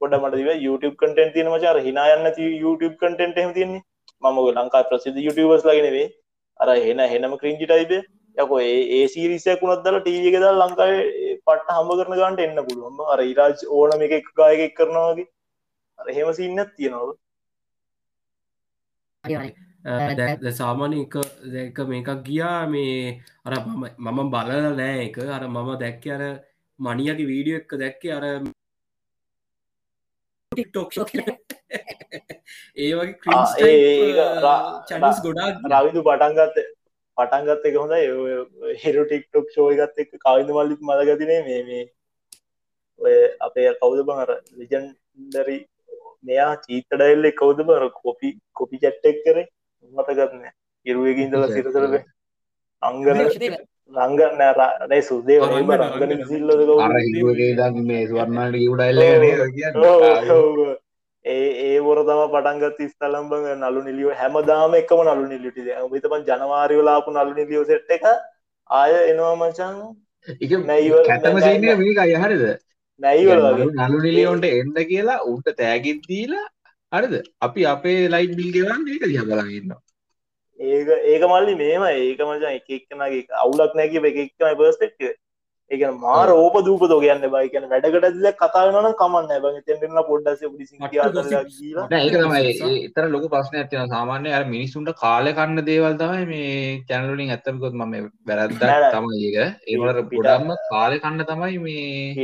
පොඩ 0.00 0.14
මට 0.18 0.58
YouTube 0.60 0.96
කටෙන් 0.96 1.32
තියන 1.34 1.48
මචාර 1.48 1.76
හිනායන්න 1.80 2.28
YouTube 2.58 2.94
කටෙන්ට 2.96 3.40
එම 3.44 3.52
තියන්නේ 3.52 3.82
මම 4.22 4.38
ලංකා 4.54 4.82
ප්‍රසිද්ධ 4.84 5.20
YouTubers 5.20 5.62
ලගෙනවේ 5.64 6.08
අර 6.60 6.68
හෙන 6.78 7.00
හෙනම 7.12 7.36
ක්‍රින්ජි 7.38 7.66
ටයිබේ 7.66 8.02
යකො 8.36 8.54
ඒ 8.60 9.04
සිරිසයක් 9.08 9.62
වුණත් 9.62 9.82
දල 9.84 9.98
ටීවක 10.00 10.36
දල් 10.36 10.60
ලංකාවේ 10.60 11.00
පට්ට 11.40 11.70
හම්බ 11.76 11.90
කරන 11.98 12.18
ගන්නට 12.18 12.44
එන්න 12.46 12.60
පුළුවන්ම 12.66 13.00
අර 13.06 13.20
ඉරාජ් 13.24 13.64
ඕනම 13.70 14.04
එක 14.08 14.28
ගායකෙක් 14.36 14.76
කරනවාගේ 14.76 15.28
අර 15.98 16.06
හෙම 16.16 16.28
සින්නත් 16.34 16.70
තියෙනවද 16.76 17.10
දැ 20.40 20.52
සාමාන්‍ය 20.52 21.00
එක 21.00 21.16
දැක 21.48 21.78
මේකක් 21.88 22.10
ගියා 22.26 22.60
මේ 22.68 22.94
අර 23.44 23.54
මම 23.58 23.84
මම 24.06 24.32
බලල 24.34 24.70
නෑ 24.74 24.96
එක 25.06 25.16
අර 25.30 25.42
මම 25.48 25.70
දැක්ක 25.82 26.04
අර 26.16 26.24
මනියගේ 26.78 27.30
වීඩියෝ 27.30 27.60
එක්ක 27.62 27.72
දැක්කේ 27.82 28.12
අර 28.12 28.24
ටික්ටෝක් 30.52 30.90
ඒ 32.76 32.90
වගේ 32.94 33.14
ආ, 33.32 33.46
ඒ- 33.60 33.80
ඒක 34.02 34.18
ರಾ- 34.42 34.60
චඩස් 34.88 35.18
ගොඩක් 35.24 35.64
රවිදු 35.72 36.00
පටන්ගත්ත 36.02 36.58
පටන්ගත්ත 37.16 37.64
එක 37.64 37.76
හොඳ 37.76 37.94
හෙරු 38.82 39.02
ටික්ටොක් 39.06 39.46
ෂෝයගත් 39.50 39.98
එක් 39.98 40.10
කවිද 40.18 40.48
මල්ලිත් 40.50 40.80
මදගතිනේ 40.82 41.40
මේ 41.44 41.62
මේ 41.64 41.84
ඔය 43.00 43.14
අපේ 43.40 43.68
කවුද 43.76 44.00
බං 44.06 44.22
අර 44.24 44.30
ලිජන්ඩරි 44.54 45.58
මෙයා 46.24 46.52
චීතඩයිල්ල 46.64 47.30
කවුද 47.34 47.60
බර 47.66 47.84
කොපි 47.98 48.28
කොපි 48.52 48.76
චැට්ටෙක් 48.78 49.20
කරේ? 49.24 49.46
මතගත්න 49.92 50.42
ඉරුවකින්දල 50.86 51.42
සිරසරබ 51.50 51.94
අංගන 52.82 53.06
රංග 53.92 54.20
නෑ 54.32 55.00
සුදේ 55.02 55.38
රංගන, 55.40 55.70
රංගන. 56.00 56.12
සිල්ලද 56.28 56.50
මේ 57.86 58.02
ස්වර්ණට 58.06 58.60
ගුඩයිල්ල 58.66 59.00
ඒ 61.24 61.48
ඒ 61.62 61.80
බොර 61.80 61.98
තම 62.00 62.20
පටන්ගත් 62.32 62.78
ස්තලම්බග 62.90 63.48
නලු 63.54 63.80
නිලියෝ 63.82 64.14
හැමදාම 64.14 64.74
එකම 64.74 65.00
නලු 65.06 65.26
නිලිටිද 65.26 65.68
විතම 65.92 66.14
ජනවාරියලාපු 66.28 67.10
නලු 67.10 67.32
නිලියෝ 67.34 67.64
සෙට් 67.64 67.90
එක 67.90 68.06
ආය 68.70 68.94
එනවා 69.02 69.34
මචන් 69.36 69.76
මේක 71.78 71.98
අයහරිද 71.98 72.44
නැයිවල 73.00 73.44
නලු 73.82 73.98
නිලියොන්ට 74.00 74.48
එන්න 74.50 74.74
කියලා 74.86 75.20
උන්ට 75.24 75.52
තෑගිත්දීලා 75.56 76.46
හරිද? 76.92 77.14
අපි 77.40 77.66
අපේ 77.66 78.00
ලයිට් 78.08 78.36
බිල්ගෙවන් 78.36 78.88
ඒක 78.88 79.04
දිහ 79.06 79.24
බලගන්න 79.24 79.72
ඒක 80.60 80.88
ඒක 81.06 81.22
මල්ලි 81.24 81.54
මේම 81.56 81.84
ඒක 81.88 82.20
මචන් 82.20 82.48
එක 82.50 82.68
එක්කනගේ 82.70 83.20
අවුලක් 83.42 83.76
නැකිව 83.76 84.08
එක 84.10 84.18
එක්කම 84.24 84.56
පර්ස්පෙක්්ව 84.58 85.12
ඒක 85.70 85.82
මා 86.02 86.26
රෝප 86.26 86.64
දූපතෝ 86.64 87.00
කියන්න 87.00 87.22
බයි 87.34 87.48
කියන 87.48 87.68
වැඩකට 87.72 88.16
දිල 88.16 88.32
කතාවන 88.32 88.92
කමන්න 88.92 89.42
බ 89.44 89.62
තෙන්න්න 89.66 90.02
පොඩ්ඩස 90.08 90.42
ිසි 90.64 90.76
කියලා. 90.84 91.86
නෑ 91.90 92.06
ඒක 92.06 92.16
තමයි. 92.16 92.44
ඒ- 92.44 92.86
එතර 92.86 93.08
ලොක 93.08 93.30
ප්‍රශ්නයක් 93.30 93.70
තියෙන 93.70 93.86
සාමාන්‍ය 93.86 94.32
අර 94.32 94.44
මිනිස්සුන්ට 94.44 94.92
කාලය 94.96 95.32
කන්න 95.32 95.64
දේවල් 95.64 95.94
තමයි 95.94 96.26
මේ 96.26 96.82
චැනලින් 96.88 97.30
වැරද්දක් 98.26 98.62
නෑ 98.62 98.80
නෑ. 98.80 98.92
තමයි 98.92 99.28
ඒක. 99.28 99.54
ඒවලට 99.68 100.08
පිට- 100.10 100.22
ගොඩක්ම 100.22 100.50
කාලය 100.70 100.98
කන්න 100.98 101.24
තමයි 101.24 101.58
මේ. 101.58 102.14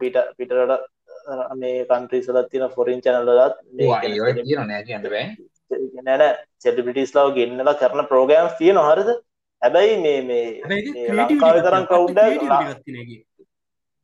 පිට 0.00 0.16
පිටරට 0.38 0.80
මේ 1.56 1.84
කන්ත්‍රීසලත් 1.84 2.50
තින 2.50 2.68
ෆොරින් 2.74 3.00
චැනලලත් 3.00 3.54
නෑ 3.76 3.88
නැන 6.04 6.36
සෙලිබිටිස්ලාව 6.62 7.34
ගෙන්න්නලා 7.34 7.74
කරන 7.74 8.06
ප්‍රෝගෑම් 8.06 8.48
තිය 8.58 8.72
නොහරද 8.72 9.08
හැබැයි 9.66 9.96
මේ 10.02 10.18
මේ 10.24 10.44
මේ 10.90 11.06
ලංකාව 11.14 11.62
තරම් 11.64 11.86
කවුඩ 11.90 12.18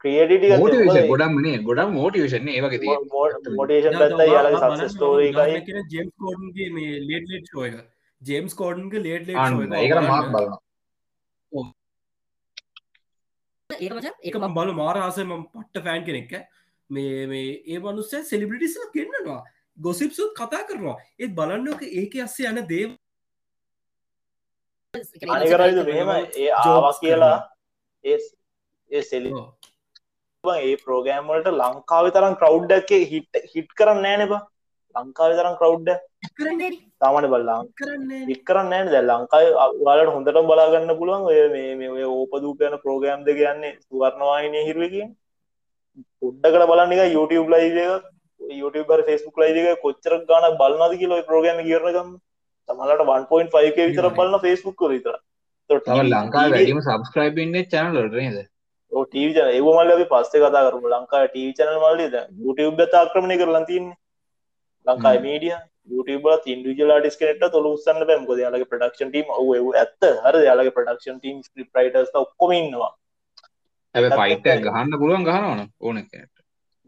ක්‍රියටි 0.04 0.48
මෝටිවේෂන් 0.54 1.08
ගොඩම්නේ 1.08 1.58
ගොඩම් 1.66 1.92
මෝටිවේෂන් 1.96 2.48
ඒවගේ 2.52 2.94
මොටේෂන් 3.58 3.98
පැත්ත 4.00 4.22
යාල 4.28 4.48
සක්ස 4.52 4.94
ස්ටෝරීකයි 4.94 5.84
ජේම්ස් 5.92 6.14
කෝඩන්ගේ 6.18 6.68
මේ 6.76 6.96
ලේට 7.04 7.28
ලේට් 7.28 7.46
ෂෝය 7.50 7.70
ජේම්ස් 8.22 8.58
කෝඩන්ගේ 8.60 9.04
ලේට 9.04 9.30
අන්න 9.36 9.76
ඒකට 9.76 10.02
මාක් 10.08 10.32
බලන්න. 10.32 11.70
ඒක 13.70 13.92
මචන් 13.92 14.16
එක 14.22 14.40
ම 14.40 14.58
බල 14.58 14.74
මාරාසම 14.74 15.36
පට්ට 15.46 15.84
ෆෑන් 15.86 16.06
කෙනෙක්ක. 16.08 16.34
මේ 16.90 17.26
මේ 17.26 17.50
ඒ 17.66 17.78
මනුස්ස 17.80 18.14
සෙලිබිටිස්ල 18.30 18.90
කෙන්නවා 18.96 19.40
ගොසිප්සුත් 19.78 20.34
කතා 20.34 20.66
කරනවා. 20.66 20.98
ඒත් 21.18 21.38
බලන්නක 21.38 21.86
ඒක 21.92 22.18
අස්සේ 22.26 22.50
යන 22.50 22.62
දේව 22.66 22.98
අනිකරයිද 24.94 25.78
මෙහෙම? 25.88 26.08
ඒ 26.36 26.48
ආවා 26.52 26.92
කියලා? 27.00 27.36
ඒ 28.04 28.16
ඒ 28.90 29.02
සෙලි 29.10 29.30
ඒ 30.44 30.72
ප්‍රෝගෑම් 30.82 31.28
වලට 31.30 31.52
ලංකාව 31.52 32.06
තරම් 32.16 32.34
කවුඩ්ඩක් 32.40 32.90
හිට 33.12 33.38
හිට් 33.52 33.70
කරන්න 33.78 34.02
නෑන 34.06 34.24
බා. 34.32 34.40
ලංකාව 34.94 35.30
තරම් 35.38 35.54
කරන්නේ 35.60 35.96
තමන 37.00 37.26
බල්ලාං 37.34 37.70
කරන්නේ 37.80 38.26
හික් 38.30 38.42
කරන්න 38.48 38.68
නෑන 38.72 38.90
දැ 38.94 39.02
ලංකායි 39.10 39.54
වාලට 39.86 40.12
හොඳට 40.16 40.40
බලාගන්න 40.50 40.96
පුළුවන් 40.98 41.24
ඔය 41.30 41.38
මේ 41.54 41.70
මේ 41.80 41.92
ඔය 41.94 42.04
ඕපදූපයන 42.08 42.76
ප්‍රෝගෑම් 42.84 43.24
දෙක 43.28 43.40
යන්නේ 43.46 43.78
සුවර්ණවාහිනය 43.86 44.66
හිරුවකින් 44.68 45.08
පුඩ්ඩකට 46.20 46.68
බලන්න 46.72 46.92
එක. 46.96 47.14
YouTube 47.16 47.48
live 47.54 47.78
YouTube 48.40 48.92
Facebook 49.08 49.40
like 49.44 49.80
කොච්චර 49.86 50.18
ගාන 50.28 50.50
බලන්නද 50.60 50.98
කියල 51.00 51.16
ප්‍රෝගෑම 51.30 51.64
කියරනගම් 51.70 52.12
තමලට 52.68 53.04
1.5 53.08 53.88
විතර 53.88 54.08
බලන්න 54.16 54.42
ෆෙස්බුක් 54.44 54.76
කර 54.76 54.94
විතර. 54.94 55.16
ලංකා 55.70 56.46
වැඩීම 56.50 56.80
සබස්ක්‍රයිබන්න 56.82 57.58
චැනලට 57.72 58.14
නේද? 58.14 58.38
ටීජ 58.92 59.42
ඒවමල්ල 59.48 59.92
අපි 59.96 60.06
පස්සේ 60.12 60.44
කතා 60.44 60.64
කරම. 60.68 60.86
ලංකා 60.94 61.26
ටීව 61.26 61.52
චනල් 61.58 61.78
මල්ලද 61.84 62.16
YouTube 62.44 62.88
ආක්‍රමණය 62.94 63.36
කරලා 63.42 63.64
තින්නේ 63.70 63.98
ලංකායි 64.86 65.22
මීඩිය 65.26 65.54
YouTube 65.90 66.28
ඉන්ඩිජල 66.46 66.92
ඩිස් 66.96 67.16
කනට 67.20 67.52
තොල 67.54 67.70
උත්සන්න 67.72 68.06
බැම්කොද 68.10 68.42
යාලගේ 68.44 68.70
ප්‍රඩක්ෂන් 68.72 69.10
ටීම 69.10 69.32
ඔ 69.38 69.72
ඇත්ත. 69.74 70.10
හර 70.24 70.42
යාලගේ 70.48 70.76
ප්‍රඩක්ෂන් 70.78 71.18
ටීම් 71.18 71.40
ස්ක්‍රප්ටයිටස් 71.46 72.20
ඔක්කොම 72.22 72.52
ඉන්නවා. 72.58 72.92
ඇ 73.94 74.10
පයිට 74.10 74.46
ගහන්න 74.66 74.98
පුළුවන් 75.00 75.26
ගහනවන 75.28 75.66
ඕන 75.80 76.04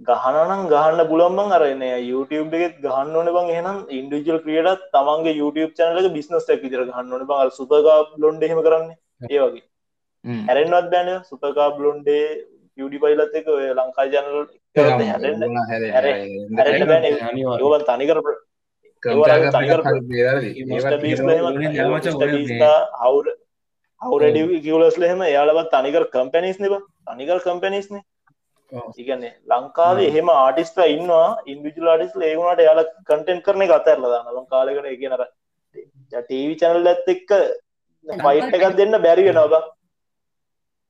ගහනනම් 0.00 0.62
ගහන්න 0.68 1.00
පුළන්බන් 1.08 1.52
අරන්න 1.56 1.82
YouTube 2.04 2.54
එකෙත් 2.58 2.80
ගහන්න 2.82 3.14
ඕන 3.16 3.28
බං 3.36 3.50
එහනම් 3.56 3.78
ඉන්ඩිජල් 3.90 4.38
ක්‍රියටත් 4.44 4.82
තමන්ගේ 4.92 5.34
YouTube 5.36 5.72
චනලක 5.78 6.08
බිස්නස් 6.12 6.46
ක් 6.48 6.58
විතර 6.62 6.82
ගහන්න 6.88 7.12
ඕන 7.12 7.26
බං. 7.26 7.50
සුපකා 7.50 7.98
ලොන්ඩ 8.18 8.42
එහෙම 8.42 8.60
කරන්න. 8.66 8.90
ඒ 9.30 9.38
වගේ. 9.38 9.64
හැරෙන්වත් 10.48 10.90
බැන 10.90 11.08
සුපකා 11.30 11.68
බ්ලොන්්ඩේ 11.78 12.26
පිඩි 12.78 12.98
පයිලත් 12.98 13.34
එක 13.34 13.46
ඔය 13.48 13.66
ලංකා 13.72 14.06
ජනල 14.06 14.36
යෝබන් 17.60 17.84
තනිකර 17.90 18.18
හවුර 23.00 23.26
හවරඩ 24.00 24.38
කිවලස් 24.64 24.96
ලහෙම 24.98 25.22
යාලවත් 25.28 25.70
තනිකර 25.76 26.04
කම්පැනිස් 26.16 26.58
නෙබ 26.58 26.74
තනිකල් 27.06 27.38
කම්පැනිස්න 27.46 27.94
ඉගන්නේ 28.72 29.32
ලංකාවේ 29.46 30.08
එහෙම 30.08 30.28
ආටිස්ට 30.30 30.78
ඉන්නවා 30.86 31.28
ඉන්විජල් 31.46 31.88
ආටිස් 31.88 32.14
ඒගුණට 32.22 32.62
යාල 32.62 32.80
කටෙන්් 33.02 33.42
කරන 33.42 33.64
කතරල 33.66 34.06
දාන 34.06 34.32
ලං 34.32 34.46
කාලකට 34.46 34.90
එකනර 34.90 35.24
ටීවි 36.12 36.54
චැනල් 36.56 36.86
ඇත් 36.86 37.08
එක්ක 37.08 37.30
පයිට් 38.06 38.56
එකක් 38.56 38.76
දෙන්න 38.76 38.96
බැරිව 39.00 39.30
නොබ 39.32 39.54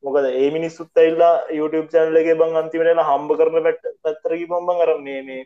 මොකද 0.05 0.31
ඒ 0.33 0.49
මිනිස්සුත් 0.51 0.91
ඇල්ලා 0.97 1.35
YouTube 1.51 1.89
චැනල්ලගේ 1.89 2.39
බං 2.41 2.57
අන්තිමටල 2.63 3.03
හම්බ 3.03 3.37
කරන 3.37 3.61
පැට් 3.61 3.85
පත්තරකි 4.03 4.47
පොම්බන් 4.47 4.81
කර 4.81 4.97
මේ 5.01 5.21
මේ 5.23 5.43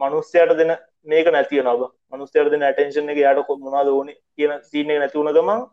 මනුස්්‍යයට 0.00 0.54
දෙන 0.56 0.72
මේක 1.04 1.26
නැතිව 1.28 1.64
නොබ 1.64 1.82
මනුස්්‍යයට 2.12 2.50
දෙන 2.50 2.64
ඇටෙන්ශන් 2.64 3.10
එක 3.10 3.24
යට 3.24 3.42
කොත් 3.46 3.60
මුණද 3.60 3.90
ඕන 3.90 4.14
කියන 4.34 4.54
සිීනය 4.64 4.96
නැතිවුණ 4.96 5.34
ගමන් 5.34 5.66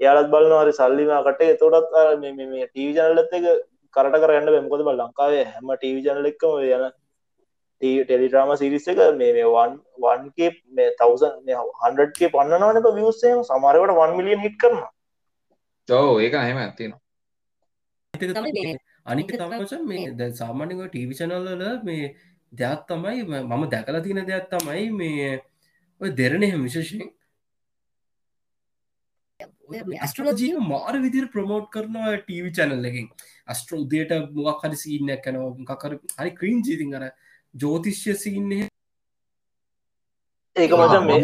යාලත් 0.00 0.30
බලන්න 0.32 0.60
හරි 0.60 0.72
සල්ලිමකට 0.74 1.44
තොටත් 1.60 1.98
මේ 2.22 2.66
ටීවි 2.66 2.92
ජනලත් 2.98 3.36
එක 3.38 3.46
කරට 3.94 4.16
කරන්න 4.16 4.48
බැමකොද 4.48 4.82
බල 4.82 5.00
ලංකාවේ 5.00 5.44
හැම 5.46 5.72
ටීවි 5.72 6.04
ජනල 6.04 6.26
එක්කම 6.26 6.52
යන 6.60 6.84
ටෙලිට්‍රාම 8.02 8.50
සිරිස් 8.56 8.86
එක 8.86 8.98
මේ 9.14 9.32
මේ 9.32 9.48
වන් 9.48 9.76
වන්ගේ 9.98 10.50
මේ 10.70 10.88
තවසන් 10.96 11.34
හන්ඩගේ 11.82 12.30
පන්නනවන 12.30 12.88
වියස්සේ 12.96 13.36
සමාරකට 13.44 13.94
වන් 13.96 14.16
මිලියන් 14.16 14.40
හිට 14.40 14.56
කරන 14.58 14.80
ඔව 15.88 16.16
ඒක 16.20 16.34
හෙම 16.40 16.58
ඇතිනවා 16.58 17.00
අනික 19.06 19.32
තමච 19.34 19.72
මේ 19.84 20.10
ද 20.14 20.32
සාමාන්‍යක 20.34 20.82
ටීවි 20.86 21.14
චනල්ල 21.14 21.64
මේ 21.82 22.04
දෙයක් 22.52 22.80
තමයි 22.86 23.24
මම 23.24 23.62
දැකලා 23.68 24.02
තියෙන 24.02 24.22
දෙයක් 24.24 24.46
තමයි 24.50 24.84
මේ 24.92 25.30
ඔය 26.00 26.10
දෙරණය 26.12 26.48
විශේෂයෙන් 26.58 27.08
ඇස්ට්‍රලජීන 29.98 30.58
මාර 30.68 30.94
විදිර 31.04 31.28
ප්‍රමෝට් 31.34 31.70
කරනවා 31.70 32.16
ටීවි 32.18 32.50
චැනල් 32.52 32.90
එකින්. 32.90 33.08
අස්ට්‍ර 33.48 33.76
උදයට 33.76 34.12
මොක් 34.40 34.64
හරි 34.64 34.76
සීනයක් 34.76 35.22
කැනව 35.24 35.64
කර 35.76 35.94
හරි 36.18 36.30
क्‍රීන් 36.32 36.60
ජීතින් 36.66 36.98
අර 36.98 37.06
ජෝතිශ්‍ය 37.54 38.14
සිීන්නේ 38.16 38.66
ඒක 40.56 40.72
මචන් 40.72 41.04
මේ 41.06 41.18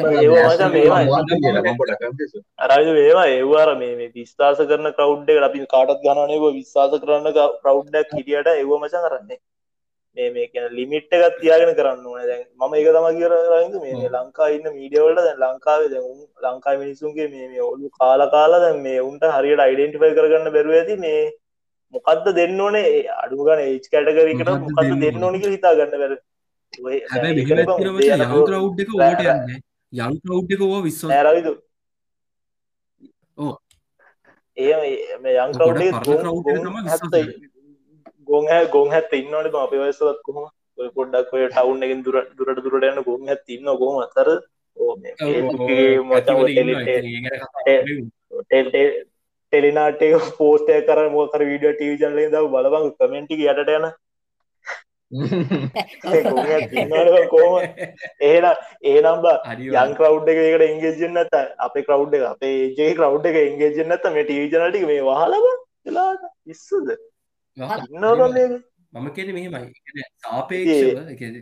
ඒවා 3.03 3.27
ඒවාර 3.29 3.71
මේ 3.77 4.09
විස්ථාස 4.15 4.63
කරන 4.71 4.89
කවුඩ් 4.93 5.31
අපි 5.49 5.67
කාටත් 5.67 6.03
ගනනක 6.05 6.45
විශවාස 6.55 6.97
කරන්න 6.97 7.29
ප්‍රව්ඩක් 7.63 8.17
හිටියට 8.19 8.51
ඒව 8.53 8.71
මචන් 8.79 9.07
කරන්නේ 9.07 9.39
මේ 10.17 10.29
මේ 10.35 10.47
කියන 10.53 10.67
ලිමිට් 10.79 11.17
එකත් 11.17 11.35
තියාගෙන 11.41 11.73
කරන්න 11.79 12.07
ඕන. 12.11 12.21
දැන් 12.31 12.45
මම 12.61 12.75
ඒක 12.77 12.89
තම 12.97 13.07
කියරරද 13.19 13.75
මේ 13.83 14.11
ලංකා 14.15 14.49
ඉන්න 14.57 14.69
මීඩියවලට 14.77 15.21
දැන් 15.21 15.43
ලංකාවේ 15.45 15.91
දැන් 15.95 16.07
ලංකායි 16.45 16.81
මිනිසුන්ගේ 16.83 17.29
මේ 17.33 17.61
ඔලු 17.71 17.91
කාල 17.99 18.21
කාලා 18.37 18.63
දැන් 18.65 18.79
මේ 18.87 19.01
උන්ට 19.09 19.27
හරියට 19.35 19.65
අයිඩෙන්ටිෆයි 19.67 20.17
කරගන්න 20.19 20.55
බැරුව 20.57 20.79
ඇති 20.79 20.97
මේ 21.05 21.21
මොකක්ද 21.95 22.27
දෙන්න 22.39 22.61
ඕනේ? 22.61 22.87
අඩු 23.23 23.45
ගන 23.49 23.61
ඒච් 23.67 23.87
කැටකරකට 23.93 24.51
මොකක්ද 24.65 24.97
දෙන්න 25.05 25.27
ඕනික 25.29 25.45
හිතා 25.49 25.75
ගන්න 25.81 26.01
බැර. 26.03 26.15
රව් 26.73 27.37
එක 27.43 28.97
ඕට 28.97 29.23
යන්නේ. 29.27 29.61
යං 29.93 30.15
කවු්්‍යකෝ 30.23 30.81
විශ්ව 30.87 31.09
නෑරවිදු 31.13 31.53
ඕ. 33.39 33.53
ඒ 34.57 34.73
යං 35.37 35.53
ගොඩක් 35.61 36.01
කවුඩේ 36.03 37.55
පරණ 38.29 38.35
crowd 38.35 38.35
එක 38.35 38.35
තමයි 38.35 38.35
විශ්වාස 38.35 38.35
හැත්තයි 38.35 38.35
ගොන් 38.35 38.47
හැ 38.47 38.67
ගොන් 38.67 38.91
හැත් 38.91 39.13
ඉන්නනට 39.13 39.55
අප 39.55 39.71
වයසත් 39.73 40.23
කොහම? 40.23 40.47
පොඩ්ඩක් 40.95 41.33
ඔය 41.33 41.49
ටවුන් 41.49 41.83
එකින් 41.83 42.03
දුර 42.03 42.17
දුරට 42.37 42.63
දුරට 42.65 42.85
යන්න 42.85 43.03
ගොන් 43.03 43.29
හැත් 43.29 43.45
ඉන්න 43.49 43.69
ගොම 43.79 43.97
අතර 44.03 44.29
ටෙලිනාටේ 49.53 50.19
පෝස්ටය 50.39 50.81
කර 50.83 51.09
මොකර 51.11 51.45
විඩිය 51.45 51.73
ටව 51.73 51.93
ජනල 52.03 52.19
ද 52.31 52.43
බලබං 52.49 52.91
කමෙන්ටි 52.99 53.35
යටට 53.47 53.71
යන. 53.77 53.87
කෝම 57.31 57.55
ඒන 58.21 58.47
ඒනම්බ 58.83 59.27
යන් 59.59 59.95
කරව් 59.95 60.29
එක 60.29 60.39
එකට 60.45 60.65
එංගේජන්න 60.69 61.17
ඇත 61.17 61.35
අපේ 61.59 61.85
කරව් 61.85 62.15
එක 62.15 62.25
අපේ 62.25 62.55
ඒජේ 62.63 62.95
කරව් 62.95 63.27
එක 63.33 63.37
එංගේජන්න 63.43 63.93
ඇත 63.93 64.05
මේ 64.13 64.25
ටීජනටික 64.25 64.87
මේ 64.87 65.03
වහලබ 65.03 65.47
වෙලා 65.87 66.13
ඉස්සද 66.47 66.97
මම 68.93 69.07
කෙන 69.13 69.29
මෙහෙමයි. 69.33 69.69
සාපේක්ෂව 70.23 70.89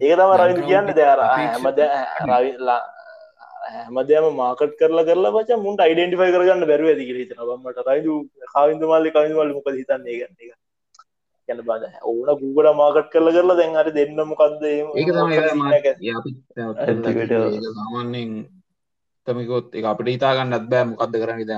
ඒක 0.02 0.16
තම 0.18 0.32
රවි 0.40 0.62
කියන්න. 0.62 0.90
දෙර 0.94 1.18
හැමද 1.20 1.80
රවිලා 2.24 2.82
හැමදම 3.66 4.26
මාකට් 4.34 4.74
කරලා 4.80 5.06
කරලා 5.08 5.34
පච 5.36 5.58
මුන්ට 5.58 5.80
අයිඩෙන්ටිෆයි 5.80 6.34
කරගන්න 6.34 6.68
බැරුව 6.70 6.90
ඇති 6.90 7.08
කිර 7.08 7.16
හිතන 7.20 7.40
බමට 7.40 7.88
රයිදු 7.88 8.12
කාවින්ද 8.52 8.82
මල්ලි 8.84 9.14
කවිඳ 9.14 9.34
මල්ලි 9.36 9.56
මොක 9.56 9.68
හිතන්නේ 9.72 10.18
ගන්න 10.18 10.34
එක 10.42 10.52
ගැන 11.48 11.60
බද 11.68 11.84
ඕන 12.02 12.28
ගුගල 12.42 12.68
මාකට් 12.74 13.08
කරල 13.14 13.28
කරලා 13.30 13.58
දැන් 13.60 13.78
හරි 13.78 13.92
දෙන්න 13.98 14.20
මොකක්ද 14.24 14.62
සාමාන්‍යෙන් 17.72 18.30
තමකොත් 19.26 19.68
එක 19.74 19.90
අපිට 19.90 20.14
හිතාගන්නත් 20.14 20.70
බෑ 20.70 20.84
මොකක්ද 20.92 21.14
කරන්න 21.16 21.44
ද 21.44 21.52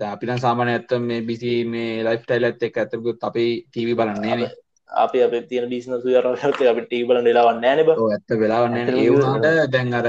අපින 0.00 0.38
සාමාන 0.38 0.68
ඇත්ත 0.68 0.92
මේ 1.00 1.22
බිසි 1.22 1.64
මේ 1.66 2.02
ලයිෆ් 2.02 2.22
ටයිල් 2.22 2.44
ඇත් 2.44 2.62
එක් 2.62 2.76
ඇතකුත් 2.76 3.24
අපේ 3.24 3.50
ටීවි 3.62 3.94
බලන්නේ 3.94 4.48
අපි 4.90 5.22
අප 5.22 5.34
තියන 5.48 5.68
බිස්න 5.68 5.98
සුයරට 5.98 6.62
අපි 6.64 6.82
ටී 6.82 7.04
බල 7.04 7.20
නිලාවන්න 7.20 7.60
නෑන 7.60 7.80
ඇත්ත 7.80 8.38
වෙලාවන්න 8.38 8.94
ඒවාට 8.94 9.72
දැන් 9.72 9.94
අර 9.94 10.08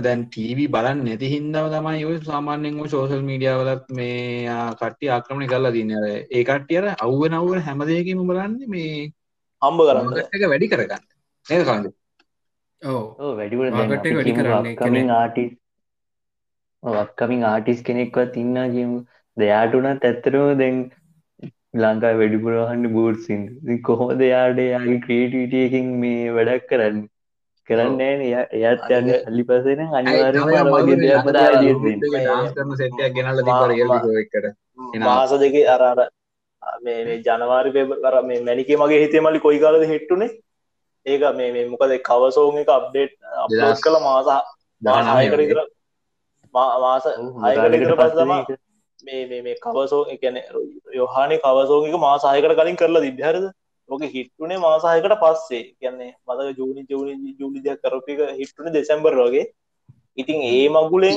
දැන් 0.00 0.22
ටීවී 0.26 0.68
බලන්න 0.68 1.02
නැති 1.04 1.28
හින්දම 1.28 1.66
තමයි 1.70 2.04
ඔය 2.04 2.20
සාමාන්‍යෙන් 2.22 2.78
සෝසල් 2.88 3.22
මීඩියාවලත් 3.22 3.90
මේ 3.90 4.60
කට්ටි 4.74 5.10
ආක්‍රමණය 5.10 5.48
කරලා 5.48 5.72
දින්න 5.72 5.92
ඒ 5.98 6.44
කට්ටියර 6.44 6.88
අව්ව 6.96 7.26
නවුව 7.28 7.58
හැමදයකම 7.60 8.24
බලන්න 8.24 8.56
මේ 8.68 9.10
හම්බ 9.62 9.80
කරන්න. 9.82 10.16
එක 10.32 10.48
වැඩි 10.48 10.68
කරගන්න. 10.68 11.04
නේද 11.46 11.66
කන්ද 11.66 11.92
වැඩිවට 13.34 14.80
කමින් 14.80 15.10
ආටිස් 15.10 15.52
අක්කමින් 16.84 17.42
ආටිස් 17.44 17.80
කෙනෙක්වත් 17.82 18.36
ඉන්න 18.36 18.56
කියමු 18.72 18.98
දෙයාටුනත් 19.36 20.04
ඇත්තරම 20.04 20.50
දැන් 20.58 20.76
ලංකා 21.76 22.12
වැඩිපුරහන්න 22.14 22.84
බූට්සින් 22.92 23.42
කොහොම 23.82 24.12
දෙයාට 24.18 24.60
යාගේ 24.64 25.00
ක්‍රියටීටයකින් 25.00 25.86
මේ 25.98 26.32
වැඩක් 26.32 26.66
කරන්න? 26.68 26.98
කරන්න 27.68 28.00
එයත් 28.00 28.90
යන්න 28.90 29.10
සල්ලි 29.18 29.44
පසෙන 29.44 29.80
අනිවාර 29.92 30.36
කරන 32.52 32.74
සෙට්ටයක් 32.74 33.12
ගෙනල්ල 33.14 33.40
එකට 34.18 34.46
මාස 35.00 35.32
දෙක 35.38 35.56
අරාර 35.68 36.00
මේ 36.82 37.20
ජනවාරි 37.22 37.72
පෙබර 37.72 38.18
මේ 38.24 38.42
මැනික 38.42 38.74
මගේ 38.78 39.04
හිතේ 39.04 39.22
මලි 39.22 39.40
කොයි 39.40 39.60
කාලද 39.60 39.86
හෙට්ටුනේ? 39.86 40.32
ඒක 41.06 41.22
මේ 41.34 41.68
මොකද 41.68 41.96
කවසෝන් 42.02 42.58
එක 42.58 42.68
අප්ඩේට් 42.70 43.16
අප්ලෝඩ් 43.38 43.80
කළ 43.80 43.98
මාස 44.02 44.28
දානායකට 44.82 45.44
ඉතර 45.46 45.64
මාස 46.54 47.04
හයකටකට 47.06 47.96
පස්සම 47.96 48.32
මේ 49.02 49.42
මේ 49.42 49.56
කවසෝ 49.58 50.02
එකන 50.10 50.40
යොහානි 50.94 51.38
කවසෝක 51.38 52.00
මාසායකට 52.00 52.56
කලින් 52.56 52.76
කරලා 52.76 53.02
දිබ්‍යහරද 53.02 53.46
ඕක 53.88 54.02
හිට්ටුනේ 54.08 54.58
මාසාහයකට 54.58 55.16
පස්සේ. 55.20 55.62
කියන්නේ 55.76 56.10
මතක 56.26 56.58
ජූනි 56.58 56.86
ජූනි 56.88 57.36
ජූලිදයක් 57.40 57.82
කරපික 57.82 58.20
හිට්ටුන 58.32 58.72
දෙසැම්බර් 58.72 59.14
වගේ. 59.18 59.44
ඉතින් 60.18 60.38
ඒ 60.44 60.68
මගුලෙන් 60.70 61.14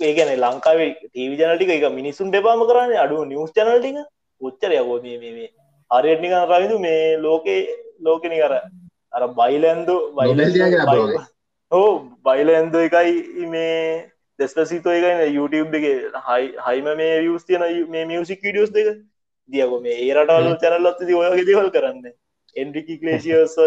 ඒගැන 0.00 0.32
ලංකාවේ 0.40 0.90
ටීවි 0.96 1.38
ජනටික 1.38 1.70
එක 1.70 1.86
මිනිසුන් 1.92 2.28
දෙපාම 2.30 2.60
කරන්න 2.64 2.92
අඩු 2.96 3.24
නිවස් 3.24 3.52
ජනටික 3.56 3.96
උච්චරයකෝ 4.40 4.98
මේ 5.02 5.48
අරයට්නික 5.90 6.34
රවිදු 6.42 6.76
මේ 6.78 7.00
ලෝකේ 7.18 7.60
ලෝකෙන 8.00 8.34
කර 8.34 8.54
අර 9.12 9.22
බයිලන්දු 9.34 9.96
බයිල 10.14 11.18
හෝ 11.72 11.88
බයිලන්ද 12.24 12.76
එකයි 12.76 13.46
මේ 13.46 14.10
දෙස්පසිතෝ 14.38 14.92
එකයි 14.92 15.32
YouTube 15.34 15.74
එක 15.78 15.86
හයි 16.28 16.52
හයිම 16.66 16.92
මේ 16.96 17.16
වියස් 17.20 17.44
තියන 17.44 17.64
මේ 17.88 18.04
මියසික් 18.06 18.40
විඩියෝස් 18.42 18.72
දෙක. 18.72 18.88
දියක 19.50 19.74
මේ 19.82 19.98
ඒරටවල 20.04 20.54
චැනල්ලොත් 20.62 21.02
ති 21.02 21.14
ඔයගේ 21.14 21.48
දෙවල් 21.50 21.70
කරන්න. 21.70 22.06
එන්ඩිකි 22.56 23.00
කලේසියස් 23.00 23.58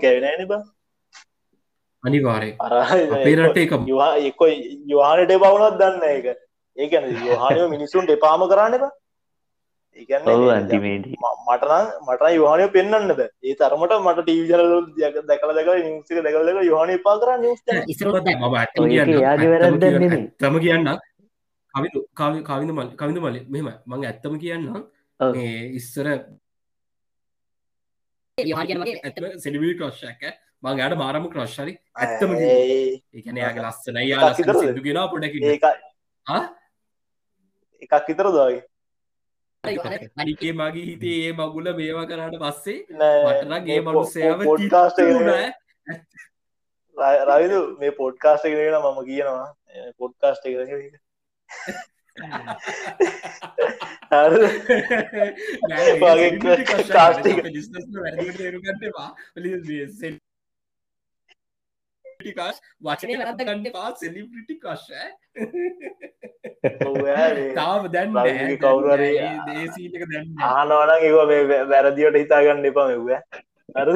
කැවෙන 0.00 0.46
බ. 0.48 0.60
අනිවාරය 2.04 2.52
අපේරට 2.60 3.58
එක 3.58 3.72
යවා 3.86 4.12
එකො 4.28 4.46
යවානට 4.88 5.34
බවුණත් 5.36 5.80
දන්න 5.80 6.04
එක 6.10 6.26
ඒකන 6.76 7.04
යහනය 7.34 7.66
මිනිසුන්ට 7.68 8.12
එපාම 8.16 8.46
කරන්න 8.48 8.78
බා 8.84 8.92
අන්තිමේට 10.50 11.06
මටන 11.46 11.86
මට 12.06 12.32
යවානය 12.32 12.66
පෙන්න්න 12.70 13.08
ද 13.10 13.20
ඒ 13.42 13.54
තරමට 13.56 13.94
මට 13.98 14.22
ටීවිජරල 14.22 14.74
දක 14.94 15.24
දැකල 15.26 15.52
දෙක 15.52 15.70
නිසික 15.86 16.18
දෙකල 16.20 16.44
දෙක 16.46 16.60
යවානය 16.62 16.98
පා 17.00 17.16
කර 17.18 17.30
තම 20.38 20.58
කියන්න 20.60 20.88
කවිඳ 22.44 22.72
මල් 22.72 22.88
කවිඳ 22.96 23.18
මල 23.20 23.40
මෙම 23.48 23.72
මං 23.86 24.06
ඇත්තම 24.06 24.38
කියන්න 24.38 24.64
ඉස්සර 25.74 26.06
සෙඩිවී 29.38 29.76
ක්‍රශ්ක 29.76 30.24
මං 30.62 30.80
යට 30.80 30.96
මාරම 30.96 31.28
ක්‍රශ්රි 31.28 31.76
ඇත්තම 31.98 32.34
ඒකන 32.38 33.38
යාගේ 33.38 33.64
ලස්සන 33.64 34.02
යා 34.04 34.32
සිදුගෙන 34.34 35.00
පොඩක 35.08 35.34
එකක් 37.82 38.08
විතර 38.08 38.28
දගේ 38.28 38.60
අනිකේ 39.64 40.52
මගේ 40.58 40.84
හිතේ 40.84 41.16
ඒ 41.20 41.32
මගුල 41.34 41.66
මේවා 41.74 42.06
කරට 42.06 42.36
පස්සේ 42.40 42.78
මටනගේ 42.90 43.80
මනුස්සයාව 43.82 44.40
පොඩ්කාස්ට 44.44 45.00
රවිදු 47.26 47.60
මේ 47.78 47.92
පොඩ්කාස්ට 47.92 48.46
කරෙන 48.46 48.76
මම 48.80 48.98
කියනවා? 49.04 49.48
පොඩ්කාස්ට 49.98 50.44
කර 56.60 56.80
ටිකාස් 62.20 62.56
වචනය 62.82 63.16
වැරත්ත 63.18 63.42
ගන්න 63.42 63.72
පා 63.72 63.92
සෙලිපිටි 63.96 64.58
කශ 64.58 64.88
තාව 67.54 67.88
දැන් 67.92 68.18
කවුර 68.58 68.90
දේසීටක 68.98 70.04
දැන් 70.08 70.44
ආනවන 70.48 70.92
ඒව 70.98 71.18
මේ 71.28 71.62
වැරදිවට 71.68 72.20
හිතාගන්න 72.22 72.70
එපා 72.70 72.86
මෙව්ව 72.90 73.10
අර 73.76 73.88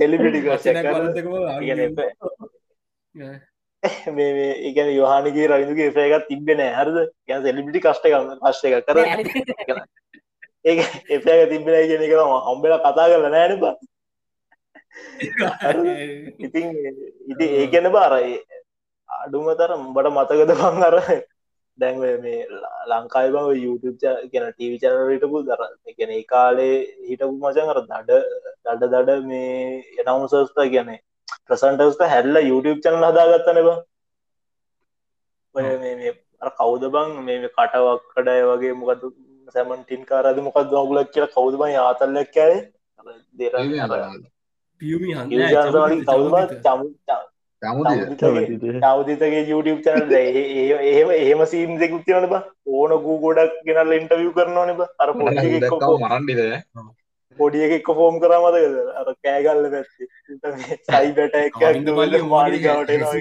එලිපිටි 0.00 0.40
මේ 4.12 4.48
ඉගැන 4.62 4.90
යොහනගේ 4.92 5.46
රවිදුගේ 5.48 5.88
එපයකත් 5.88 6.28
තිබෙන 6.28 6.60
හරද? 6.70 6.96
ගැන 7.24 7.42
සෙලිපිටි 7.42 7.80
කෂ්ට 7.80 8.06
ගන්න 8.06 8.40
පශ්ය 8.42 8.68
එක 8.70 8.86
කර 8.86 8.98
ඒ 10.64 10.74
එපයක 11.10 11.50
තිබෙන 11.50 11.88
ගෙන 11.90 12.02
එක 12.02 12.14
හම්බෙල 12.46 12.74
කතා 12.80 13.06
කරල 13.06 13.28
නෑන 13.28 13.60
බා 13.60 13.74
ඉතින් 16.46 16.68
ඉති 17.26 17.46
ඒ 17.58 17.66
ගැන 17.68 17.88
බාරයි 17.92 18.36
අඩුමතර 19.08 19.72
උඹට 19.74 20.08
මතකද 20.10 20.52
පං 20.60 20.86
අර 20.88 20.96
දැන්ව 21.78 22.04
මේ 22.22 22.36
ලංකායි 22.90 23.32
බව 23.34 23.56
YouTube 23.56 23.98
ගැන 24.32 24.46
ටීවි 24.50 24.80
චනරටපු 24.82 25.42
දර 25.48 25.62
ගැන 25.98 26.14
කාලේ 26.26 26.76
හිටපු 27.08 27.34
මචන් 27.34 27.72
අර 27.72 27.80
දඩ 27.82 28.20
දඩ 28.66 28.92
දඩ 28.94 29.26
මේ 29.26 29.82
එනවුසස්ට 30.04 30.62
ගැන 30.74 30.92
ප්‍රසන්ටස්ට 31.48 32.06
හැල්ල 32.06 32.40
YouTube 32.42 32.80
චනල 32.80 33.08
හදාගත්තන 33.08 33.60
බ. 33.60 33.74
මේ 35.54 36.14
කවුද 36.54 36.88
බං 36.90 37.18
මේ 37.24 37.50
කටවක් 37.50 38.08
කඩය 38.14 38.38
වගේ 38.44 38.78
මොකද 38.80 39.04
සැමන්ටින් 39.48 40.08
කාරද 40.08 40.40
මොකක් 40.40 40.62
දවගලක් 40.64 41.12
කියලා 41.12 41.34
කවුද 41.34 41.60
බයි 41.60 41.76
ආතල්ලක් 41.82 42.32
කෑවේ? 42.32 42.64
දෙර 43.34 43.52
පියමි 44.78 45.14
තවදිතගේ 48.80 49.50
YouTube 49.50 49.82
චනල් 49.82 50.12
එහෙම 50.12 51.10
එහෙම 51.10 51.44
සීම් 51.44 51.78
දෙකුත්තිවන 51.78 52.26
බ? 52.26 52.42
ඕන 52.66 52.96
ගූ 52.96 53.18
ගොඩක් 53.18 53.50
ගෙනල් 53.64 53.94
ඉන්ටවිය් 53.94 54.30
කරනවන 54.30 54.76
බ. 54.76 54.82
අර 54.82 55.12
පො 55.12 55.98
මරන්ඩිද 55.98 56.54
පොඩිය 57.38 57.62
එක 57.62 57.86
ෆෝම් 57.86 58.18
කරමතකද 58.18 58.88
අර 58.88 59.12
කෑගල්ල 59.12 59.70
පැත්ති. 59.70 60.04
සයිබට 60.74 61.34
එක 61.34 61.52
කවින්ද 61.52 61.88
මල්ලි 61.88 62.22
මාලිකාවට 62.22 62.90
එනවා. 62.90 63.12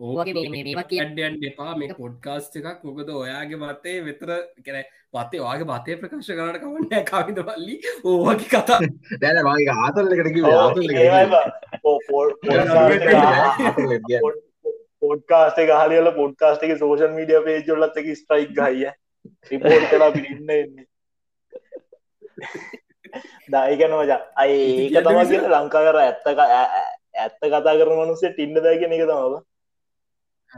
ඕගේ 0.00 0.32
මේ- 0.32 0.50
මේ- 0.50 0.64
මේවා 0.64 0.82
කිය- 0.82 1.04
කියන්නයන් 1.04 1.44
එපා. 1.44 1.76
මේ 1.76 1.86
පොඩ්කාස්ට 1.86 2.56
එකක්. 2.56 2.84
මොකද 2.84 3.10
ඔයාගේ 3.10 3.54
මතේ 3.54 4.00
වෙතර 4.00 4.40
කැන 4.40 4.82
පතේ 5.16 5.42
වාගේ 5.46 5.68
මතය 5.70 5.90
ප්‍රකාශ 6.00 6.30
කරට 6.38 6.58
කවන්න 6.62 7.04
කවිද 7.10 7.38
මල්ලි 7.48 7.76
ඕවගේ 8.10 8.48
කතා. 8.54 8.80
දැන 9.22 9.38
මගේ 9.48 9.74
ආතල්ලකට 9.84 10.28
පොඩ්කාස්ට 15.00 15.58
ගහලියල 15.70 16.08
පොඩ්කාස්ට 16.20 16.62
එක 16.66 16.72
සෝෂල් 16.82 17.12
මීඩිය 17.16 17.40
පේජොල්ලත් 17.46 17.96
එක 18.02 18.08
ස්ට්‍රයික් 18.20 18.50
ගහිය 18.58 18.86
රිපෝට් 19.50 19.84
කලා 19.90 20.10
පිරින්න 20.14 20.50
එන්නේ 20.56 20.86
දායිකන 23.52 23.92
මචා. 23.98 24.20
අයි 24.42 24.56
ඒක 24.86 25.04
තම 25.04 25.18
කියල 25.32 25.44
ලංකා 25.52 25.82
කර 25.86 25.98
ඇත්තක 26.04 26.38
ඇත්ත 26.46 27.36
කතා 27.42 27.76
කර 27.80 27.90
මනුසේ 27.98 28.30
ටින්න 28.32 28.56
දෑ 28.64 28.76
කියෙන 28.80 28.96
එක 28.96 29.04
තමව 29.10 29.34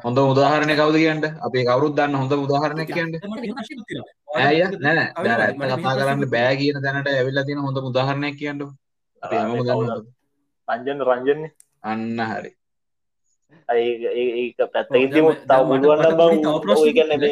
හොඳ 0.04 0.18
උදාහරණය 0.22 0.74
කවද 0.80 0.96
කියන්නට 1.02 1.26
අපේ 1.46 1.64
කවරුත් 1.68 1.94
දන්න 1.96 2.18
හොඳ 2.20 2.32
උදාහරණය 2.36 2.84
කියන්න. 2.90 3.12
ඇය 4.38 4.60
නෑ 4.84 5.06
දැර 5.24 5.40
ඇත්ත 5.44 5.58
කතා 5.72 5.96
කරන්න 5.98 6.24
බෑ 6.34 6.54
කියන 6.60 6.78
දැනට 6.84 7.10
ඇවිල්ලා 7.12 7.46
තියෙන 7.48 7.64
හොඳ 7.66 7.78
උදාහරණයක් 7.90 8.36
කියන්න 8.40 8.62
අපි 9.22 9.34
හැමෝම 9.36 9.64
දන්නවා. 9.64 9.98
රංජන 10.68 11.00
රංජන්නේ 11.08 11.52
අන්න 11.84 12.20
හරි. 12.30 12.50
බං 16.20 16.34
ඒගන්න 16.86 17.24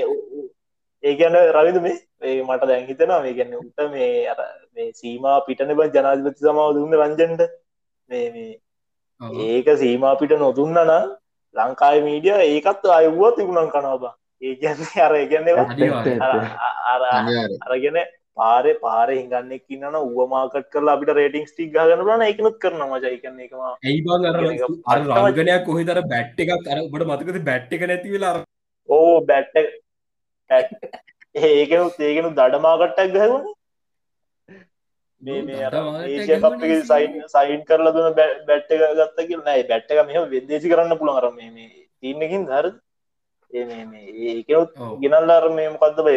ඒගැන 1.04 1.36
රවිද 1.56 1.78
මේ? 1.84 1.96
ඒ 2.22 2.42
මට 2.42 2.68
දැන් 2.68 2.86
හිතනවා 2.88 3.20
මේ 3.24 3.34
ගැන්න 3.38 3.54
උට 3.60 3.78
මේ 3.92 4.10
අර 4.32 4.40
මේ 4.74 4.88
සීමා 5.00 5.36
පිටන 5.46 5.72
බ 5.78 5.88
ජනාධපති 5.94 6.46
සමාව 6.46 6.70
දුන්න 6.76 6.96
රංජන්ට. 7.00 7.42
මේ 8.10 8.26
මේ 8.34 8.52
ඒක 9.48 9.68
සීමා 9.82 10.14
පිට 10.20 10.32
නොදුන්න 10.42 10.78
නම් 10.82 11.06
ලංකායි 11.56 12.04
මීඩිය 12.06 12.36
ඒකත් 12.44 12.84
අයවුවත් 12.98 13.36
තිබුණන් 13.38 13.72
කනවා 13.74 14.12
ඒ 14.42 14.54
කියන්නේ 14.60 15.04
අර 15.04 17.02
අනිවාර්යයෙන්. 17.10 17.58
අරගෙන 17.66 17.98
පාරය 18.36 18.72
පාර 18.80 19.06
හිඟන්නෙක් 19.10 19.64
ඉන්නන 19.74 19.96
උවමාකට් 20.00 20.68
කරලා 20.74 20.96
අපිට 20.96 21.12
රේටිං 21.18 21.46
ස්ටික් 21.50 21.70
ගන්න 21.74 22.04
බලන 22.06 22.24
එකනුත් 22.28 22.56
කරන 22.62 22.82
මජ 22.90 23.04
එකන්න 23.10 23.40
එකම 23.46 23.60
රංගනයක් 25.22 25.64
කොහෙතර 25.64 25.98
බැට් 26.12 26.44
එකක්? 26.44 26.52
අර 26.72 26.78
ඔබට 26.84 27.06
මතකද 27.08 27.38
බැට් 27.48 27.74
එක 27.78 27.86
නැති 27.90 28.14
වෙලා 28.14 28.32
අර 28.34 28.40
ඕ 28.88 29.14
බැට්ට 29.30 29.56
ඒකනුත් 31.44 31.96
ඒකනු 32.08 32.28
දඩමාකට්ටක් 32.40 33.14
ගහගුණ 33.14 33.46
මේ 35.22 35.42
මේ 35.42 35.68
කප් 36.40 36.62
එකේ 36.62 36.80
සයින් 36.84 37.12
සයින් 37.28 37.60
කරලා 37.64 37.92
දුන්න 37.92 38.16
බැට් 38.48 38.70
එක 38.70 38.82
ගත්ත 38.98 39.18
කියලා 39.28 39.44
නෑ 39.44 39.62
බැට් 39.70 39.90
එක 39.90 40.06
මෙහෙම 40.08 40.24
වෙද්දේසි 40.30 40.72
කරන්න 40.72 40.98
පුළුවන් 40.98 41.20
අර 41.20 41.30
මේ 41.32 41.68
තීන්නකින් 42.00 42.44
හරිද 42.50 42.76
ඒ 43.50 43.64
මේ 43.64 43.84
මේ 43.86 44.06
ඒකනුත් 44.32 44.70
ඔව්. 44.78 44.98
ගෙනල්ලා 45.02 45.38
අර 45.40 45.48
මේ 45.50 45.68
මොකද්ද 45.70 45.98
බය 46.06 46.16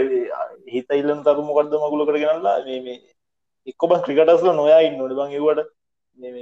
හිත 0.74 0.90
ඉල්ලන 0.94 1.24
තරු 1.24 1.42
මොකද්ද 1.44 1.74
මගුලකට 1.84 2.18
ගෙනල්ලා 2.18 2.56
මේ 2.66 2.80
මේ 2.82 2.98
එක්ක 3.68 3.82
බං 3.90 4.02
ක්‍රිකටර්ස්ලා 4.06 4.56
නොයා 4.56 4.82
ඉන්න 4.82 5.02
ඕනේ 5.02 5.20
බං 5.20 5.36
ඒවට 5.38 5.62
දින 6.16 6.36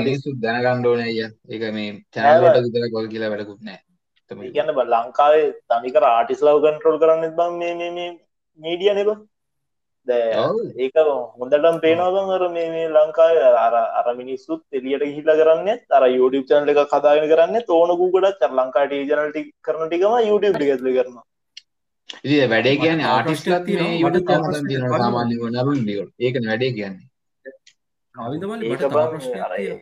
මිනිස්සු 0.00 0.34
දැනගන්න 0.44 0.86
ඕනේ 0.86 1.06
අයියා. 1.06 1.30
ඒක 1.48 1.62
මේ 1.76 1.90
වලට 2.42 2.64
විතර 2.66 2.86
කොල් 2.94 3.08
කියලා 3.08 3.30
වැඩකුත්. 3.32 3.60
ඒ 4.30 4.50
කියන්නේ 4.54 4.76
බං 4.78 4.88
ලංකාවේ 4.94 5.46
තනිකර 5.70 6.04
ආටිස් 6.06 6.42
ලව් 6.42 6.56
කන්ට්‍රෝල් 6.64 6.98
කරන්නෙත් 7.02 7.34
බං 7.36 7.52
මේ 7.60 7.74
මේ 7.90 8.08
මීඩියා 8.60 8.94
නේ 8.94 9.04
බං 9.04 9.18
දැන් 9.18 9.18
ඔව්. 9.18 9.28
ඒක 10.06 10.94
හොඳටම 11.40 11.76
පේනවා 11.84 12.10
බං 12.14 12.30
අර 12.36 12.48
මේ 12.48 12.68
මේ 12.70 12.88
ලංකාවේ 12.88 13.48
අර- 13.64 13.90
අර 13.98 14.14
මිනිස්සුත් 14.14 14.62
එළියට 14.72 15.04
ගිහිල්ලා 15.04 15.36
කරන්නේ 15.40 15.76
අර 15.90 16.02
YouTube 16.08 16.46
channel 16.48 16.68
එකක් 16.74 16.94
හදාගෙන 16.94 17.28
කරන්නේ 17.32 17.66
තෝන 17.66 17.90
ගූගලත් 17.96 18.42
අර 18.42 18.50
ලංකාවේ 18.50 18.88
TV 18.90 19.08
channel 19.10 19.30
ටික 19.32 19.48
කරන 19.60 19.88
ටිකම 19.88 20.14
YouTube 20.30 20.56
ටික 20.56 20.70
ඇතුලේ 20.70 20.96
කරනවා 20.98 21.24
ඉතින් 22.24 22.50
වැඩේ 22.50 22.76
කියන්නේ 22.76 23.06
නරුන් 25.50 25.78
ඩියෝ. 25.84 26.06
ඒකනේ 26.20 26.48
වැඩේ 26.48 26.72
කියන්නේ. 26.72 27.06
රවින්ද 28.14 28.44
මල්ලි 28.44 28.66
ඒක. 29.58 29.80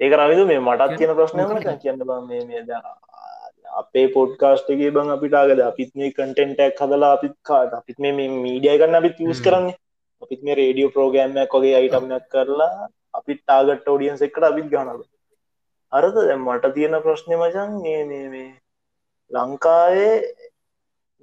ඒක 0.00 0.12
රවිදු 0.12 0.46
මේ 0.46 0.58
මටත් 0.58 0.96
කියන 0.98 1.12
ප්‍රශ්නය 1.18 1.42
මොකක්ද? 1.42 1.60
මචං 1.60 1.78
කියන්න 1.82 1.98
බං 2.00 2.26
මේ 2.28 2.44
මේ 2.48 2.62
දැන් 2.62 2.82
අපේ 3.80 4.06
පොඩ්කාස්ට් 4.14 4.70
එකේ 4.74 4.94
බං 4.96 5.12
අපිට 5.14 5.34
ආගද? 5.40 5.60
අපිත් 5.70 5.90
මේ 5.98 6.14
කන්ටෙන්ට් 6.16 6.64
එකක් 6.66 6.80
හදලා 6.84 7.12
අපිත් 7.16 7.36
කාට 7.48 7.72
අපිත් 7.80 7.98
මේ 8.04 8.28
මීඩියා 8.44 8.80
ගන්න 8.80 9.00
අපිත් 9.00 9.20
යූස්. 9.26 9.40
කරන්නේ. 9.46 9.76
අපිත් 10.22 10.40
මේ 10.46 10.58
රේඩියෝ 10.60 10.94
ප්‍රෝග්‍රෑම් 10.96 11.36
එකක් 11.44 11.54
වගේ 11.58 11.76
අයිටම් 11.80 12.10
එකක් 12.18 12.28
කරලා 12.34 12.88
අපිත් 13.18 13.40
ටාගට් 13.42 13.88
ඔඩියන්ස් 13.94 14.26
එකට 14.26 14.50
අපිත් 14.50 14.68
ගහනවා. 14.72 15.06
අරද 15.92 16.16
මට 16.36 16.74
තියෙන 16.76 16.96
ප්‍රශ්නේ 17.06 17.40
මචං 17.42 17.80
මේ 17.84 18.02
මේ 18.10 18.28
මේ 18.34 18.50
ලංකාවේ 19.30 20.14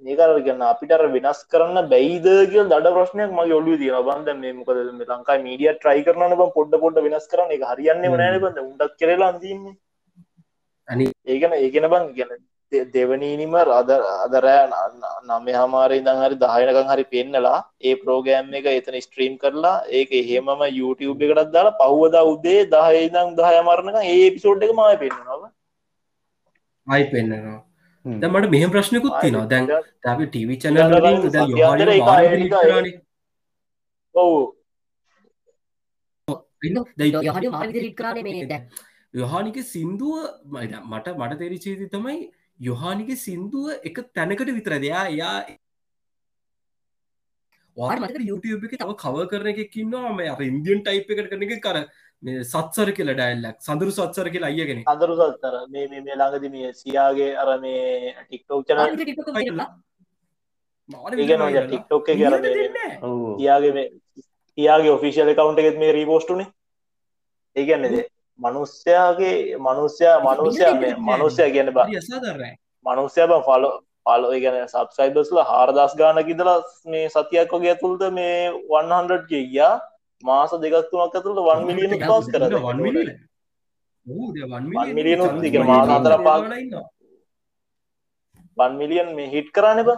මේක 0.02 0.20
අර 0.24 0.30
කියන්න 0.46 0.64
අපිට 0.70 0.92
අර 0.96 1.02
වෙනස් 1.14 1.38
කරන්න 1.52 1.88
බැයිද 1.92 2.26
කියලා 2.52 2.70
දඩ 2.72 2.94
ප්‍රශ්නයක් 2.96 3.30
මගේ 3.38 3.56
ඔළුවේ 3.58 3.80
තියෙනවා. 3.82 4.06
බං 4.08 4.24
දැන් 4.26 4.40
මේ 4.44 4.52
මොකද 4.58 4.78
මේ 4.98 5.10
ලංකාවේ 5.12 5.46
මීඩියා 5.48 5.80
try 5.82 5.98
කරනවනේ 6.06 6.40
බං 6.42 6.54
පොඩ 6.58 6.78
පොඩ 6.84 7.02
වෙනස් 7.06 7.28
කරන්න. 7.32 7.52
ඒක 7.54 7.64
හරියන්නේම 7.70 8.12
හ්ම්. 8.12 8.18
නැහැ 8.20 8.32
නේ 8.34 8.44
බං. 8.44 8.54
දැන් 8.56 8.68
උණ්ඩක් 8.70 8.96
කරලා 9.00 9.30
අන්තින්නේ 9.32 9.76
අනි 10.88 11.06
ඒකන 11.32 11.54
ඒකන 11.62 11.88
බං 11.92 12.12
ගැන 12.18 12.42
දෙවනීනිම 12.72 13.54
රද 13.58 13.90
අදරෑ 14.24 14.66
නමය 15.28 15.52
හමාරේ 15.54 16.02
දං 16.06 16.22
හරි 16.22 16.36
දායනකං 16.36 16.88
හරි 16.92 17.04
පෙන්නලා 17.12 17.64
ඒ 17.82 17.94
ප්‍රෝගෑම් 18.02 18.54
එක 18.60 18.66
එතන 18.72 19.00
ස්ට්‍රීම් 19.00 19.38
කරලා 19.38 19.84
ඒක 19.98 20.12
එහෙමම 20.12 20.64
YouTube 20.78 21.22
එකටත් 21.26 21.52
දාලා 21.52 21.78
පහුවදා 21.82 22.24
උදේ 22.32 22.64
දහයිදම් 22.72 23.36
දහය 23.38 23.60
මරණක 23.60 24.02
ඒ 24.06 24.30
පිසෝඩ් 24.36 24.66
එක 24.68 24.74
මය 24.80 24.96
පෙන්න්නනවා 25.04 25.50
හ්ම්. 28.04 28.20
දැන් 28.20 28.32
මට 28.32 28.50
මෙහෙම 28.50 28.70
ප්‍රශ්නකුත් 28.70 29.12
තියෙනවා. 29.20 29.46
දැන් 29.46 29.70
අපි 30.06 30.26
ටීවි 30.26 30.56
චැනල් 30.62 30.78
යොහානි 30.78 32.92
ඔවු 34.14 34.52
ඉන්න 36.62 36.84
දැන් 36.96 37.22
යහඩ 37.22 37.50
මාර 37.52 37.66
විදිරිට 37.68 37.96
කරන්නේ 38.00 38.26
මේ 38.28 38.46
දැන්. 38.52 38.68
යොහානික 39.14 39.56
සින්දුව 39.66 40.16
මට 40.52 41.08
මට 41.14 41.38
තෙරිචේති 41.38 41.88
තමයි 41.88 42.32
යොහානික 42.60 43.10
සින්දුව 43.18 43.70
එක 43.82 43.96
තැනකට 44.12 44.50
විතර 44.50 44.74
දෙයා 44.78 45.06
මතක 47.76 48.20
YouTube 48.22 48.66
එක 48.66 48.74
තව 48.78 48.96
කව 48.96 49.24
කරන 49.30 49.48
එකකින්නවා 49.54 50.12
මේ 50.12 50.28
අප 50.28 50.40
ඉන්දියන් 50.42 50.82
ටයිප් 50.82 51.10
එකට 51.12 51.30
කරන 51.30 51.42
එක 51.46 51.62
කර 51.62 51.80
මේ 52.22 52.44
සත්සර 52.44 52.92
කියල 52.92 53.12
ඩයිල්ලක් 53.12 53.58
සඳරු 53.60 53.90
සත්සර 53.92 54.30
කියලා 54.30 54.52
අයගෙන 54.54 54.80
අදරු 54.86 55.18
සත්තර 55.18 55.58
මේ 55.68 55.84
මේ 55.88 56.00
මේ 56.00 56.16
ළඟදි 56.16 56.48
මේ 56.48 56.72
සියාගේ 56.74 57.30
අර 57.36 57.50
මේ 57.60 58.14
ටික්ටෝක් 58.22 58.64
චන 58.64 58.78
ඒගන 58.80 58.96
ටික්ටෝක් 61.66 62.08
එක 62.08 62.24
අර 62.24 62.40
මේ 62.40 62.90
ඔව්. 63.02 63.36
තියාගේ 63.38 63.72
මේ 63.72 63.88
තියාගේ 64.58 64.92
ඔෆිසිියල 64.92 65.34
කවුන්ට 65.34 65.58
එකෙත් 65.58 65.76
මේ 65.78 65.92
රීපෝස්ටුනේ 65.92 66.48
ඒගන්නද 67.56 67.96
මනුස්්‍යයාගේ 68.38 69.56
මනුස්්‍යයා 69.58 70.16
මනුස්්‍යයා 70.20 70.74
මනුස්්‍යය 71.08 71.50
කියන 71.52 71.70
බ 71.70 71.78
මනුස්්‍යය 72.86 73.26
බ 73.26 73.42
ෆලෝ 73.46 73.74
පලෝ 74.06 74.32
ගැන 74.42 74.56
සබ්සයිබස්ල 74.68 75.38
හාරදස් 75.50 75.94
ගාන 76.00 76.18
කිදලා 76.28 76.58
මේ 76.86 77.06
සතියක් 77.08 77.52
වගේ 77.52 77.72
ඇතුළද 77.74 78.02
මේ 78.12 78.50
100 78.72 79.22
ගියා. 79.30 79.74
මාස 80.22 80.50
දෙකක් 80.62 80.90
තුනක් 80.90 81.14
ඇතුළට 81.14 81.40
වන් 81.46 81.64
මිලියන 81.68 81.92
පාස් 82.02 82.26
කර 82.32 82.42
මිලියන 84.98 85.20
උත් 85.20 85.44
ඉගෙන 85.44 85.66
මාස 85.66 85.88
හතර 85.90 86.14
පහ. 86.26 86.28
වන් 88.56 88.72
මිලියන් 88.80 89.08
මේ 89.16 89.32
හිට් 89.34 89.50
කරන්න 89.52 89.82
බ. 89.88 89.90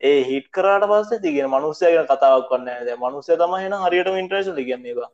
ඒ 0.00 0.20
හිට 0.24 0.48
කරට 0.52 0.84
පස්සේ 0.90 1.20
තිගෙන 1.20 1.48
මනුස්්‍යය 1.48 1.92
ගැන 1.94 2.08
කතාවක් 2.10 2.50
වන්න 2.52 2.86
ද 2.86 2.96
මනුස්්‍ය 3.04 3.36
තම 3.36 3.54
හෙන 3.62 3.76
හරියට 3.84 4.10
ඉන්ට්‍රේශ 4.14 4.50
ගන්නේ 4.60 4.94
බ 4.94 5.08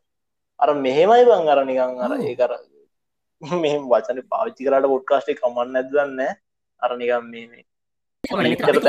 අර 0.62 0.68
මෙහෙමයි 0.84 1.24
බං 1.28 1.48
අර 1.52 1.60
නිකං 1.70 2.00
අර. 2.06 2.12
ඒ 2.28 2.34
කර 2.40 2.52
මෙම 3.42 3.82
වචන 3.92 4.18
පාවිච්චි 4.32 4.66
කරට 4.66 4.86
පොඩ්කාස්ටේ 4.92 5.38
කමන්න 5.40 5.78
ඇදන්න 5.80 6.20
අර 6.82 6.90
නිකම් 7.00 7.24
මේ 7.32 7.46
මේ 7.52 7.64
අපිට 8.24 8.86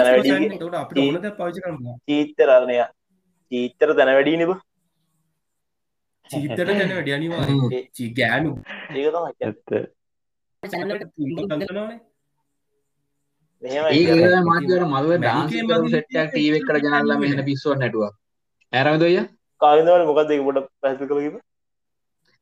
ඕනද 1.05 1.25
පවිච 1.39 1.57
කරන්න 1.63 1.97
චීත්තරරණය 2.07 2.77
චීත්තර 3.51 3.89
තැන 3.97 4.11
වැඩී 4.17 4.37
නිබ 4.41 4.51
චීතට 6.29 6.59
ගැන. 6.67 6.91
වැඩි 6.91 7.13
අනිවා 7.17 7.45
ගෑනු 8.19 8.51
මෙහෙම 13.63 14.45
මාතර 14.49 14.81
මල්ව 14.85 15.11
ඩාන්ස් 15.21 15.51
මැනිකේ 15.51 15.63
කරපු 15.63 15.79
මගේ 15.79 15.93
සෙට් 15.95 16.17
එකක් 16.21 16.29
ටීවී 16.31 16.61
එකට 16.61 16.77
ගෙනල්ලා 16.85 17.17
මෙහෙන 17.23 17.41
පිස්සුවක් 17.49 17.77
නැටුවා. 17.81 18.11
ඇරමද 18.73 19.03
ඔය? 19.07 19.15
කාවිදවල 19.61 20.05
මොකද 20.09 20.31
ඒක 20.35 20.43
පොඩ 20.47 20.59
පැහතු 20.81 21.09
කළකිව 21.09 21.35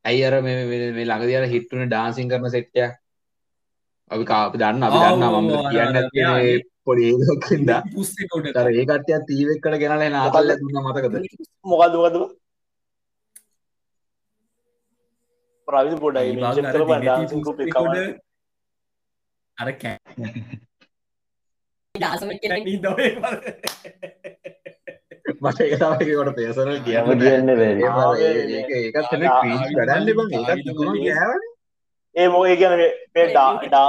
ඇයි 0.06 0.26
අර 0.28 0.36
මේ 0.42 0.58
මේ 0.62 0.92
මේ 0.92 1.06
ළඟදී 1.06 1.38
අර 1.40 1.46
හිට් 1.54 1.72
වුණේ 1.72 1.90
ඩාන්සින් 1.90 2.30
කරන 2.32 2.50
සෙට් 2.50 2.76
එකක්. 2.78 2.94
අපි 4.12 4.24
කාපි 4.26 4.62
දන්න 4.62 4.86
අපි 4.88 4.98
දන්න 5.02 5.24
මම 5.36 5.50
කියන්න 5.72 6.70
පොඩි 6.86 7.06
කොට 8.32 8.48
තර 8.56 8.68
ඒ 8.72 8.86
කට්ටිය 8.86 9.20
තීවෙක්කට 9.28 9.76
ගෙනල 9.84 10.04
නාතල්ල 10.10 10.52
දුන්න 10.60 10.82
මතකද? 10.84 11.16
මොකද 11.66 11.94
මොකද 11.96 12.16
ප්‍රවිධ 15.68 16.00
පොඩයි 16.00 16.32
අර 16.42 16.56
කරම 16.66 16.90
දිගටි 16.90 17.04
ඩාන්සින් 17.04 17.40
පුස්සේ 17.46 17.68
කම 17.68 17.76
කොට 17.78 17.98
අර 19.58 19.70
කෑ 19.82 19.98
දවේ 22.82 23.10
මට 25.42 25.62
ඒ 25.64 25.78
තමයිකොට 25.78 26.36
පේසන 26.36 26.68
කියම 26.84 27.08
කියන්න 27.14 27.52
ඒ 32.16 32.28
මොක 32.28 32.46
කියන 32.56 32.76
මේ 32.78 33.26
ඩා 33.30 33.48
ඩා 33.64 33.88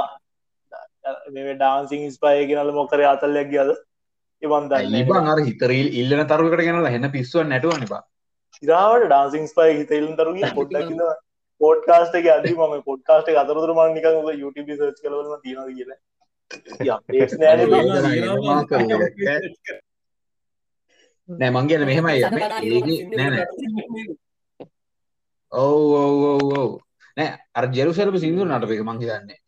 මේ 1.33 1.57
ඩාන්සිං 1.57 2.07
ස්පය 2.11 2.39
ගෙනල 2.47 2.73
මොකර 2.73 3.03
අතල්ලයක් 3.07 3.51
ගියද? 3.51 3.75
දන්න 4.71 5.29
අර 5.35 5.43
හිතරීල් 5.43 5.93
ඉල්ලන 5.97 6.25
තරුවකට 6.27 6.65
ගෙනල 6.65 6.89
හෙන්න 6.89 7.11
පිස්සුව 7.11 7.47
නැටුවන 7.47 7.87
බා. 7.87 8.03
සිරාවට 8.57 9.07
ඩාන්සිං 9.07 9.47
ස්පය 9.47 9.69
හිතයිල්ලන් 9.73 10.17
තරුගේ 10.17 10.53
පොඩ්ඩක්ද 10.55 11.07
පොඩ්කාස්ට 11.61 12.15
එක 12.17 12.27
අද 12.31 12.51
ම 12.55 12.83
පොඩ්කාස්ට 12.83 13.33
අතරතුර 13.37 13.77
මන් 13.77 13.95
නික 13.95 14.11
YouTube 14.39 14.75
සර්ච් 14.75 14.99
කලවලම 15.03 15.39
තියෙන 15.43 15.71
කියලා 15.71 16.01
නෑ 21.29 21.51
මංගේල 21.51 21.85
මෙහෙමයි. 21.87 22.19
ඒක 22.21 22.33
නෑ 23.11 23.31
නෑ. 23.31 23.47
ඔව් 25.53 25.81
ඔව් 25.95 26.17
ඔව් 26.27 26.43
ඔව් 26.55 26.71
නෑ 27.17 27.31
අර 27.55 27.65
ජෙරුසලම 27.71 28.17
සිින්දු 28.19 28.43
නටප 28.45 28.73
එක 28.75 28.85
මංහි 28.89 29.07
දන්නේ 29.07 29.39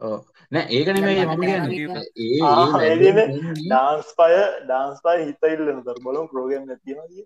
ඕ 0.00 0.18
නෑ 0.52 0.64
ඒක 0.70 0.88
නෙමේ 0.88 1.26
මම 1.26 1.42
කියන්නේ. 1.42 2.02
ඒ 2.18 2.88
ඒ 2.88 3.26
ඩාන්ස් 3.60 4.08
පය 4.18 4.32
ඩාන්ස් 4.64 4.98
පය 5.04 5.16
හිතයිල්ලන 5.20 5.78
තර 5.84 5.98
බලම්. 6.04 6.26
ප්‍රෝගම් 6.28 6.64
තියෙනගේ 6.78 7.24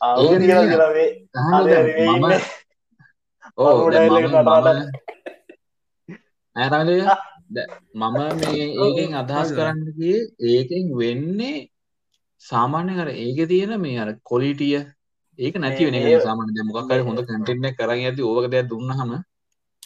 ආ 0.00 0.14
ඒක 0.16 0.38
කියලා 0.40 0.62
නෙමෙයි. 0.62 0.68
කියලාවේ 0.68 1.08
අහන්න 1.36 1.54
අද 1.56 1.66
දැන් 1.66 1.86
මේ 1.88 2.06
මම 2.06 2.16
ඉන්නේ. 2.16 2.42
මම 3.58 3.90
දැන් 3.92 4.12
මම 4.12 4.48
ඈ 6.56 6.68
තමයි 6.70 6.96
මම 7.50 8.16
මේ 8.40 8.66
ඒකෙන් 8.78 9.10
අදහස් 9.14 9.50
ඔව්. 9.50 9.56
කරන්න 9.56 9.80
ගියේ 9.98 10.20
ඒකෙන් 10.50 10.84
වෙන්නේ 10.96 11.58
සාමාන්‍ය 12.44 12.92
අර 13.00 13.08
ඒකේ 13.16 13.46
තියෙන 13.46 13.74
මේ 13.80 13.98
අර 13.98 14.10
කොලිටිය 14.22 14.76
ඒක 15.38 15.54
නැති 15.56 15.84
වෙන 15.86 15.94
එක 15.96 16.22
සාමාන්‍ය 16.22 16.52
දැන් 16.54 16.68
මොකක් 16.68 16.92
හරි 16.92 17.02
හොඳ 17.02 17.20
කන්ටෙන්ට් 17.26 17.68
එකක් 17.68 17.78
කරන් 17.78 18.06
යද්දි 18.08 18.22
ඕවක 18.22 18.46
දෙයක් 18.52 18.70
දුන්නාම 18.70 19.10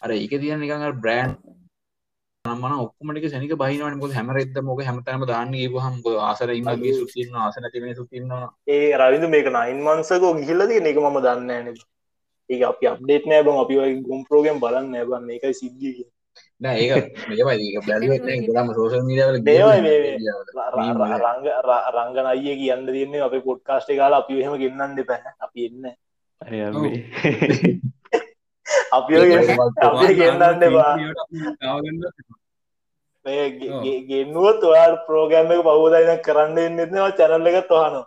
අර 0.03 0.09
ඒකේ 0.11 0.39
තියෙන 0.39 0.59
නිකන් 0.59 0.85
අර 0.87 0.93
බ්‍රෑන්ඩ් 0.93 1.35
නම් 2.45 2.61
මන 2.61 2.73
ඔක්කොම 2.77 3.09
ටික 3.11 3.29
සෙනික 3.33 3.53
බහිනවනේ. 3.57 3.97
මොකද 3.97 4.13
හැම 4.13 4.29
රෙද්දම 4.29 4.65
මොක 4.65 4.81
හැමතැනම 4.87 5.25
දාන්න 5.25 5.53
ගිහුවහම 5.53 5.95
මොකද 5.97 6.17
ආසර 6.21 6.49
ඉන්න 6.53 6.67
අද- 6.67 6.79
මිනිස්සුත් 6.79 7.15
ඉන්නවා 7.17 7.45
ආස 7.45 7.57
නැති 7.57 7.81
මිනිස්සුත් 7.81 8.11
ඉන්නවා. 8.13 8.49
ඒ 8.67 8.93
රවිදු 8.99 9.27
මේක 9.27 9.47
නයින් 9.55 9.79
මන්සකෝ 9.85 10.33
ගිහිල්ල 10.39 10.61
තියෙන 10.69 10.89
එක 10.89 10.97
මම 11.01 11.17
දන්න 11.25 11.51
න 11.65 11.67
ඒ 12.49 12.63
අපි 12.71 12.85
අප්ඩේට් 12.87 13.25
නෑ 13.25 13.43
බං. 13.45 13.57
අපි 13.63 13.75
ඔය 13.83 13.91
ගුම් 14.07 14.21
ප්‍රෝගම් 14.27 14.59
බලන්න 14.63 14.91
නෑබන් 14.93 15.25
මේකයි 15.29 15.53
සිද්ධිය 15.61 16.05
නෑ 16.61 16.77
ඒක 16.85 17.05
මේකයි 17.27 17.67
ඒක 17.67 17.85
බැලුවෙත් 17.87 18.23
නෑ 18.23 18.37
ඒකම 18.39 18.69
සෝෂල් 18.75 19.03
මීඩියා 19.03 19.29
වල 19.29 19.39
මේවයි 19.41 19.81
මේ- 19.85 20.17
ගිහින් 20.75 20.97
රංග 21.23 21.45
රංගන 21.95 22.27
අයිය 22.33 22.55
කියන්න 22.61 22.85
තියන්නේ 22.89 23.21
අප 23.21 23.35
පොඩ්කාස්ට් 23.45 23.89
කාලා 23.97 24.21
අපි 24.23 24.33
එහෙම 24.41 24.55
ගෙන්න්න 24.57 24.95
දෙපැ 24.97 25.19
අපි 25.39 25.59
එන්න. 25.67 25.83
අපි 28.91 29.11
ඔය 29.15 29.27
ගෙන්න- 29.31 29.61
අපි 29.81 30.13
ගෙන්න්නන්න 30.15 30.63
බා 30.75 30.93
මේ 33.25 33.45
ගෙ- 33.51 33.71
ඔව්. 33.71 33.81
ගෙ- 33.83 34.01
ගෙන්නුවත් 34.09 34.61
ඔයාට 34.63 35.05
ප්‍රෝගෑම් 35.07 35.51
එක 35.53 35.61
පහෝදයින 35.67 36.11
කරන්න 36.25 36.57
එන්නෙත්නවා 36.63 37.11
චැනල්ල 37.19 37.47
එකත් 37.51 37.71
වහනවා 37.71 38.03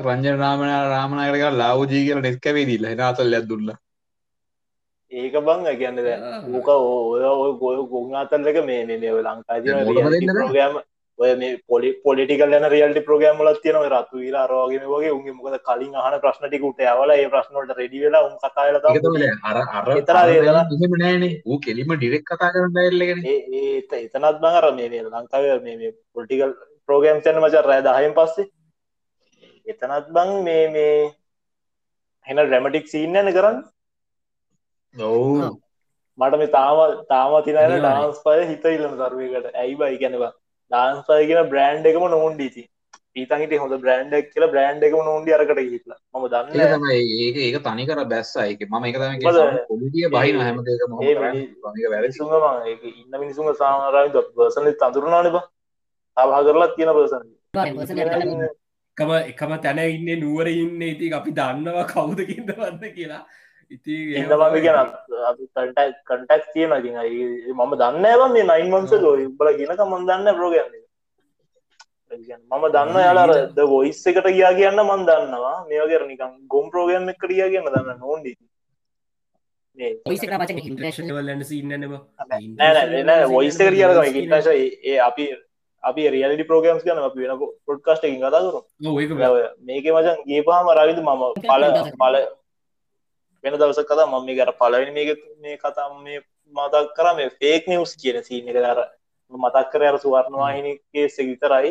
රංජන් 0.04 0.38
රාමනායකට 0.38 1.40
ගාලා 1.40 1.58
ලාවුජී 1.58 2.04
කියලා 2.06 2.24
නෙත් 2.26 2.38
කැවේ 2.40 2.66
දීලා 2.66 2.90
එන 2.90 3.00
අතල්ලයක් 3.00 3.44
දුන්නා. 3.48 3.78
ඒක 5.12 5.34
බං 5.46 5.60
කියන්න 5.78 5.98
ඕක 6.56 6.68
ඔය 6.68 7.22
ඔය 7.42 7.52
ගොය 7.60 7.76
ගොන් 7.92 8.14
අතල්ලක 8.14 8.58
මේ 8.66 8.82
මේ 8.86 9.12
ඔය 9.12 9.22
ලංකාති 9.22 9.68
ඔය 11.18 11.34
මේ 11.36 11.58
පොලි 11.68 11.90
පොලිටිකල් 12.04 12.54
යන 12.56 12.66
රියල්ටි 12.72 13.02
ප්‍රෝගෑම් 13.06 13.42
ලත් 13.44 13.60
තියෙන 13.62 13.76
රතු 13.88 14.18
ීලා 14.18 14.46
රෝගම 14.46 14.86
වගේ 14.92 15.12
උන්ගේ 15.16 15.34
මොකද 15.34 15.56
කලින් 15.68 15.94
අහන 15.96 16.16
ප්‍රශ්නටිකුට 16.20 16.82
ඇවල 16.84 17.12
ඒ 17.14 17.28
ප්‍රශ්නට 17.28 17.74
රෙඩි 17.80 18.02
වෙලා 18.04 18.22
උන් 18.26 18.34
කතාල 18.36 18.78
නෑනේ. 20.96 21.32
කෙලිම 21.66 21.94
ඩිරෙක්ට් 21.94 22.28
කතා 22.30 22.50
කරන 22.50 22.74
ඩයල් 22.74 23.06
එකනේ. 23.06 23.38
ඒ 23.54 23.78
ඒ 23.92 24.02
එතනත් 24.02 24.40
බං 24.42 24.58
අර 24.60 24.68
මේ 24.72 25.02
ලංකාව 25.04 25.50
මේ 25.62 25.94
පොලිටිකල් 26.12 26.52
ප්‍රෝගෑම් 26.88 27.22
යන 27.24 27.42
මච 27.44 27.62
රෑ 27.62 27.82
දහයෙන් 27.82 28.14
පස්සේ 28.14 28.50
එතනත් 29.66 30.12
බං 30.12 30.36
මේ 30.44 30.68
මේ 30.70 30.94
හෙන 32.26 32.42
ඩ්‍රමටික් 32.42 32.90
සීන්න 32.90 33.20
යන 33.20 33.34
කරන්න 33.36 33.58
ඔව්. 34.94 35.58
මට 36.18 36.38
මේ 36.40 36.54
තාම 36.56 37.04
තාම 37.08 37.42
තිනන. 37.44 37.66
ඩාන්ස් 37.76 38.24
පය 38.24 38.40
හිත 38.48 38.72
ඉල්ලන 38.72 38.96
දරුවකට 39.02 39.54
ඇයි 39.54 39.78
බයි 39.82 40.00
ගැනවා 40.00 40.38
ඩාන්ස් 40.74 41.02
පය 41.08 41.24
කියන 41.30 41.50
බ්‍රෑන්් 41.50 41.90
එකම 41.90 42.06
නොන්ඩීති 42.12 42.64
ඊතන්හිට 43.16 43.52
හොඳ 43.62 43.74
බ්‍රෑන්්ඩක් 43.82 44.30
කියලා 44.30 44.50
බ්‍රෑන්් 44.52 44.80
එකම 44.86 45.02
නොන්ඩි 45.08 45.34
අරකට 45.34 45.58
හිටලා 45.58 45.98
ම 46.12 46.24
දන්න 46.32 46.48
තමයි. 46.72 46.96
ඒක 47.18 47.36
ඒක 47.38 47.58
තනි 47.66 47.84
කර 47.90 48.00
බැස්සා. 48.12 48.46
ඒක 48.46 48.64
මම 48.66 48.86
ඒක 48.88 48.96
තමයි 48.96 49.10
මොකද? 49.12 49.36
කියන්නේ. 49.36 49.62
පොලිටිය 49.68 50.06
බහින 50.14 50.36
හැම. 50.40 50.56
මිනිසුම 51.94 52.32
ඉන්න 52.92 53.20
මිනිසුම 53.20 53.46
සාමරයි 53.60 54.24
පර්සන 54.32 54.66
තඳුරනාන 54.74 55.30
බ. 55.30 55.36
සභා 56.16 56.42
කරලා 56.48 56.70
තියෙන 56.74 56.92
පර්සන 56.96 57.22
එකම 58.96 59.10
එකම 59.22 59.56
තැන 59.62 59.80
ඉන්න 59.86 60.10
නුවර 60.20 60.50
ඉන්න. 60.54 60.82
ඉති 60.84 61.12
අපි 61.20 61.38
දන්නවා 61.40 61.86
කවුද 61.94 62.26
කින්ද 62.26 62.54
වන්න 62.58 62.94
කියලා 62.98 63.22
ඉති 63.70 63.94
කියන 64.60 64.78
කටක් 66.04 66.44
තියෙන 66.52 66.72
ඉතින් 66.74 66.96
ඒ- 66.98 67.52
මම 67.52 67.72
දන්න 67.74 68.04
ඇබ 68.04 68.22
මේ 68.32 68.44
නයින් 68.44 68.70
මන්ස 68.70 68.92
බල 69.38 69.48
කියනක 69.56 69.80
මන් 69.84 70.06
දන්න 70.08 70.34
ප්‍රෝගන්න 70.34 70.74
මම 72.50 72.64
දන්න 72.70 72.96
යාලාර 73.00 73.30
ද 73.50 73.60
වොයිස් 73.66 74.06
එකට 74.06 74.26
ගියා 74.28 74.52
කියන්න 74.54 74.80
මන් 74.80 75.06
දන්නවා. 75.06 75.56
මේකර 75.68 76.02
නිකම් 76.06 76.32
ගොම් 76.48 76.70
ප්‍රෝගම් 76.70 77.08
එකට 77.08 77.26
ගියා 77.30 77.48
කියන්න 77.48 77.66
දන්න 77.68 77.98
නොන්ඩි 77.98 78.32
වොයිස් 83.28 83.56
ඉටශ 84.22 84.48
ඒ 84.84 84.98
අපි 85.00 85.24
අපි 85.82 86.02
රියලි 86.10 86.44
ප්‍රෝගම්ස් 86.44 86.84
ගන 86.84 86.98
අපි 87.00 87.18
වෙන 87.22 87.32
පොඩ්කාස්ට 87.66 88.04
එකින් 88.04 88.20
කතා 88.20 88.40
කරු 88.44 88.60
ඒක 89.32 89.56
මේක 89.60 89.84
මචන් 89.88 90.22
ගේපාම 90.26 90.70
රවිද 90.70 91.00
මම 91.00 91.22
පල 91.42 91.62
පල 91.98 92.14
වෙන 93.44 93.58
දවස 93.60 93.80
කතා 93.84 94.06
මම 94.06 94.26
මේ 94.26 94.36
කර 94.36 94.52
පලවෙනි 94.60 94.92
මේක 94.98 95.24
මේ 95.42 95.56
කතා 95.58 95.88
මේ 96.00 96.20
මතක් 96.54 96.94
කර 96.96 97.08
මේ 97.16 97.32
ෆේක් 97.40 97.66
නිවස් 97.68 97.92
කියන 97.96 98.22
සීන 98.22 98.48
එක. 98.50 98.56
දර 98.58 98.80
මතක් 99.32 99.66
කර 99.72 99.82
අර 99.90 99.96
සුවර්ණවාහිනගේ 99.98 101.06
විතරයි. 101.28 101.70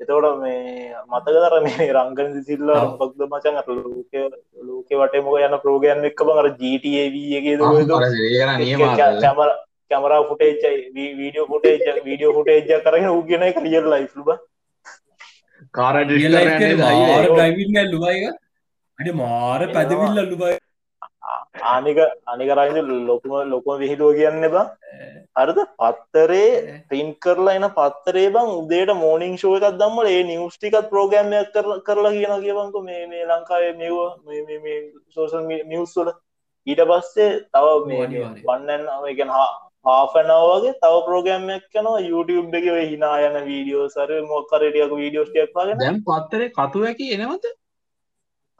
එතවට 0.00 0.38
මේ 0.38 0.94
මතකදර 1.10 1.54
මේ 1.66 1.88
රංගන 1.88 2.30
සිල්ල 2.46 2.70
පක්ද 3.00 3.20
මචන් 3.28 3.58
අත 3.60 3.68
ලෝක 3.70 4.12
ලෝක 4.68 4.88
වටේ 5.00 5.24
මොක 5.26 5.36
යන 5.40 5.58
ප්‍රෝගයන් 5.64 6.08
එක්ක 6.10 6.22
GTAවගේ 6.60 7.58
අර 7.58 8.08
නියමාර්ථය. 8.60 9.20
Camera 9.24 9.50
camera 9.90 10.22
footage 10.30 10.62
video 10.96 11.46
footage 11.52 11.78
video 12.06 12.34
footage 12.38 12.60
කරගෙන 12.86 13.08
කියන 13.28 13.46
එක 13.48 13.62
රියල් 13.66 13.86
ලයිෆ් 13.92 14.12
ලුබ 14.16 14.28
කාර. 15.74 15.96
ඩයිවිල් 16.04 16.36
ඇල්ලුවයික 17.80 18.24
අඩ 18.98 19.08
මාර 19.22 19.60
පැදවිල් 19.76 20.22
අල්ලුබයි 20.24 20.56
ආනික 21.22 21.98
අනිකරයිද 22.26 22.78
ලොකුම 23.06 23.34
ලොකුම 23.46 23.78
විහිදුව 23.78 24.14
කියන්න 24.14 24.46
බා 24.50 24.66
අරද 25.36 25.58
පත්තරේ 25.78 26.80
පින් 26.88 27.14
කරලා 27.16 27.54
එන 27.54 27.68
පත්තරේ 27.70 28.28
බං 28.30 28.50
උදේට 28.56 28.92
මෝනිින් 28.96 29.36
ෂෝ 29.36 29.54
එකක් 29.58 29.78
දම්මල 29.78 30.08
ඒ 30.08 30.22
නිවස්ටිකත් 30.24 30.90
ප්‍රෝගෑම්යක් 30.90 31.54
කරලා 31.86 32.12
කියන 32.12 32.34
කියවංක 32.40 32.76
මේ 32.82 33.06
මේ 33.06 33.24
ලංකාවේ 33.26 33.72
මෙව 33.74 34.66
සෝසල් 35.10 35.42
නිවස්වල 35.64 36.12
ඊට 36.66 36.82
පස්සේ 36.84 37.30
තව 37.48 37.66
මේ. 37.86 38.24
වන්නන් 38.42 38.88
අමගෙන 38.90 39.32
හාෆනවගේ 39.86 40.74
තව 40.76 41.00
ප්‍රෝගෑම්යක් 41.06 41.64
කනවා 41.70 42.02
YouTube 42.02 42.58
එක 42.58 42.68
ඔය 42.68 42.84
හිනා 42.84 43.16
යන 43.22 43.38
වීඩියෝ 43.46 43.88
සර 43.88 44.12
මොක්කරටියක 44.28 44.94
වීඩියෝස්ටියක් 44.94 45.56
වගෙන 45.56 45.80
දැන් 45.80 46.04
පත්තරේ 46.04 46.52
කතු 46.52 46.84
ඇකි 46.84 47.10
එනවද? 47.16 47.52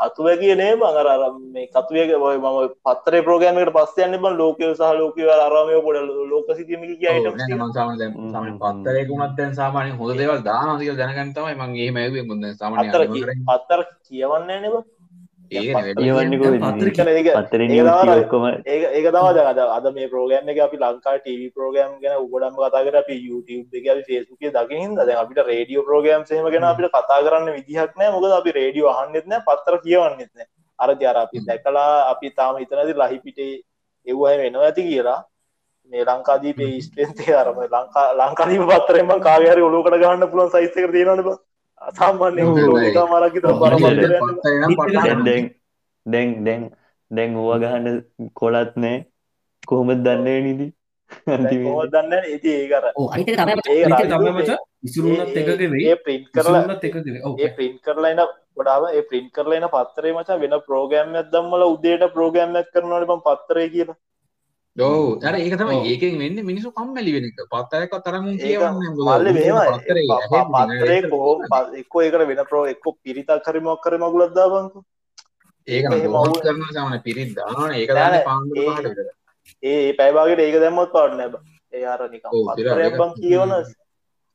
අතුව 0.03 0.27
කියනේ 0.39 0.73
බඟර 0.75 1.09
අර 1.09 1.23
මේ 1.49 1.67
කතුවක 1.69 2.11
ඔය 2.21 2.37
මම 2.37 2.57
පත්තරේ 2.85 3.23
ප්‍රෝගෑමකට 3.23 3.73
පස්සයන්න 3.73 4.17
බ 4.19 4.33
ලෝකය 4.35 4.65
සහ 4.71 4.93
ලෝකව 4.95 5.29
අරමය 5.37 5.77
පොඩ 5.81 5.99
ලෝක 6.33 6.49
සිතිම 6.53 6.83
කිය 6.93 6.97
පත්තරයකුමත් 8.57 9.37
දැන් 9.37 9.55
සාමානය 9.55 9.93
හොඳ 9.93 10.17
දේවල් 10.17 10.41
දානතික 10.43 10.97
දැනගන්තමයි 10.97 11.55
මගේ 11.61 11.91
මැවේ 11.93 12.25
මුද 12.25 12.49
සාමාන 12.55 12.91
පත්තර 13.47 13.83
කියවන්නේ 14.03 14.61
නෙබ 14.61 14.77
ඔක්කොම 18.15 18.47
ඒක 18.67 19.09
තවා 19.09 19.45
අද 19.45 19.61
අද 19.69 19.87
මේ 19.95 20.09
ප්‍රෝගෑම් 20.09 20.49
එක 20.49 20.61
අපි 20.67 20.77
ලංකා 20.79 21.17
ටව 21.19 21.51
ප්‍රෝගෑම් 21.55 21.99
ගැන 22.03 22.17
උගඩම් 22.19 22.57
කතාකර 22.59 22.97
අපි 22.97 23.19
YouTube 23.23 23.83
එක 23.83 24.07
ෆේස්බුක 24.07 24.49
දකිහිද 24.51 24.97
දැ 25.03 25.17
අපිට 25.17 25.43
රේඩියෝ 25.47 25.85
ප්‍රෝගෑම් 25.85 26.25
සේම 26.25 26.49
ගැන 26.49 26.69
අපිට 26.71 26.91
කතා 26.91 27.21
කරන්න 27.27 27.53
විදිහක් 27.53 27.93
නෑ 27.97 28.15
මොකද 28.17 28.39
අපි 28.39 28.57
රේඩියෝ 28.61 28.95
අහන්නෙත්න 28.95 29.37
පත්තර 29.49 29.79
කියවන්නෙත්න 29.85 30.49
අර 30.79 30.91
ජර 30.97 31.17
අපි 31.17 31.45
දැකලා 31.47 31.91
අපි 32.07 32.33
තාම 32.33 32.57
හිතනති 32.57 32.97
ලහිපිටේ 32.97 33.53
එව්වය 34.07 34.33
වෙනවා 34.39 34.65
ඇති 34.65 34.83
කියලා. 34.83 35.21
මේ 35.93 36.05
ලංකාදීපේ 36.07 36.81
ස්පේන්තේ 36.81 37.35
අරම 37.35 37.59
ලංකා 37.67 38.05
ලංකාදීම 38.19 38.63
පත්තරෙම 38.69 39.11
කාගරි 39.21 39.63
ඔලුකට 39.63 39.97
ගන්න 39.97 40.31
පුළුවන් 40.31 40.51
සයිස්ක 40.51 40.93
තියෙනට 40.93 41.33
සාමාන්‍ය 41.93 42.41
මරකි 43.13 43.41
දැන් 45.25 45.49
දැන් 46.07 46.31
දැන් 46.45 46.63
දැන් 47.11 47.31
ඕවා 47.37 47.59
ගහන්න 47.61 47.97
කොලත් 48.35 48.73
නෑ. 48.77 48.99
කොහොමත් 49.69 50.01
දන්නේ 50.05 50.41
නිදී? 50.43 50.71
දන්න 51.89 52.13
ඉති 52.27 52.51
ඒකර 52.53 52.85
එකක 55.37 55.51
වෙයි 55.71 55.97
ප්‍රින්් 55.99 56.23
කරලා 56.29 56.63
ඒ 57.39 57.51
ප්‍රින්් 57.51 57.75
කරලයින 57.81 58.23
ගොඩාව 58.57 58.83
ඒ 58.91 59.03
ප්‍රින්් 59.03 59.27
කරලයින 59.31 59.67
පත්තරේ 59.69 60.13
මචා 60.13 60.39
වෙන 60.39 60.57
ප්‍රෝගෑම්යක් 60.67 61.29
දම්මල 61.33 61.63
උදේට 61.67 62.07
ප්‍රෝගෑම්යක් 62.15 62.73
කරනට 62.73 63.13
පත්තරය 63.27 63.67
කියලා 63.69 63.97
දෝ 64.77 65.17
තර 65.17 65.35
ඒක 65.37 65.55
තමයි. 65.55 65.79
ඒකෙන් 65.87 66.19
වෙන්න 66.19 66.39
මිනිසු 66.43 66.73
කම්මැලි 66.73 67.13
වෙන 67.13 67.25
එක. 67.25 67.41
පත්තරක 67.47 67.93
තරම 68.01 68.25
කියවන්න 68.37 68.97
කෝ 71.11 71.35
එක්කෝ 71.75 72.01
ඒකට 72.03 72.27
වෙන 72.31 72.45
ප්‍රෝ 72.47 72.65
එක්කො 72.67 72.97
පිරිතක් 73.03 73.47
හරිමක් 73.47 73.81
කර 73.81 73.99
මගුලද්දා 73.99 74.49
බංකු 74.49 74.81
ඒක 75.69 75.85
අවුල්- 75.87 76.41
කරන 76.41 76.65
සමන 76.69 77.03
පිරිත් 77.03 77.35
දානන 77.35 77.75
ඒක 77.75 77.91
ඒ- 79.63 79.95
පැබාගට 79.95 80.41
ඒක 80.41 80.57
දැම්මොත් 80.57 80.91
පාට 80.93 81.15
නැබ 81.15 81.35
ඒ 81.73 81.85
අර 81.85 82.01
ඒක. 82.09 82.25
බං 82.97 83.13
කියවන 83.21 83.53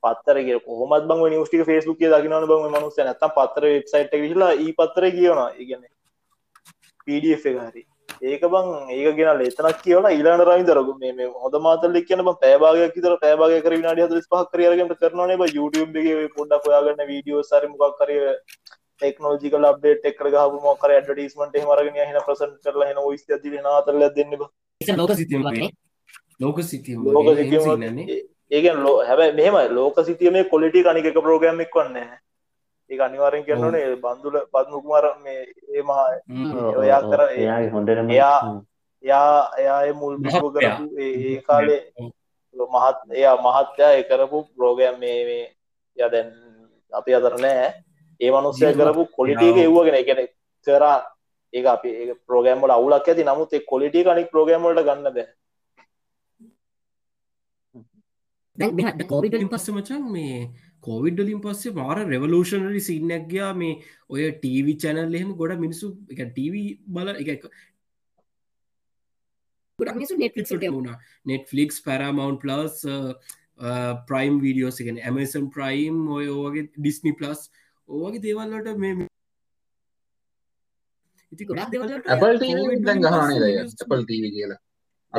පත්තර 0.04 0.38
කිය 0.44 0.60
කොහොමත් 0.62 1.06
බං 1.08 1.20
නිස්ටික 1.32 1.66
ෆේස්බුක් 1.66 1.98
දකිනන 2.00 2.48
බං 2.48 2.72
මනුස්ස 2.72 2.98
නැත්තම් 3.00 3.32
පත්තර 3.36 3.64
වෙබ්සයිට් 3.68 4.14
විහිලා 4.16 4.54
ඒ 4.56 4.72
පත්තර 4.74 5.12
කියවන 5.12 5.40
ඉගන 5.58 5.84
පඩF 7.08 7.46
එක 7.46 7.58
හරි 7.66 7.84
ඒක 8.22 8.42
බං 8.44 8.68
ඒක 8.90 9.16
ගෙන 9.16 9.40
ලෙතනක් 9.40 9.82
කියවල 9.84 10.08
ඊලාන 10.10 10.42
රයි 10.42 10.64
දරගු 10.64 10.94
මේ 11.00 11.30
හොද 11.36 11.56
මාතල 11.62 11.98
කියන 12.02 12.24
බ 12.24 12.34
පෑබාගයක් 12.42 12.96
විතර 12.96 13.16
පෑබාග 13.24 13.54
කර 13.62 13.76
පහක් 14.26 14.44
කරයාගට 14.52 15.00
කරනන 15.02 15.34
බ 15.38 15.50
YouTube 15.54 15.98
එක 16.02 16.36
පොඩ්ඩක් 16.36 16.68
හොයාගන්න 16.68 17.10
වීඩියෝ 17.10 17.44
සරි 17.44 17.68
මොකක් 17.68 17.98
කරිය 18.00 18.22
ටෙක්නෝජිකල් 19.02 19.68
අප්ඩේට් 19.72 20.06
එක් 20.06 20.24
ගහ 20.28 20.62
මොකර 20.64 20.94
ඩටිස්මට 20.94 21.60
මරගෙන 21.64 22.00
හන 22.04 22.24
ප්‍රසන් 22.28 22.56
කරලා 22.64 22.90
හන 22.90 23.04
ොයිස් 23.04 23.26
ති 23.26 23.50
නාතරල 23.60 24.08
දෙන්න 24.16 24.34
ඉතින් 24.82 24.98
ලෝක 24.98 25.12
වගේ. 25.12 25.70
ලෝක 26.40 26.64
සිතියම 26.64 27.06
ලෝක 27.08 27.28
නෑනේ. 27.78 28.24
ඒගෙන් 28.52 28.84
ලෝ 28.84 28.98
හැබැ 29.04 29.32
මෙහම 29.34 29.58
ලෝක 29.72 30.00
සිතියමේ 30.06 30.50
කොලිටි 30.54 30.84
කනික 30.84 31.06
එක 31.06 31.20
ප්‍රෝග්‍රම් 31.20 31.62
එක් 31.62 31.76
වන්න 31.76 32.10
ඒ 32.90 33.00
අනිවාරෙන් 33.00 33.44
කරන්නනේ 33.46 33.96
බන්දුල 33.96 34.36
පත්මුකුමර 34.54 35.06
මේ 35.24 35.42
ඒ 35.76 35.82
මහා. 35.82 36.06
ඔයා 36.78 37.02
කර 37.04 37.22
ඒ- 37.24 37.40
එයාගේ 37.40 37.70
හොඳටම 37.70 38.10
එයා- 38.10 38.44
හ්ම්. 38.44 38.60
එයා 39.04 39.52
එයා 39.58 39.94
මුල් 39.94 40.16
පිප 40.24 40.34
කරපු 40.56 40.84
ඒ 40.98 41.12
ඒ 41.28 41.42
කාලේ 41.42 41.82
මහත් 42.56 42.98
එයා 43.12 43.36
මහත්තයා 43.38 43.92
ඒ 43.94 44.04
කරපු 44.04 44.38
ප්‍රෝගෑම් 44.56 44.96
මේ 45.00 45.20
මේ 45.26 45.46
ය 45.98 46.10
දැන් 46.12 46.28
අපි 46.92 47.12
අතර 47.14 47.36
නෑ. 47.40 47.68
ඒ 48.22 48.32
මනුස්සය 48.32 48.66
කරපු 48.80 49.02
කොලිටියක 49.18 49.58
එව්වගෙන 49.66 49.96
එකන 49.96 50.20
කරා. 50.68 50.98
ඒ 51.54 51.66
අපි 51.66 51.90
ඒ 51.92 52.14
ප්‍රෝගෑම්මට 52.28 52.72
අවුලක් 52.72 53.08
ඇති. 53.08 53.24
නමුත් 53.24 53.54
ඒ 53.54 53.60
කොලිටිය 53.72 54.04
කනික් 54.04 54.32
ප්‍රෝගෑම්මට 54.32 54.84
ගන්න 54.88 55.04
බෑ. 55.16 55.28
දැන් 58.58 58.76
මෙහට 58.76 59.02
කොවිඩ 59.08 59.34
ඊට 59.34 59.52
පස්සේ 59.52 59.74
මචන් 59.76 60.04
මේ 60.12 60.38
කෝවිඩ් 60.84 61.20
වලින් 61.20 61.42
පස්සේ 61.42 61.74
මාර 61.74 61.98
රෙවලූෂනරි 62.06 62.82
සින්නක් 62.82 63.26
ගයා. 63.32 63.54
මේ 63.54 63.80
ඔය 64.10 64.30
ටීවි 64.34 64.78
චැනල් 64.84 65.16
එහෙම 65.16 65.34
ගොඩ 65.36 65.60
මිනිසු 65.60 65.96
එක 66.10 66.22
ටීවී 66.30 66.70
බල 66.88 67.10
එක 67.16 67.50
ගොඩක් 69.80 69.96
මිනිස්සු 69.96 70.16
Netflix 70.18 70.46
වලට 70.52 70.64
යනවා. 70.64 70.78
වුණා. 70.78 70.98
Netflix 71.26 71.84
Paramount 71.86 72.40
plus 72.44 72.82
Prime 74.08 74.40
videos 74.42 74.82
එකෙන 74.82 74.98
Amazon 75.02 75.50
prime 75.50 76.02
ඔය 76.10 76.30
ඕගේ 76.30 76.70
ඩිස්නි 76.70 77.14
පලස් 77.18 77.50
ඕගේ 77.90 78.22
දේවල්ලට 78.22 78.78
මේ 78.78 79.08
ඉති 81.34 81.46
ගොඩක් 81.46 81.74
දේවල් 81.74 81.90
වලට 81.90 82.14
Apple 82.16 82.40
TV 82.40 82.80
දැන් 82.86 83.02
ගහනේ 83.02 83.66
Apple 83.66 84.06
TV 84.06 84.32
කියලා 84.36 84.60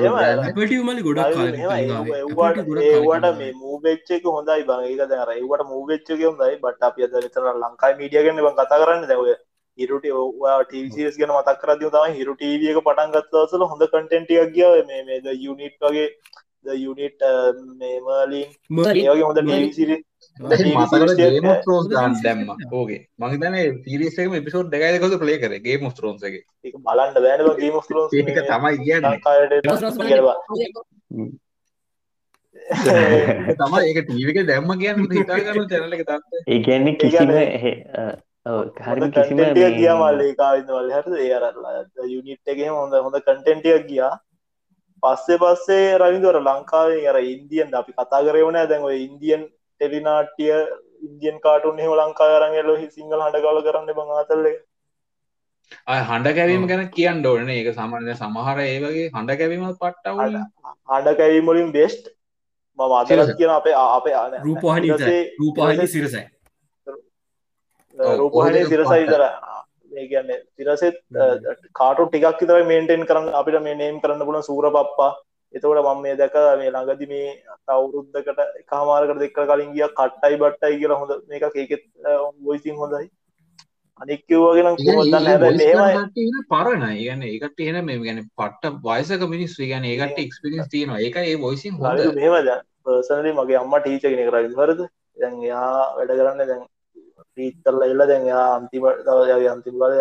ඇපටමලි 0.07 1.03
ගොඩක් 1.09 1.39
ඒවට 1.43 2.81
ඒවට 2.85 3.29
මේ 3.41 3.53
මූවෙච්ච 3.65 4.09
එක 4.17 4.25
හොඳයි 4.37 4.65
බං. 4.71 4.87
ඒක 4.91 5.03
දර 5.13 5.31
ඒවට 5.35 5.69
මූවෙච්චක 5.73 6.11
හොඳයි. 6.23 6.57
බට 6.65 6.83
අප 6.89 6.97
අද 7.07 7.15
විතර 7.27 7.45
ලංකායි 7.63 7.99
මීඩියගන්න 8.01 8.43
බං 8.47 8.59
කතා 8.61 8.81
කරන්න. 8.83 9.07
දැව 9.13 9.23
හිරුට 9.79 10.07
ටස් 10.71 11.17
ගෙන 11.21 11.33
මතක් 11.37 11.59
කරද 11.63 11.83
තම 11.95 12.19
හිරු 12.19 12.33
ටීවිය 12.35 12.71
එක 12.73 12.83
පටන් 12.87 13.15
ගත්තවසල 13.15 13.63
හොඳ 13.73 13.83
කටෙන්ටියක් 13.93 14.53
ගිය. 14.57 14.83
මේ 14.91 15.03
මේද 15.09 15.27
යුනිට් 15.47 15.77
වගේ 15.81 16.09
යුනිට් 16.85 17.21
මේමලින් 17.81 18.49
ඒගේ 18.87 19.27
හොඳ 19.29 19.41
ටීසිරි 19.43 19.97
දැම්මා. 22.25 22.57
එකක්. 22.61 22.73
ඕකේ. 22.73 23.01
මම 23.19 23.31
හිතන්නේ 23.33 23.65
series 23.85 24.19
එකම 24.19 24.35
episode 24.35 24.69
දෙකයි 24.71 24.93
දෙකද 24.95 25.19
play 25.23 25.37
කරේ 25.43 25.59
Game 25.59 25.85
of 25.87 25.95
Thrones 25.99 26.23
එකේ. 26.23 26.43
බලන්න 26.87 27.15
බෑන 27.15 27.57
ගේම 27.57 27.81
ස්ලෝ 27.81 28.07
ඒක 28.13 28.39
තමයි. 28.45 28.73
ඒක 33.49 33.59
තමයි 33.59 33.83
ඒක 33.91 33.99
එකේ 34.29 34.45
දැම්ම 34.45 34.73
කියන්නේ 34.79 35.19
හිතා 35.19 35.39
ගන්න 35.39 35.69
channel 35.69 35.93
එක 35.93 36.07
තාත්තා. 36.07 36.41
ඒ 36.49 36.63
කියන්නේ 36.63 36.95
කිසිම 36.95 37.31
හේ, 37.65 37.75
අ, 37.95 38.03
ඔව්, 38.47 38.63
හරිම 38.87 39.11
කිසිම 39.11 39.37
කටෙන්ටිය 39.37 39.65
මේ- 39.65 39.77
ගියා 39.79 39.97
මල්ලේ 39.97 40.35
කාවිදවල් 40.35 40.91
හට 40.93 41.09
ඒ 41.19 41.33
අරලා 41.33 41.85
යුනිට් 42.05 42.41
එක 42.47 42.59
හොඳ 42.71 42.93
හොඳ 42.95 43.17
කටෙන්ටියක් 43.21 43.87
ගියා 43.89 44.15
පස්සේ 45.03 45.39
පස්සේ 45.39 45.99
රවිදර 45.99 46.37
ලංකාවේ 46.41 47.07
අර 47.09 47.19
ඉන්දියන් 47.25 47.75
අපි 47.75 47.93
කතා 47.93 48.23
කරවන 48.23 48.59
දැන් 48.69 48.83
ඔය 48.83 48.97
ඉන්දියන් 49.05 49.43
ටෙලිනාටිය 49.81 50.55
ඉන්දියන් 51.03 51.39
කාටුන් 51.41 51.79
එහෙම 51.79 51.95
ලංකා 51.97 52.31
අරගෙල්ල 52.39 52.73
සිංහල 52.89 53.19
හඬ 53.19 53.45
කල 53.45 53.63
කරන්න 53.65 53.95
බං 53.95 54.15
අතල්ල 54.17 54.47
ආය 55.87 56.01
හඬ 56.03 56.35
කැවීම 56.35 56.69
ගැන 56.69 56.85
කියන්න 56.91 57.27
ඕනේ 57.27 57.59
ඒක 57.59 57.75
සාමාන්‍යයෙන් 57.75 58.19
සමහර 58.19 58.63
ඒ 58.63 58.79
වගේ 58.81 59.09
හඬ 59.09 59.41
කැවීමත් 59.41 59.83
පට්ටවුල් 59.83 60.39
හඬ 60.89 61.17
කැවීමලින් 61.17 61.71
බෙස්ට් 61.73 62.15
මම 62.79 63.07
සිරස. 63.07 63.31
කියන 63.35 63.51
අපේ 63.51 63.75
අපේ 63.75 64.15
රූපහනි 64.41 64.89
රූපහනි 65.39 65.87
සිරසයි. 65.89 66.25
රූපහනේ 68.17 68.65
සිරසයි. 68.67 69.07
තර 69.07 69.23
මේ 69.91 70.09
කියන්න 70.09 70.31
තිරසෙත් 70.57 70.97
කාටු 71.75 72.07
ටිකක් 72.07 72.39
තර 72.43 72.61
මේන්ටෙන් 72.65 73.07
කරන්න 73.07 73.35
අපිට 73.35 73.63
මේ 73.63 73.75
නේම් 73.77 74.01
කරන්න 74.01 74.23
පුලන් 74.23 74.43
සූර 74.43 74.71
පප්පා 74.71 75.11
එතවට 75.55 75.85
මම 75.85 76.03
මේ 76.03 76.17
දැක 76.17 76.35
මේ 76.59 76.71
ළඟදි 76.71 77.07
මේ 77.09 77.29
තවුරුද්ධකට 77.67 78.43
එකහමාරකට 78.61 79.23
දෙක්ක 79.23 79.39
කලින් 79.45 79.73
ගිය 79.73 79.87
කට්ටයි 79.93 80.41
බට්ටයි 80.43 80.81
කියලා 80.81 81.01
හොඳ 81.01 81.13
මේක 81.29 81.49
ඒකෙත් 81.55 81.85
ගොයිසින් 82.43 82.77
හොඳයි. 82.77 83.09
අනික්කවගෙන 84.01 84.77
කොදන්න 84.79 85.29
හැබ 85.29 85.45
මෙහෙමයි. 85.53 86.33
පරණ. 86.51 86.87
ගැන 87.01 87.23
ඒකට 87.25 87.67
එන 87.67 87.85
මේ 87.85 88.01
ගැන 88.01 88.25
පට්ට 88.37 88.83
වයසක 88.87 89.29
මිනිස් 89.29 89.59
ගැන 89.65 89.87
ඒකට 89.87 90.25
එක්ස්පිරිස් 90.25 90.69
තියෙනවා. 90.69 91.01
ඒක 91.01 91.17
ඒ 91.19 91.37
වොයිසින් 91.39 91.75
හොඳ. 91.77 91.99
හරි 91.99 92.15
මෙහෙමද 92.15 92.51
පර්සනලි 92.85 93.33
මගේ 93.35 93.61
අම්ම 93.61 93.75
ටීච 93.79 94.03
කෙනෙ 94.05 94.27
කරන්න 94.29 94.55
වරද 94.55 94.89
දැන් 95.17 95.37
යා 95.43 95.73
වැඩ 95.97 96.15
කරන්න 96.15 96.45
දැන් 96.45 96.63
පීතරල 97.37 97.83
එල්ල 97.83 98.07
දැන් 98.07 98.25
යා 98.27 98.47
අන්තිම 98.55 98.87
දවයාගේ 99.03 99.51
අන්තිම 99.51 99.83
කාල 99.83 99.99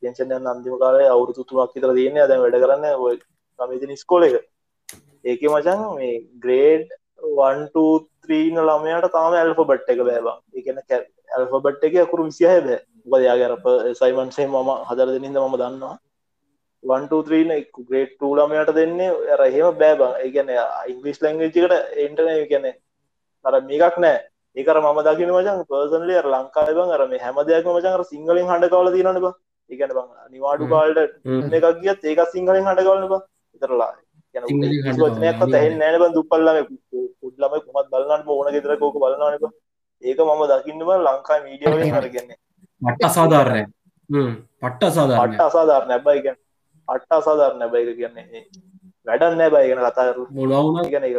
පෙන්ෂන් 0.00 0.50
අන්තිම 0.52 0.80
කාලේ 0.82 1.12
අවුරුදු 1.12 1.44
තුනක් 1.44 1.76
විතර 1.76 1.94
තියන්න 1.98 2.20
දැන් 2.22 2.44
වැඩ 2.44 2.60
කරන්න 2.62 3.06
ඔය 3.06 3.16
සමිතින 3.58 3.96
ස්කෝල 3.98 4.26
එක 4.28 4.42
ඒක 5.24 5.42
මචන් 5.50 5.82
මේ 5.98 6.14
ග්‍රේඩ් 6.44 6.88
වන්ටත්‍රීන 7.38 8.58
ළමයට 8.68 9.06
තාම 9.14 9.36
ඇල්ෆ 9.42 9.60
බට් 9.70 9.94
එක 9.94 10.02
බෑබා 10.08 10.36
එකන 10.60 10.80
ඇල්ෆ 11.34 11.54
බට් 11.66 11.88
එක 11.88 11.94
අකුරු 12.04 12.26
විසිහය 12.30 12.58
බෑ. 12.66 12.80
උපදයාගරප 13.06 13.64
සයිමන්සේ 14.00 14.48
මම 14.48 14.70
හදර 14.88 15.08
දෙනින්ද 15.14 15.38
මම 15.40 15.56
දන්නවා. 15.62 15.96
වන්ටත්‍රීන 16.82 17.50
ග්‍රේට් 17.88 18.12
ටූලමයට 18.14 18.74
දෙන්නේ 18.78 19.10
රහෙම 19.40 19.80
බෑබා 19.82 20.12
ඒගැන 20.26 20.52
ඉංගලිස් 20.92 21.18
ලංගේජිකට 21.24 21.74
එන්ටන 22.04 22.30
කියැනෙ 22.50 22.72
අර 23.44 23.60
මේකක් 23.70 23.98
නෑ. 24.04 24.18
ඒකර 24.56 24.78
ම 24.82 25.02
දකින 25.08 25.34
මචන් 25.36 25.64
පර්සන්ලිය 25.70 26.20
ලංකායිබන් 26.34 26.94
අර 26.96 27.02
මේ 27.12 27.24
හැම 27.24 27.42
දෙයක් 27.48 27.66
මචන්ර 27.74 28.04
සිංහලින් 28.12 28.48
හඬ 28.50 28.72
කවල 28.72 28.92
තිනනවා 28.96 29.34
ඒකන 29.70 29.92
බං 29.98 30.08
නිවාඩු 30.34 30.64
හ්ම්. 31.24 31.52
එකක් 31.56 31.66
ගියත් 31.82 32.10
ඒක 32.10 32.20
සිංහලෙන් 32.34 32.66
හටගලන 32.68 33.08
බ. 33.12 33.22
ඉතරලා 33.56 33.92
තැහෙන් 34.34 35.78
නෑන 35.78 36.14
දුපල්ලම 36.14 36.58
පුඩ්ලම 37.20 37.52
කුමත් 37.62 37.88
බලන්නට 37.90 38.28
ඕන 38.28 38.52
ගෙතර 38.52 38.76
කෝක 38.78 38.96
බලන්නනක 38.96 39.44
ඒක 40.02 40.18
මම 40.20 40.42
දකින්න 40.52 40.80
බ 40.82 40.90
ලංකා 41.00 41.38
මීඩියවලින් 41.42 41.94
හරගන්නේ 41.94 42.38
පට්ට 42.82 43.04
අසාධාරණය. 43.04 43.62
පට්ට 44.62 44.82
අසාධාරණය. 44.84 45.34
අට 45.34 45.42
අසාධාරණ 45.42 45.88
නැබයි 45.88 46.22
ගැන 46.22 46.38
අට 46.88 47.06
අසාධාරණ 47.10 47.58
නැබයික 47.58 47.96
කියන්නේ. 47.96 48.44
වැඩන්න 49.06 49.38
නෑ 49.38 49.50
බයිගෙන 49.50 49.80
කතා 49.80 50.06
මොනවුන 50.32 50.90
ගැන 50.90 51.04
එක 51.04 51.16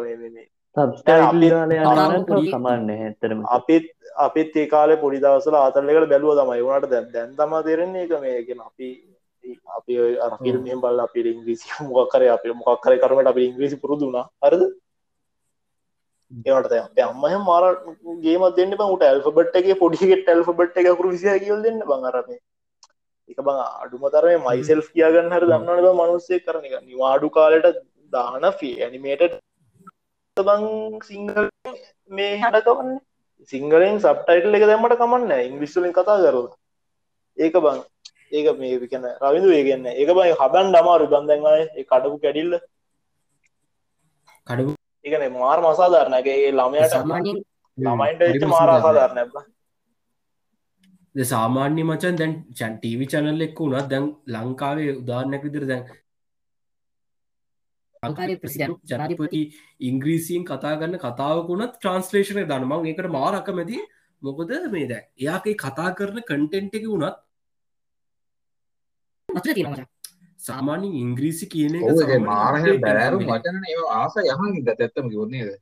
සමාන්න 2.51 2.89
ඇතරම 2.91 3.43
අපිත් 3.49 3.85
අපිත් 4.19 4.55
ඒ 4.55 4.67
කාලේ 4.67 4.97
පොඩි 4.97 5.19
දවසල 5.19 5.55
ආතල්ලකට 5.55 6.09
බැලුව 6.09 6.33
තමයි. 6.35 6.61
වුණට 6.61 6.89
දැන් 6.89 7.07
දැන් 7.13 7.35
තමා 7.35 7.63
තේරෙන්නේ 7.63 8.03
එක 8.03 8.13
මේගෙන 8.19 8.61
අපි 8.61 8.89
අපි 9.75 9.93
අරෆිල් 10.19 10.57
මෙම 10.61 10.81
බල 10.81 10.99
අපි 10.99 11.27
ඉංග්‍රීසි 11.33 11.67
මොකක්කර 11.89 12.25
අපි 12.29 12.55
මොකක්කර 12.55 12.97
කරමට 12.97 13.31
අපි 13.31 13.45
ඉංග්‍රීසි 13.49 13.77
පුරුදුනා 13.77 14.25
හරද? 14.41 14.63
ඒවට 16.31 16.75
අප 16.75 16.99
අම්මහ 17.03 17.45
මාර 17.45 17.63
ගේමත් 18.21 18.55
දෙන්න 18.57 18.73
බං. 18.73 18.89
උට 18.89 19.03
ඇල්ෆබට් 19.03 19.55
එක 19.55 19.71
පොඩිගෙට 19.79 20.27
ඇල්ෆබට් 20.27 20.77
එක 20.77 20.91
කරු 20.93 21.15
විසිය 21.15 21.39
කියල් 21.39 21.63
දෙන්න 21.63 21.81
බංරම 21.83 22.29
එක 23.29 23.39
බං 23.39 23.59
අඩුමතරම 23.63 24.45
මයිසෙල් 24.45 24.85
කියගන්න 24.89 25.31
හර 25.31 25.43
දන්නන 25.45 25.89
මනුස්සේ 25.95 26.41
කරන 26.41 26.65
එක. 26.65 26.77
නිවාඩු 26.83 27.29
කාලට 27.31 27.81
දාන 28.13 28.47
ෆී 28.53 28.75
ඇනිමේට 28.81 29.41
බං 30.37 30.63
සිංහල 31.03 31.49
මේ 32.11 32.31
හටකවන්න 32.37 32.95
සිංහලෙන් 33.51 33.99
සබ්ටයිටල් 33.99 34.57
එක 34.57 34.65
දැමට 34.65 34.95
කමන්න 34.97 35.31
ඉංග්‍රිස්වලින් 35.41 35.93
කතා 35.93 36.17
කරුද 36.23 36.51
ඒක 37.37 37.55
බං 37.57 37.79
ඒක 38.31 38.47
මේ 38.57 38.77
කියන 38.85 39.05
රවිදු 39.21 39.49
ඒගන්න 39.51 39.85
ඒක 39.91 40.09
බයි 40.13 40.31
හබන් 40.35 40.67
ඩමාරු 40.69 41.05
බන්දන්ගය 41.07 41.53
ඒ 41.55 41.83
කඩපු 41.85 42.17
කැඩිල්ල. 42.19 42.53
කඩු 44.47 44.75
ඒකන 45.05 45.25
මාර් 45.35 45.59
මසාධාරණගේ 45.61 46.51
ළමයට 46.51 46.91
සාමාන්‍යයෙන් 46.91 47.37
ළමයින්ට 47.77 48.47
මාරාසාධාරණ 48.47 49.29
බ 51.15 51.25
සාමාන්‍ය 51.25 51.83
මචන් 51.83 52.15
දැන් 52.15 52.33
චන් 52.53 52.73
ටීවි 52.77 53.05
චනල් 53.07 53.45
එක්ක 53.47 53.59
වුණත් 53.59 53.89
දැන් 53.89 54.07
ලංකාවේ 54.35 54.91
උදාරණයක් 54.95 55.43
විදිර 55.45 55.65
දැන් 55.67 55.83
ලංකාවේ 58.03 58.39
ප්‍රසිඩන්ට් 58.41 58.91
ජනාධිපති 58.91 59.41
ඉංග්‍රීසිීන් 59.81 60.43
කතා 60.45 60.73
ගන්න 60.77 60.97
කතාවකුණත් 60.99 61.77
ට්‍රන්ස්ලේෂණය 61.77 62.43
දනමං 62.45 62.89
ඒකට 62.91 63.11
මාරක 63.11 63.53
මැති 63.59 63.79
මොකද 64.21 64.51
මේ 64.71 64.87
දැ 64.87 65.03
එයාගේ 65.17 65.55
කතා 65.57 65.89
කරන 65.93 66.19
කටෙන්ට් 66.23 66.77
එක 66.77 66.85
වුණත් 66.85 67.24
මතර 69.35 69.53
තියෙනවා 69.53 69.87
සාමාන්‍ය 70.39 70.89
ඉංග්‍රීසි 71.01 71.45
කියන 71.51 71.77
මාරහ 72.23 72.63
කෙනෙක් 72.63 73.21
වචන 73.23 73.61
ඒවා 73.65 73.99
ආස 73.99 74.17
යහන් 74.23 74.59
ඉද 74.61 74.73
ඇත්තම 74.73 75.07
කිවන්නේද 75.09 75.55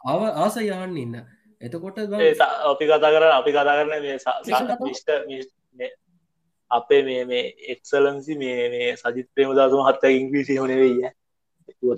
ආව 0.00 0.22
ආස 0.36 0.56
යහන්න 0.58 0.96
ඉන්න. 0.96 1.16
එතකොට 1.62 1.98
බං 2.04 2.22
අපි 2.70 2.84
කතා 2.86 3.10
කරන 3.14 3.32
අපි 3.32 3.50
කතා 3.52 3.74
කරන 3.78 3.90
මේ 4.02 5.90
අපේ 6.70 7.02
මේ 7.02 7.24
මේ 7.24 7.42
එක්සලන්සි 7.68 8.36
මේ 8.36 8.68
මේ 8.68 8.92
සජිත් 8.96 9.28
ප්‍රේමදාසම 9.34 9.82
හත්ත 9.88 10.12
ඉංග්‍රීසි 10.12 10.56
හොනෙවෙයි 10.56 11.10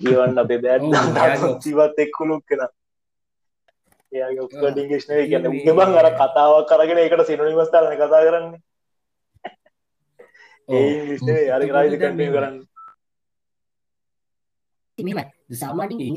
කියවන්න 0.01 0.39
අපේ 0.39 0.59
බෑත් 0.59 1.63
සිවත් 1.63 1.99
එක්කුණුක් 1.99 2.45
කෙන. 2.47 2.67
එයාගේ 4.13 4.45
ඔක්ස්ෆර්ඩ් 4.47 4.79
ඉංග්‍රීසි 4.79 5.11
නෙවෙයි 5.11 5.29
කියන්නේ. 5.29 5.55
උගේ 5.55 5.75
බං 5.75 5.99
අර 6.03 6.11
කතාවක් 6.15 6.71
කරගෙන 6.71 6.99
ඒකට 6.99 7.27
සිනොනිමස් 7.27 7.73
දාලා 7.73 7.97
කතා 7.97 8.25
කරන්නේ 8.27 8.63
ඒ 10.69 10.85
ඉංග්‍රීසි 10.93 11.25
නෙවෙයි 11.27 11.51
අර 11.51 11.63
රාජික 11.71 12.01
කන්ටිනියු 12.03 12.33
කරන්නේ 12.35 12.63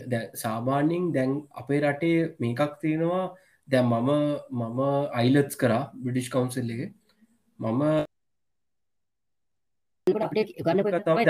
දැ- 0.07 0.29
සාමාන්‍යයෙන් 0.35 1.05
දැන් 1.11 1.31
අපේ 1.53 1.79
රටේ 1.83 2.17
මේකක් 2.39 2.73
තියෙනවා 2.81 3.23
දැන් 3.67 3.85
මම 3.87 4.09
මම 4.59 4.79
අයිලත්ස් 5.13 5.55
කරා 5.57 5.83
බිඩිෂ් 6.03 6.29
කවන්සල් 6.29 6.69
එක 6.75 6.81
මම 7.59 7.81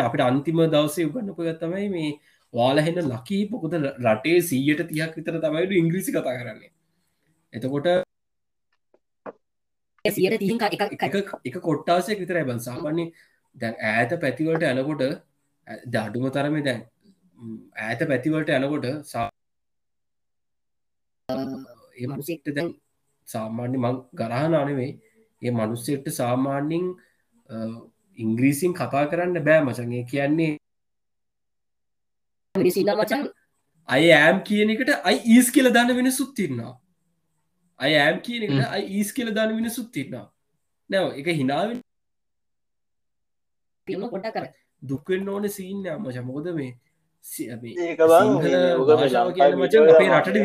අපිට 0.02 0.24
අන්තිම 0.24 0.60
දවසේ 0.68 1.06
උගන්නපු 1.08 1.42
තමයි 1.56 1.88
මේ 1.90 2.10
වාලහෙන 2.54 3.00
ලකී 3.06 3.44
පොකුද 3.50 3.74
රටේ 4.06 4.38
සීයට 4.44 4.84
තියක් 4.90 5.16
විතර 5.18 5.36
තමයිට 5.42 5.72
ඉංග්‍රීසි 5.74 6.12
කතා 6.14 6.36
කරන්නේ 6.38 6.72
එතකොට 7.54 7.88
සියයට 10.12 10.40
තිහින් 10.40 10.58
එක 11.46 11.56
කොට්ටාසයක් 11.62 12.20
විතර 12.22 12.38
ඇබන් 12.38 12.60
සාමාන්‍ය 12.62 13.06
දැන් 13.56 13.76
ඈත 13.88 14.12
පැතිවලට 14.22 14.64
යනකොට 14.72 15.04
දඩුම 15.88 16.26
තරම 16.32 16.56
දැන් 16.64 16.82
ම්, 17.40 17.58
ඈත 17.80 18.02
පැතිවලට 18.10 18.50
යනකොට 18.52 18.86
මනුසෙක්ට 22.08 22.48
දැන් 22.52 22.70
සාමාන්‍ය 23.28 23.78
මං 23.80 23.96
ගරහන 24.16 24.54
අනෙවේ 24.56 24.92
ඒ 25.42 25.52
මනුස්සෙක්ට 25.54 26.08
සාමාන්‍යින් 26.14 26.86
ඉංග්‍රීසින් 28.18 28.74
කතා 28.76 29.06
කරන්න 29.08 29.44
බෑ 29.44 29.62
මචන්ගේ 29.64 30.04
කියන්නේ 30.06 30.54
මචන් 32.56 33.24
අය 33.90 34.06
ඇම් 34.14 34.38
කියන 34.44 34.70
එකට 34.72 34.92
අයි 35.04 35.18
ඊස් 35.34 35.48
කියල 35.52 35.70
දන්න 35.72 35.96
වෙනසුත් 35.98 36.32
තින්නවා 36.36 36.74
අය 37.80 37.94
ඇම් 37.98 38.18
කියන 38.26 38.44
ඊස් 38.90 39.10
කියල 39.16 39.30
දන්න 39.34 39.58
වෙනසුත් 39.58 39.90
තින්නවා 39.96 40.26
නැව 40.90 41.08
එක 41.22 41.28
හිනාවෙන් 41.42 41.80
පොඩ්ඩ 43.88 44.34
කර 44.36 44.46
දුක්වෙන්න 44.84 45.30
ඕන 45.30 45.50
සීන්න 45.50 45.84
මච. 45.96 46.18
මොකද 46.30 46.48
මේ 46.60 46.72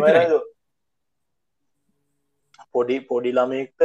විතරයි. 0.01 0.27
නේද? 0.27 0.43
පොඩි 2.75 2.97
පොඩි 3.11 3.31
ළමෙක්ට 3.39 3.83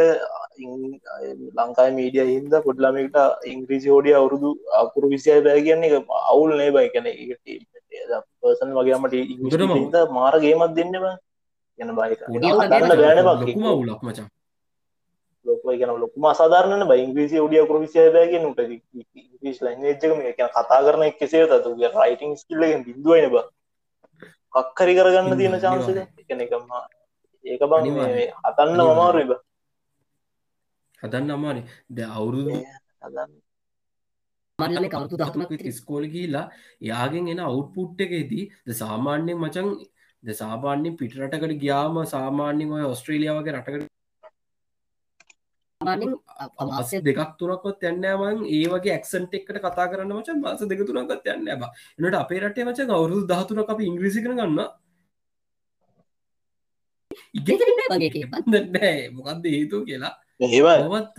ලංකායි 1.58 1.92
මීඩිය 1.98 2.28
හින්ද 2.32 2.54
පොඩි 2.68 2.86
ළමෙක්ට 2.86 3.48
ඉංග්‍රීසි 3.54 3.94
හෝඩිය 3.94 4.16
අවුරුදු 4.20 4.52
අකුරු 4.82 5.12
විසිය 5.14 5.40
බෑ 5.48 5.64
කියන්නේ 5.68 6.02
අවුල් 6.34 6.52
නේ 6.60 6.72
බයි 6.72 6.92
කැන 6.94 7.08
පර්සන් 8.42 8.76
වගේමට. 8.80 9.14
ඉංග්‍රීසින්ද 9.36 9.98
මාරගේමත් 10.20 10.76
දෙන්න 10.80 10.96
බ 11.04 11.06
ගැන 11.80 11.92
බෑන 11.96 13.24
ලොකුම 13.26 13.46
බක් 13.46 13.78
වුලක් 13.80 14.02
මචන් 14.04 14.28
ලොක 15.46 15.62
කියන 15.64 15.92
ලොකුම 15.96 16.24
අසාධරන 16.26 16.84
බ 16.90 16.92
ඉංග්‍රීසි 16.98 17.40
ෝඩිය 17.40 17.64
කරු 17.66 17.80
විසිය 17.80 18.10
බෑගෙන 18.10 18.46
උට. 18.46 18.60
ඉංග්‍රීස් 19.16 19.58
ලංජක 19.62 20.04
මේ 20.14 20.34
කියන 20.34 20.50
කතා 20.50 20.80
කරන 20.82 21.04
කෙසේ 21.14 21.46
තතු 21.48 21.70
රයිටං 21.76 22.36
ස්කිල්ලගෙන් 22.36 22.86
බිඳුවන 22.86 23.28
බ. 23.34 23.36
කක්කරි 24.54 24.94
කරගන්න 24.98 25.38
තියෙන. 25.38 25.60
චාන්සක 25.60 25.90
එකන 26.22 26.40
එකම 26.42 26.64
ඒක 27.46 27.62
බං 27.62 27.76
අනිවාර්යයෙන්. 27.76 28.16
මේ 28.16 28.28
හතන්න. 28.46 28.80
මමාරුයි 28.84 29.28
බ. 29.28 29.34
හදන්න 31.00 31.32
අමානේ 31.32 31.66
ද 31.90 31.98
අවුරුදු 32.10 32.54
හදන්න. 33.02 33.32
මල්ලම 34.60 34.86
කවුතු 34.90 35.16
දහතුමක් 35.18 35.52
විතර 35.52 35.70
ස්කෝල 35.72 36.06
කියලා 36.10 36.48
යාගෙන් 36.82 37.28
එන 37.28 37.42
අවුට්පුට් 37.42 38.00
එකේදී 38.00 38.46
ද 38.66 38.70
සාමාන්‍යයෙන් 38.74 39.40
මචන් 39.40 39.68
ද 40.24 40.34
සාමාන්‍යෙන් 40.36 40.98
පිටරටකට 40.98 41.60
ගියාම 41.62 42.02
සාමාන්‍යෙන් 42.08 42.72
ඔය 42.72 42.84
ඔස්ට්‍රේලියාවගේ 42.86 43.54
රටකට 43.54 43.96
අසේ 46.72 47.02
දෙකක් 47.02 47.38
තුනක්කොත් 47.38 47.84
යන්නෑමන් 47.84 48.42
ඒ 48.48 48.66
වගේ 48.68 48.94
ඇක්සන්ට 48.96 49.34
එක්කට 49.34 49.60
කතා 49.60 49.88
කරන්න 49.88 50.14
මචන් 50.16 50.42
මාස 50.42 50.62
දෙක 50.64 50.82
තුනක්ත් 50.84 51.28
යන්න 51.28 51.48
බ. 51.56 51.64
එනට 52.00 52.16
අපේ 52.16 52.42
රටේ 52.42 52.66
මචන් 52.66 52.92
අවුරුදු 52.92 53.24
දහතුනක් 53.28 53.70
අප 53.70 53.80
ඉංග්‍රිසි 53.82 54.24
කර 54.24 54.34
ගන්න 54.34 54.60
ඉගෙ 57.34 57.54
වගේ 57.90 58.10
කිය 58.10 58.26
නෑ 58.76 59.10
මොකක්ද 59.12 59.46
හේතු 59.48 59.86
කියලා? 59.86 60.14
එහෙම 60.40 60.68
මොවත් 60.86 61.18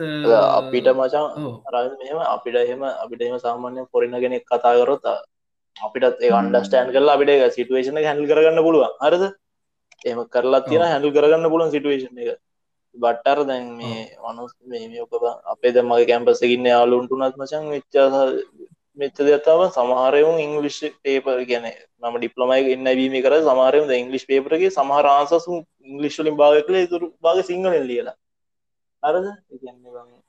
අපිට 0.50 0.90
මචන් 0.92 1.26
රන් 1.72 1.90
මෙම 2.00 2.20
අපිට 2.26 2.56
එහෙම 2.56 2.82
අපිට 2.84 3.22
එම 3.22 3.38
සාමාන්‍ය 3.38 3.86
පොරිණ 3.92 4.20
කෙනෙක් 4.20 4.44
කතා 4.44 4.74
කරොත් 4.76 5.06
අපිටත් 5.78 6.20
ඒ 6.20 6.32
අන්ඩස්ටෑන් 6.32 6.90
කරලා 6.90 7.14
අපිට 7.14 7.54
සිටුවේෂන 7.54 8.00
හැල් 8.00 8.24
කරගන්න 8.24 8.60
පුළුවන්. 8.62 8.92
අරද 9.00 9.22
එම 10.04 10.20
කරලා 10.28 10.62
තියෙන. 10.62 10.86
හැල් 10.86 11.08
කරගන්න 11.10 11.50
පුළුවන් 11.50 11.70
සිටුවේෂන් 11.70 12.18
එක. 12.18 12.38
බට්ටර 12.94 13.40
දැන් 13.44 13.66
මේ 13.74 14.00
වනුස් 14.20 14.52
මේ 14.64 15.02
ඔක 15.02 15.12
අපේ 15.46 15.72
දැමගේ 15.72 16.06
කැම්පසකින්න 16.06 16.66
යාලුන්ටුනත් 16.66 17.36
මචන් 17.36 17.64
වෙච්ච 17.70 17.94
මෙච්ච 18.98 19.18
දෙතාව 19.20 19.60
සමහරයුන් 19.70 20.38
ඉංගලිෂ් 20.38 20.78
පේපර් 21.00 21.42
ගැන 21.44 21.66
ම 22.02 22.14
ඩිප්ලමයි 22.16 22.72
එන්න 22.74 22.90
වීම 22.92 23.16
කර 23.20 23.34
සමාරයම 23.42 23.92
ඉංගලිස් 23.94 24.24
පේපරගේ 24.24 24.70
සමහරාන්සසු 24.70 25.58
ඉංගලිශ්ලින් 25.84 26.36
භාග 26.36 26.58
කළ 26.62 26.88
තුරු 26.88 27.06
භාග 27.20 27.38
සිංහලෙන් 27.44 27.84
ලියලා 27.84 28.16
අරද 29.02 29.24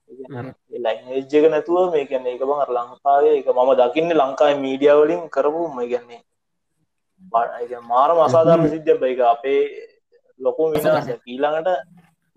ලයිජක 0.10 1.46
නැතුව 1.48 1.92
මේ 1.92 2.06
ගැන 2.06 2.26
එක 2.28 2.42
බං 2.42 2.62
අර 2.64 2.72
ලංකාවේ 2.72 3.36
එක 3.40 3.48
මම 3.48 3.72
දකින්න 3.76 4.12
ලංකායි 4.14 4.56
මීඩියවලින් 4.58 5.24
කරපු 5.30 5.62
ම 5.68 5.80
ගැන්නේ 5.86 6.22
මාර 7.84 8.12
මසාධරණ 8.16 8.70
සිද්ධ 8.70 8.92
බයික 8.98 9.22
අපේ 9.26 9.62
ලොකු 10.40 10.72
විනාස 10.74 11.08
ඊළඟට 11.10 11.70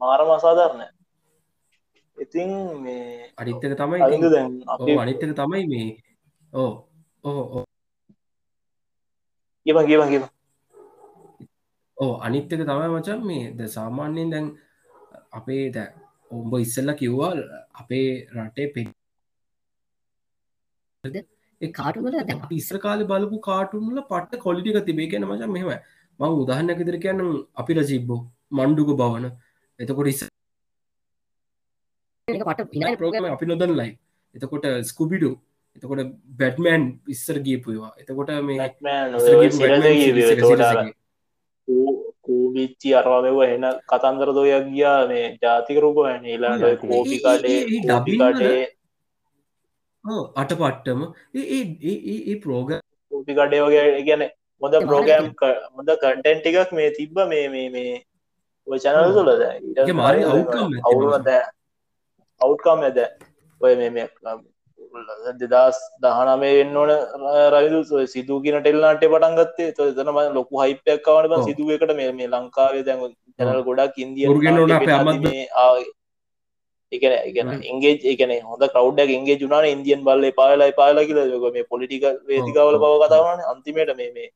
මාර 0.01 0.21
මසාධරණ 0.27 0.83
ඉතින් 2.19 2.51
මේ 2.79 3.33
අනිත්තක 3.37 3.65
තමයි 3.73 4.01
දැන් 4.27 4.51
අනිත්තක 4.99 5.33
තමයි 5.33 5.65
මේ 5.67 5.91
ඕ 6.53 6.73
ඕ 7.25 7.65
කියම 9.67 9.79
කියම 9.89 10.03
කියම 10.09 10.25
ඕ 11.97 12.15
අනිත්තක 12.21 12.61
තමයි 12.61 12.89
මචන් 12.91 13.21
මේ 13.23 13.45
ද 13.51 13.61
සාමාන්‍යයෙන් 13.69 14.31
දැන් 14.31 14.47
අපේ 15.31 15.65
ද 15.71 15.79
ඔඹ 16.33 16.53
ඉස්සල්ල 16.59 16.93
කිව්වා 16.95 17.31
අපේ 17.75 18.09
රටේ 18.37 18.67
පෙ 18.75 18.85
ඒ 21.61 21.71
කාටුවල 21.73 22.19
දැන් 22.21 22.41
අපි 22.41 22.57
ඉස්සර 22.57 22.79
කාලෙ 22.81 23.05
බලපු 23.07 23.41
කාටුන්ල 23.41 24.03
පට්ට 24.05 24.45
කොලිටික 24.45 24.85
තිබේ. 24.87 25.09
කියන 25.09 25.29
මචන් 25.29 25.51
මෙහම 25.51 25.71
මං 26.19 26.39
උදාහන්න 26.43 26.77
කිතර 26.81 26.99
කියන්න 26.99 27.25
අපි 27.57 27.73
රජිබ්බෝ 27.75 28.21
මණ්ඩුක 28.53 28.93
බවන. 29.01 29.27
එතකොට 29.81 30.09
ඉස් 30.09 30.23
ප්‍රෝගම 32.99 33.25
අපි 33.27 33.47
නොදන් 33.47 33.73
ලයි 33.75 33.93
එතකොට 34.35 34.67
ස්කුබිඩු 34.91 35.31
එතකොට 35.77 36.01
බැට්මෑන් 36.39 36.85
ඉස්සර 37.09 37.37
ගියපුවා 37.47 37.93
එතකොට 37.99 38.31
මේ 38.43 38.59
කූබිච්චි 42.25 42.95
අරවාමව 42.95 43.41
එන 43.47 43.67
කතන්දර 43.87 44.31
දොයක් 44.33 44.69
ගියා 44.69 45.01
මේ 45.09 45.25
ජාතික 45.43 45.79
රූප 45.79 45.99
හැන 46.03 46.25
ඊලාට 46.27 46.85
කෝපිකාටේ 46.85 48.63
ඕ 50.05 50.23
අට 50.37 50.55
පට්ටම 50.55 51.01
ඒ 51.35 52.37
ප්‍රෝග 52.39 52.71
කෝපිකඩේ 53.13 53.63
වගේ 53.65 54.05
ගැන 54.05 54.25
මොද 54.63 54.79
ප්‍රෝගෑම් 54.85 55.29
මොද 55.73 55.93
කටෙන්ට් 55.97 56.49
එකක් 56.53 56.73
මේ 56.73 56.91
තිබ්බ 56.93 57.21
මේ 57.27 57.45
මේ 57.49 57.69
මේ 57.71 57.93
ඔය 58.67 58.79
චැනල් 58.79 59.13
තුලද 59.13 59.43
ඇති 59.43 59.93
අවුරුද 60.85 61.29
අවුට්කම් 62.41 62.83
ඇද 62.83 62.99
ඔය 63.61 63.75
මේ 63.77 63.91
මේ 63.91 64.09
දෙදස් 65.43 65.79
දහනමේ 66.05 66.53
වෙන්න 66.59 66.77
ඕන 66.77 66.91
රවිදු. 67.55 67.81
සිදූ 68.15 68.39
කියන 68.45 68.59
ටෙල්නාටේ 68.61 69.13
පටන් 69.15 69.35
ගත්තේ. 69.39 69.73
තො 69.79 69.89
තනම 69.99 70.19
ලොකු 70.37 70.55
හයිපයක් 70.63 71.03
කවන 71.07 71.29
බ. 71.31 71.41
සිදුවකට 71.49 71.95
මේ 72.01 72.13
මේ 72.13 72.29
ලංකාවේ 72.35 72.85
දැන් 72.89 73.01
චැනල් 73.39 73.63
ගොඩක් 73.69 73.99
ඉන්දිය 74.05 74.29
එකන 76.93 77.13
එකන. 77.27 77.49
එගේ 77.73 77.95
එකන 78.13 78.33
හොඳ 78.51 78.63
කවඩ්ඩක් 78.69 79.11
එගේ 79.17 79.41
ජුනාන 79.43 79.67
ඉන්දියන් 79.75 80.05
බල්ල 80.05 80.31
පාලයි 80.41 80.79
පාලා 80.81 81.09
කියල. 81.09 81.21
මේ 81.57 81.67
පොලිටික 81.73 82.05
වේදිකාවල. 82.31 82.79
බව 82.85 82.93
කතාවන 83.05 83.45
අන්තිමට 83.53 83.93
මේ 84.01 84.13
මේ 84.17 84.31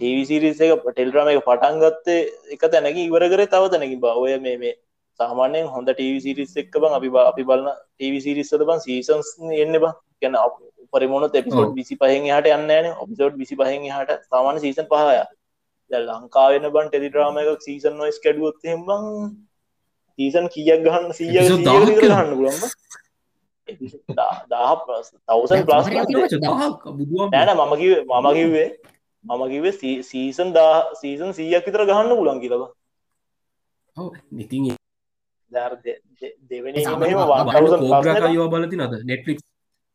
ටීවිසිරිස 0.00 0.60
එක 0.60 0.84
ටෙල්රම 0.86 1.28
එක 1.32 1.44
පටන් 1.48 1.76
ගත්තේ 1.82 2.20
එක 2.54 2.62
තැනක 2.72 2.98
ඉවර 3.06 3.24
කර 3.32 3.42
තව 3.54 3.64
තැනකි 3.72 3.98
බවය 4.04 4.38
මේ 4.46 4.56
මේ 4.62 4.74
සාමාන්‍යයෙන් 5.20 5.66
හොඳ 5.68 5.88
ටීවිසිරිස් 5.90 6.52
එක්ක 6.56 6.74
බං 6.78 6.96
අපි 6.98 7.08
බ- 7.08 7.26
අපි 7.26 7.42
බලන්න 7.44 7.76
ටීවිසිරිස්සල 7.96 8.64
බන් 8.64 8.80
සීසන්ස් 8.80 9.28
එන්න 9.58 9.76
බා. 9.80 9.92
ගැන 10.22 10.36
පරිමොනොත් 10.92 11.34
එපිසෝඩ්. 11.34 11.70
විසි 11.76 11.94
පහෙන් 11.96 12.26
හට 12.30 12.46
යන්නන 12.56 12.86
ඔපිසෝඩ් 13.04 13.34
විසි 13.36 13.56
පහෙන් 13.56 13.86
හට 13.90 14.18
සාමාන 14.30 14.60
සීසන් 14.60 14.86
පහය 14.90 15.16
ලංකාවෙන 15.90 16.66
බන් 16.74 16.86
ටෙලිඩ්‍රාම 16.88 17.38
එකක් 17.38 17.62
සීසන් 17.62 17.96
නොයිස් 17.96 18.18
කැඩුවොත් 18.24 18.58
හෙම්බං 18.64 19.02
සීසන් 20.18 20.46
කියක් 20.48 20.80
ගහන්න 20.86 21.12
සීය 21.12 21.32
ගහන්න. 21.98 22.30
පුළන්ම 22.36 22.62
දහ 24.50 24.70
තවසන් 25.28 25.64
ප්ලස් 25.66 25.86
නෑන 27.32 27.50
මම 27.58 27.74
කිව 27.76 27.92
මම 28.10 28.28
කිව්වේ 28.38 28.68
මම 29.24 29.42
කිවේ 29.48 29.72
සීසන් 30.04 30.48
දා 30.52 30.70
සීසන් 31.00 31.30
සීයක් 31.32 31.66
විතර 31.66 31.84
ගහන්න 31.86 32.16
පුලන් 32.16 32.40
කියලබ 32.42 32.62
ඉතින් 34.38 34.62
දෙවෙනි 35.52 36.84
සාමාන්‍ය 36.84 37.04
මෙහෙම 37.04 37.18
වා- 37.22 37.44
1000 37.46 37.60
plus 37.60 37.72
එක. 37.72 37.80
කෝබ්‍රකයවා 37.84 38.48
බලති 38.54 38.76
නද? 38.78 38.94
නෙට්ලික් 39.04 39.38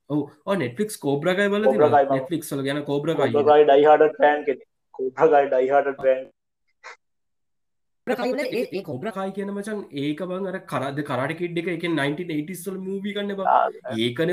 ඔව. 0.10 0.20
නෙට්ලික්ස් 0.58 0.98
කෝබ්‍රකයි 1.00 1.50
බල 1.50 1.64
Cobra 1.66 1.90
Kai 1.90 2.06
බං. 2.06 2.16
නෙට්ලික් 2.16 2.44
ල 2.54 2.64
ගැන 2.64 2.82
කෝබ්‍රකයි 2.86 3.32
කෝබ්‍රකයි 3.34 3.64
ඩයිහට 3.66 4.18
පෑන් 4.18 4.40
කෝබ්‍රකයි 4.96 5.46
ඩයිහට 5.48 5.90
පෑන් 5.98 6.26
ඒ 8.08 8.16
කොබ්‍ර 8.18 8.82
කෝබ්‍රකායි 8.84 9.32
කියන 9.34 9.50
මචන් 9.52 9.80
ඒක 9.94 10.20
බං 10.24 10.46
අර 10.48 10.58
කරද 10.66 11.00
කරට 11.04 11.34
කිඩ් 11.40 11.58
එක 11.58 11.68
එක 11.70 11.84
1980ස්සල් 11.86 12.78
මූවී 12.80 13.14
කන්න 13.14 13.36
බ. 13.36 13.42
ඒකන 13.98 14.30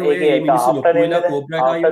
කෝබ්‍රකායි 1.25 1.83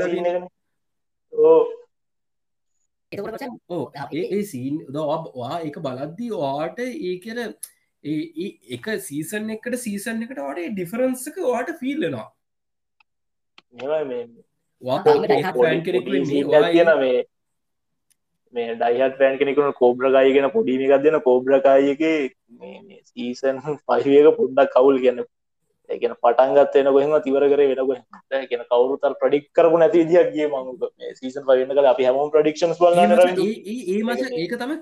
ඕ 3.71 3.83
ඒ 4.13 4.43
සීන් 4.45 4.79
දවා 4.89 5.57
ඒක 5.61 5.77
බලද්දී 5.81 6.31
වාට 6.37 6.79
ඒ 6.81 7.15
කියන 7.19 7.41
ඒ 8.05 8.47
එක 8.71 8.87
සීසන් 9.03 9.51
එකට 9.51 9.77
සීසන් 9.81 10.23
එකට 10.25 10.39
වාට 10.39 10.63
ඩිෆරන්සක 10.71 11.37
වාට 11.45 11.75
ෆිල්ලෙනවා 11.81 12.29
මේ 17.01 17.21
මේ 18.55 18.73
ඩයිහත් 18.75 19.15
පෑන් 19.19 19.39
කෙනෙකුට 19.39 19.77
කෝබ්‍රකායි 19.77 20.35
ගෙන 20.35 20.49
පොඩිම 20.51 20.83
එකක් 20.87 21.05
දෙන 21.05 21.19
කෝබ්‍රකායික 21.21 22.03
සීසන් 23.11 23.63
පහිවක 23.63 24.29
පොඩ්ඩක් 24.37 24.75
කවුල් 24.75 24.99
කියන්න. 24.99 25.23
ඒගෙන 25.91 26.17
පටන්ගත් 26.17 26.75
වෙන 26.77 26.91
කොහෙම 26.91 27.15
තිවර 27.21 27.47
කර 27.47 27.63
වෙනක 27.63 28.49
කියන 28.51 28.65
කවරුතල් 28.67 29.15
ප්‍රඩික් 29.17 29.47
කරපු 29.53 29.79
නැති 29.79 30.05
දියක් 30.07 30.33
ගිය 30.35 30.49
මංග 30.49 30.69
සීසන් 31.15 31.45
පවන්න 31.45 31.79
කල 31.79 31.91
අපි 31.93 32.09
හැම 32.09 32.21
ප්‍රඩික්ෂන්ස් 32.31 32.79
බල 32.79 32.99
ඒ 32.99 34.03
මස 34.03 34.23
ඒක 34.35 34.55
තම 34.57 34.75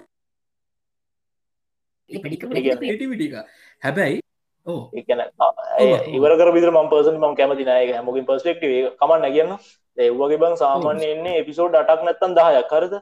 ටිවිටික 2.10 3.34
හැබැයි 3.82 4.20
ඉවර 4.66 6.32
විදර 6.52 6.70
ම 6.70 6.88
පර්සන් 6.90 7.16
ම 7.18 7.36
කැමති 7.36 7.64
නය 7.64 7.92
හැමකින් 7.92 8.26
පස්පෙක්ටව 8.26 8.72
කමන්න 9.00 9.32
කියන්න. 9.32 9.52
ඒවගේ 9.98 10.40
බං 10.42 10.56
සාමාන්‍ය 10.56 11.06
එන්නේ 11.14 11.38
එපිසෝඩ් 11.40 11.74
අටක් 11.74 12.04
නැත්තන් 12.04 12.36
දහයක්. 12.36 12.68
කරද 12.68 12.94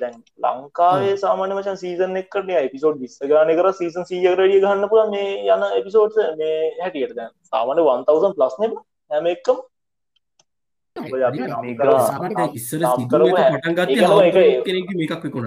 දැන් 0.00 0.16
ලංකාවේ 0.44 1.14
සාමාන්‍ය 1.16 1.54
මචන් 1.54 1.78
සීසන් 1.82 2.16
එක්කට 2.16 2.50
එපිසෝඩ් 2.58 2.98
විස්ස 3.02 3.20
ගාන 3.30 3.52
කර 3.58 3.68
සීසන් 3.74 4.08
සීයකරඩිය 4.10 4.60
ගන්න 4.64 4.88
පුළ 4.88 5.10
මේ 5.14 5.30
යන 5.46 5.62
එපිසෝඩ් 5.80 6.20
මේ 6.40 6.58
හැටියට. 6.82 7.16
දැන් 7.16 7.32
සාමාන්‍ය 7.52 7.82
1000 7.86 8.36
ප්ලස් 8.36 8.54
නෙබ 8.64 8.76
හැම 9.10 9.26
එක්කම 9.26 9.58
ඉස්සර 12.54 12.80
නම් 12.80 12.92
සිදුව 12.96 13.30
කරපු 15.10 15.40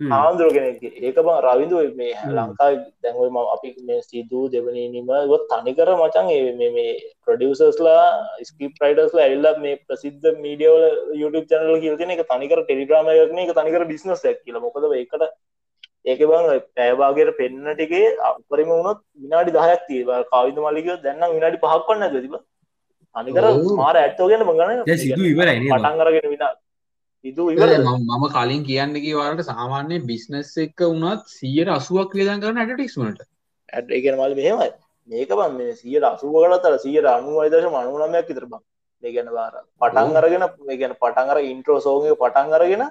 හාමුදුරුවෝ 0.00 0.54
කෙනෙක් 0.54 0.78
මේකක් 0.80 0.88
විකුණන්න 0.88 0.88
ආන්දුර 0.88 0.88
කෙනෙක් 0.88 1.02
ඒක 1.02 1.16
බං 1.18 1.38
රවිදු 1.46 1.78
මේ. 1.96 2.14
ලංකා 2.36 2.68
දැන්ව 3.02 3.22
ම 3.26 3.38
අපි 3.54 3.74
මේ 3.82 4.02
සිදූ 4.02 4.44
දෙවනීම 4.48 5.08
ොත් 5.28 5.48
තනිකර 5.52 5.88
මචන් 5.94 6.28
මේ- 6.58 7.00
ප්‍රඩියසස්ලා 7.26 8.04
ස්කප 8.42 8.82
රයිඩස්ලා 8.82 9.26
ඇල්ල 9.26 9.46
මේ 9.58 9.76
ප්‍රසිද්ධ 9.88 10.26
මීඩියවල 10.38 10.84
YouTube 11.14 11.46
චනල 11.46 11.80
කියතින 11.80 12.10
එක 12.10 12.22
තනිකර 12.28 12.62
ටෙලිග්‍රම 12.62 13.10
එකන 13.14 13.38
එක 13.38 13.54
තනිකර 13.54 13.84
බිස්නස් 13.84 14.24
ඇක් 14.24 14.44
කියල 14.44 14.60
මොකද 14.60 14.86
ඒකට 14.92 15.24
ඒක 16.04 16.20
බං 16.20 16.46
පැෑවාගේට 16.76 17.36
පෙන්න්න 17.36 17.74
ටිකේ 17.74 18.14
අපරිම 18.28 18.68
වුණොත් 18.68 19.02
විනාඩි 19.16 19.50
දහයක් 19.50 19.82
තිීව 19.88 20.14
කාවිද 20.30 20.56
මලික 20.58 20.94
දැන්න 21.02 21.34
විනාඩි 21.34 21.58
පහක් 21.58 21.88
වන්න 21.88 22.22
තිබ 22.22 22.38
අනිකර. 23.14 23.44
මාර 23.76 23.96
ඇත්තෝගෙන 23.96 24.46
දැන් 24.86 24.98
සිදු 24.98 25.22
ඉවරයි 25.24 25.58
නේද? 25.58 25.72
පටන්ගරගෙන 25.74 26.30
විනා 26.30 26.52
ඉවර 26.52 26.67
මම 27.24 28.26
කලින් 28.34 28.62
කියන්න 28.64 28.94
කිවාට 28.96 29.40
සාමාන්‍ය 29.42 29.98
බිස්නස් 30.00 30.52
එක්ක 30.58 30.80
වුණත් 30.82 31.24
සියයට 31.28 31.68
අසුවක් 31.68 32.14
වියදන් 32.14 32.40
කරන 32.40 32.58
ඇටටික්ස්මට 32.58 33.20
ඇත් 33.72 33.90
ඒගෙන 33.90 34.16
මල් 34.16 34.34
මෙහෙමයි. 34.34 34.70
මේක 35.08 35.30
බන් 35.30 35.56
මේ 35.56 35.74
සියට 35.74 36.04
අසුවකටතර 36.04 36.78
සියට 36.78 37.06
අනුවයිදශ 37.08 37.68
මනුනමයක් 37.68 38.30
ඉතර 38.30 38.46
බං. 38.46 38.62
දෙගැන 39.02 39.28
වාර. 39.32 39.52
පටන්. 39.80 40.16
අරගෙන 40.16 40.44
ගැන 40.80 40.94
පටන්ගර 41.02 41.38
ඉන්ට්‍රෝ 41.44 41.80
සෝගය 41.80 42.14
පටන් 42.14 42.54
අරගෙන 42.54 42.84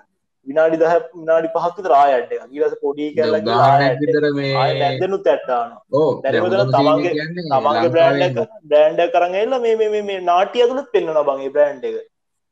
විනාඩි 0.47 0.77
දහ 0.77 0.93
විනාඩි 1.13 1.49
පහක් 1.55 1.87
රායට්ට 1.93 2.51
ගීලස 2.51 2.75
පොඩි 2.83 3.07
කැල්ල 3.15 3.35
උදාහරණයක් 3.39 3.99
විතර 4.03 4.25
මේ 4.33 4.53
දැනුත් 5.01 5.27
ඇත්තාන 5.27 5.71
ඕ 5.93 6.21
දැන් 6.21 6.39
මෙතන 6.43 6.71
තමන්ගේ- 6.75 7.15
තමන්ගේ 7.49 7.89
බ්‍රෑන්ඩ 7.89 8.39
බ්‍රෑන්ඩ 8.69 9.01
කරගල්ල 9.15 9.59
මේ 9.61 9.75
මේ- 9.75 9.91
මේ 9.95 10.03
මේ 10.09 10.19
නාටිය 10.21 10.63
ඇතුළත් 10.63 10.91
පෙන්න්නන 10.91 11.21
බගේ 11.29 11.49
බ්‍රෑන්් 11.49 11.83
එක. 11.83 11.97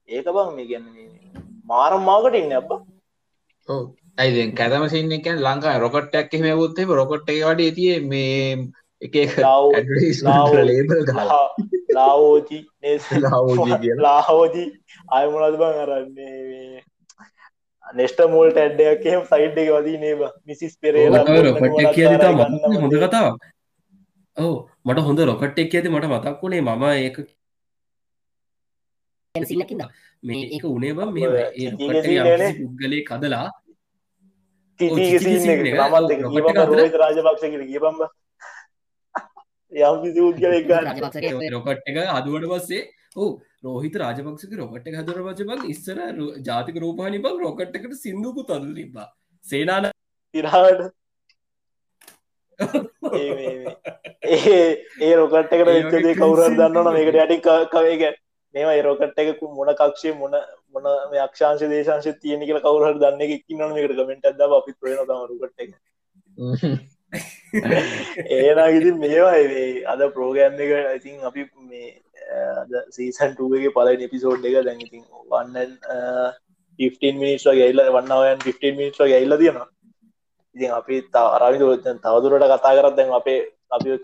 ඒක 0.09 0.27
බං 0.35 0.55
මේ 0.55 0.67
ගැන්නේ 0.71 1.07
මාරම් 1.67 2.01
මාකට 2.03 2.35
ඉන්න 2.35 2.53
අප 2.53 2.69
ඇයිද 4.17 4.55
කැතම 4.57 4.87
සින්න 4.89 5.11
එකන් 5.11 5.37
ලංකා 5.41 5.75
රොකට්ටක් 5.79 6.33
එහෙම 6.35 6.59
ගොත්තේ 6.59 6.89
රොකොට් 6.93 7.29
එක 7.29 7.39
වඩ 7.43 7.69
තිය 7.77 7.93
මේ 8.05 8.57
එක 9.01 9.15
ලේබල් 10.63 10.99
ලාවෝජි 11.95 12.59
නේස් 12.81 13.03
ලාවෝජි 13.19 13.71
කියලා. 13.77 14.01
ලාහෝජී 14.01 14.67
අයමුණද 15.11 15.57
බං 15.57 15.81
අරන්නේ 15.83 16.83
නෙස්ට 17.85 18.19
මෝල්ට 18.29 18.57
ඇඩ්ඩයක් 18.57 19.05
එහෙම 19.05 19.23
සයිඩ් 19.25 19.57
එක 19.57 19.69
වදී 19.73 19.99
නේබ 19.99 20.23
මිසිස් 20.45 20.73
පෙරේ 20.77 21.05
රොකට් 21.09 21.29
මතක් 21.63 21.97
හොඳ 22.77 22.97
කතාව 23.03 23.27
ඔව 24.37 24.53
මට 24.85 25.05
හොඳ 25.07 25.19
රොකට් 25.23 25.59
එක් 25.59 25.75
ඇති 25.75 25.89
මට 25.89 26.11
මතක් 26.11 26.41
වුණේ 26.41 26.63
මම 26.63 26.85
ඒක 26.95 27.17
සින්නකින්ද 29.35 29.83
මේ 30.25 30.43
ඒක 30.49 30.65
උනේ 30.65 30.93
බම් 30.93 31.13
මෙ 31.13 31.21
ඒ 31.21 31.69
චිටිගේ 31.71 31.93
රොකට් 31.93 32.05
scene 32.05 32.29
එක 32.31 32.39
නේ? 32.41 32.51
පුද්ගලේ 32.59 33.03
කදලා 33.05 33.47
එක 34.79 34.93
එක. 34.99 36.21
එක 36.41 36.85
එක 36.85 36.99
රාජපක්ෂ 37.01 37.43
කියල 37.45 37.65
ගිය 37.69 37.79
බම්බ 37.79 38.01
යම් 39.71 39.95
ඔය 41.35 41.49
රොකට් 41.49 41.89
එක 41.89 41.97
හදුවට 42.09 42.49
පස්සේ 42.51 42.83
ඕ 43.17 43.29
රෝහිත 43.63 43.95
රාජපක්ෂක 43.95 44.53
රොකට් 44.55 44.87
එක 44.87 44.99
හදර 44.99 45.23
පච 45.27 45.47
බං 45.49 45.65
ඉස්සර 45.69 46.03
ජාතික 46.43 46.81
රූපහනි 46.83 47.23
බං 47.23 47.39
රොකට් 47.39 47.79
එකට 47.79 47.97
සිින්දුකු 48.01 48.43
තදු 48.43 48.75
තිබා 48.75 49.07
සේනාන 49.43 49.89
ඉරහට 50.33 50.85
ඒ. 53.15 53.75
ඒ 55.01 55.15
රොකට් 55.15 55.53
එකට 55.53 55.67
වෙච්චදේ 55.67 56.15
concept 56.15 56.59
දන්නවන 56.59 56.99
එක. 56.99 57.09
මේකට 57.09 57.23
යටි 57.23 57.37
කවේක 57.73 58.03
මේම 58.55 58.69
ඒ 58.69 58.81
රොකට් 58.81 59.17
එක 59.17 59.41
මොන 59.51 59.71
කක්ෂය 59.73 60.13
මොන 60.13 60.35
මොන 60.71 60.85
මේ 61.11 61.21
අක්ෂාංශ 61.21 61.65
දේශංශ 61.65 62.09
තියෙන 62.19 62.41
කියල 62.41 62.59
කවුරට 62.61 63.01
දන්න 63.01 63.23
එක 63.25 63.33
ඉන්නන 63.49 63.73
මේකට 63.73 63.97
කමෙන්ට 63.97 64.29
අද 64.31 64.41
අපි 64.49 64.75
ප්‍රයන 64.75 65.01
තම 65.01 65.23
රුකට 65.25 65.59
එක. 65.59 65.71
ඒනා 68.37 68.67
ඉති 68.69 68.95
මේවා 68.95 69.35
ඒ 69.35 69.67
අද 69.85 70.07
ප්‍රෝගෑම් 70.15 70.57
එක 70.59 70.73
ඉතින් 70.95 71.21
අපි 71.23 71.47
මේ 71.65 71.91
අද 72.55 72.73
සීසන්ටගේ 72.91 73.75
පල 73.75 73.93
නිපිසෝඩ් 73.97 74.45
එක. 74.45 74.57
දැන් 74.63 74.81
ඉතින් 74.81 75.05
වන්නන් 75.29 75.71
15 76.79 77.21
මිනිස් 77.21 77.47
ගයිල්ල 77.53 77.87
වන්නවයන් 77.91 78.43
15 78.43 78.75
මිනිස් 78.75 78.97
ගයිල්ල 79.05 79.37
තියෙනවා. 79.37 79.69
ඉතින් 80.55 80.71
අපි 80.73 81.01
අරවි 81.15 81.57
තවදුරට 81.57 82.51
කතා 82.53 82.75
කරත් 82.75 82.95
දැන් 82.97 83.11
අපේ 83.13 83.39
අපි 83.71 83.97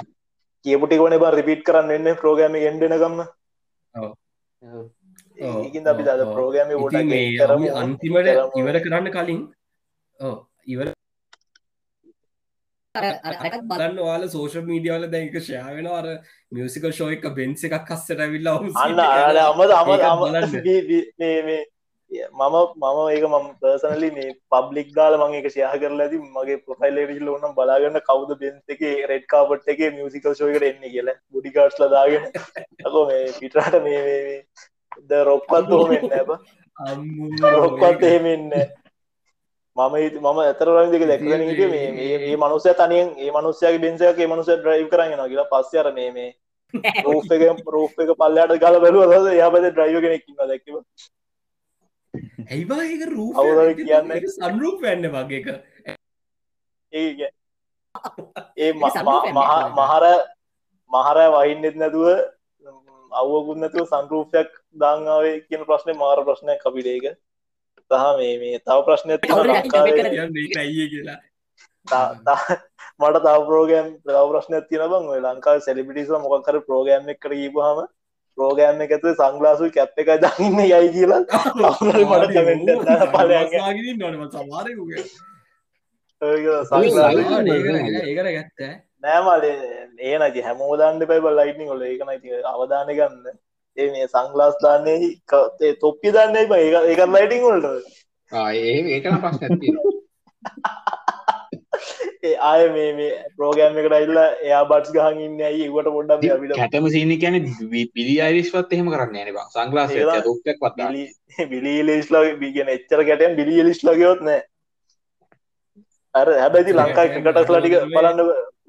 කියපුටිකවන 0.66 1.16
බ 1.20 1.30
රිපිට් 1.32 1.64
කරන්න 1.64 1.96
එන්න 2.00 2.20
ප්‍රෝගෑම 2.20 2.58
ගෙන්ඩෙනගන්න 2.58 3.24
ඒකින් 4.62 5.88
අපි 5.88 6.04
දද 6.04 6.26
ප්‍රෝගෑම 6.30 6.72
ොට 6.80 6.96
අන්තිමට 7.78 8.28
ඉවර 8.60 8.78
කරන්න 8.80 9.12
කලින් 9.12 9.40
ඉවර 10.68 10.92
බලන්න 12.96 13.98
වාල 14.00 14.28
සෝෂ 14.30 14.56
මීඩියවල 14.64 15.08
දැක 15.10 15.36
ශයාවෙන 15.42 15.90
අර 15.90 16.08
මියසිකල් 16.52 16.92
ෂෝ 16.92 17.10
එක 17.12 17.28
බෙන්ස 17.34 17.64
එකක් 17.64 17.78
කස්සට 17.86 18.26
විල්ලා 18.30 18.58
අන්න 18.78 19.04
අමද 19.42 19.72
අම 19.72 19.90
මම 22.12 22.56
මම 22.78 23.00
ඒක 23.10 23.26
මම 23.26 23.46
පර්සනලි 23.62 24.10
මේ 24.12 24.32
පබ්ලික් 24.50 24.90
දාල 24.94 25.14
මං 25.18 25.36
එක 25.36 25.48
ෂයා 25.48 25.78
කරලා 25.78 26.06
ඇති 26.06 26.18
මගේ 26.30 26.58
පොෆයිල් 26.66 27.30
ෝනම් 27.30 27.54
බලාගන්න 27.56 28.00
කවුද 28.02 28.34
බෙන්ස් 28.38 28.64
එක 28.70 28.82
රෙඩ් 29.10 29.26
කාපට් 29.28 29.68
එක 29.68 29.80
මියසිකල් 29.94 30.34
ෂෝකට 30.34 30.64
එන්න 30.64 30.84
කියලා 30.86 31.16
බුඩිකාට්ස් 31.32 31.80
ලදාගෙන 31.80 32.28
අකෝ 32.86 33.06
මේ 33.08 33.32
පිටරට 33.40 33.80
මේ 33.84 34.02
මේ- 34.08 34.44
ද 35.06 35.24
රොක්කත් 35.24 35.72
හෝමෙන් 35.72 36.06
නැබ 36.10 36.30
රොක්කත් 37.56 38.04
එහෙමෙන්න 38.04 38.52
මම 39.78 39.96
මම 40.22 40.40
ඇතර 40.42 40.68
රන් 40.70 40.92
දෙක 40.92 41.08
දැක්වෙන 41.08 41.42
හිට 41.44 41.64
මේ 41.70 41.88
මේ 41.96 42.36
මනුසය 42.38 42.74
තනියෙන් 42.76 43.16
ඒ 43.18 43.32
මනුස්සයගේ 43.32 43.80
බෙන්සයක් 43.80 44.20
ඒ 44.20 44.28
මනුස 44.28 44.50
ඩ්‍රයිව් 44.52 44.90
කරන්න 44.90 45.24
කියලා 45.26 45.50
පස්ස 45.52 45.74
අර 45.78 45.92
මේ 45.94 46.12
මේ 46.12 46.30
රෝප 47.06 47.32
එක 47.32 47.66
රෝප 47.70 47.96
එක 48.00 48.12
පල්ලයාට 48.18 48.58
ගල 48.60 48.80
බැලුව 48.80 49.32
යාපද 49.34 49.66
ඩ්‍රයිව 49.66 50.02
කෙනෙක්කින්න 50.02 50.40
දැක්ව 50.44 50.78
ඇයිවා 52.14 52.84
ඒක 52.86 53.04
රූ 53.10 53.30
කියන්නේ. 53.80 54.20
සන්රූප 54.38 54.78
වැන්න 54.84 55.06
වගේ 55.10 55.40
එක 55.40 55.48
ඒ 56.94 57.10
ඒ? 57.10 57.30
මහර 59.80 60.04
මහරය 60.92 61.26
වහින්නෙත් 61.36 61.76
නැතුව 61.76 62.08
අවුවකුත් 63.12 63.58
නැතුව 63.58 63.86
සංරූපයක් 63.88 64.50
දාංාවේ 64.76 65.36
කියන 65.48 65.64
ප්‍රශ්නය 65.66 65.94
මාර 65.96 66.20
ප්‍රශ්නයක් 66.24 66.62
අපිට 66.64 66.88
ඒක 66.88 67.06
සහ 67.92 68.04
මේ 68.18 68.36
මේ 68.40 68.60
තව 68.60 68.78
තා- 72.26 72.60
මට 73.00 73.18
තව 73.20 73.40
ප්‍රෝගෑම් 73.46 73.88
තව 74.06 74.18
ප්‍රශ්නයක් 74.32 74.66
තියෙන 74.70 74.90
බං 74.90 75.10
ඔය 75.10 75.20
ලංකාව 75.22 75.60
සෙලිබිටිස්ල 75.62 76.20
මොකක්කර 76.20 76.60
ප්‍රෝගෑම් 76.62 77.10
එකට 77.10 77.26
කීපුහම 77.32 77.80
ප්‍රෝගෑම් 78.38 78.82
එක 78.84 78.94
ඇතුලේ 78.96 79.16
සංගලාසු 79.16 79.70
කැප් 79.76 80.00
එක 80.02 80.10
දකින්න 80.24 80.60
යයි 80.62 80.90
කියලා. 80.96 81.22
මට 84.18 84.34
සංගලාසු 86.66 87.22
ඒකර 88.04 88.28
ගැත්ත. 88.30 88.60
නෑමල 89.04 89.48
ඒ 90.02 90.18
නති 90.20 90.42
හැමෝ 90.42 90.74
දාන්න 90.78 91.02
පැබ 91.06 91.26
ලයිටනි 91.32 91.70
කොල 91.72 91.82
ඒක 91.84 92.04
නති 92.08 92.28
අවධානය 92.48 92.94
ගන්න. 93.00 93.26
ඒ 93.78 93.90
මේ 93.92 94.08
සංගලාස් 94.08 94.56
දාන්නේ 94.64 95.76
තොප්පි 95.82 96.14
දන්නේ 96.16 96.46
ඒ 96.60 96.70
ඒකත් 96.84 97.10
ලයිටිං 97.10 97.44
වලට. 97.46 97.66
ඒ 98.32 98.78
ඒකන 98.92 99.20
ප්‍රශ්න 99.24 99.44
ඇති 99.48 99.68
ආය 102.24 102.68
මේ 102.70 102.92
මේ 102.94 103.10
ප්‍රෝගෑම් 103.38 103.80
එකට 103.82 103.96
ඉල්ල 104.00 104.20
එයා 104.20 104.62
බට්ස් 104.66 104.94
ගහන් 104.98 105.24
ඉන්න 105.26 105.42
ඇයි 105.48 105.66
ඒවට 105.68 105.90
පොඩ්ඩක් 105.96 106.36
අපිට 106.36 106.56
කැටම 106.56 106.88
සීනි 106.90 107.18
කියන 107.18 107.40
පිලි 107.96 108.16
අයිරිස්වත් 108.28 108.78
එහෙම 108.78 108.94
කරන්න 108.94 109.18
න 109.26 109.42
සංගලාස 109.50 109.98
ඒවා 109.98 110.22
තුක්ක් 110.22 110.54
වත් 110.62 110.78
බිලි 110.84 111.04
බිලිලිස්ලා 111.50 112.24
බිගෙන 112.38 112.72
එච්චර 112.78 113.04
ගැටෙන් 113.10 113.36
බිලියලිස් 113.36 113.84
ලගයොත් 113.84 114.22
නෑ 114.22 114.40
අර 116.16 116.28
හැබැති 116.36 116.78
ලංකායි 116.78 117.12
ක්‍රිකටස් 117.16 117.52
ලටික 117.56 117.76
බලන්න 117.96 118.22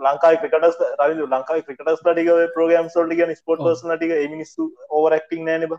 ලංකායි 0.06 0.40
ක්‍රිකටස් 0.42 0.76
රවිදු 1.00 1.28
ලංකායි 1.28 1.64
ක්‍රිකටස් 1.68 2.02
ලටික 2.06 2.28
ප්‍රෝගම් 2.56 2.90
සොල්ටි 2.96 3.18
ගැන 3.20 3.34
ස්පොට් 3.36 3.60
ඔව්. 3.60 3.72
ස් 3.72 3.82
ලටික 3.84 4.12
මිනිස්සු 4.34 4.68
ඕවරක්ටිං 4.90 5.42
නෑනබ 5.44 5.74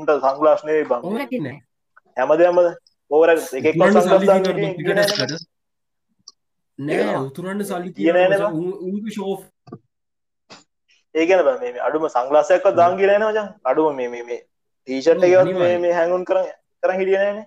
උන්ට 0.00 0.12
සංගලාශ්නය 0.18 0.78
බං. 0.90 1.02
හැමදයම 2.16 2.62
ඕවර 3.10 3.34
එකක් 3.34 3.68
උතුරන්ට 3.72 4.02
සල්ලි 4.06 4.26
සංගස් 4.26 4.56
දීලා 4.56 4.74
ක්‍රිකටර්ස්ලට. 4.78 5.46
නෑ 6.78 7.16
උතුරන්ට 7.18 7.64
සල්ලි? 7.64 7.90
උ 8.86 9.10
ෂෝ 9.10 9.36
ඒගැන 11.14 11.42
බ 11.46 11.48
මේ 11.60 11.82
අඩුම 11.88 12.06
සංගලාසයක්ක 12.08 12.70
දාංගිරන 12.74 13.22
මචන් 13.22 13.48
අඩුම 13.64 13.96
මේ 13.96 14.08
මේ 14.22 14.40
එකවත් 14.88 15.26
අනිවාර්යෙන්. 15.42 15.80
මේ 15.80 15.92
හැඟුන් 15.92 16.24
කර 16.24 16.38
කර 16.82 16.92
හිටියනෑන 16.92 17.44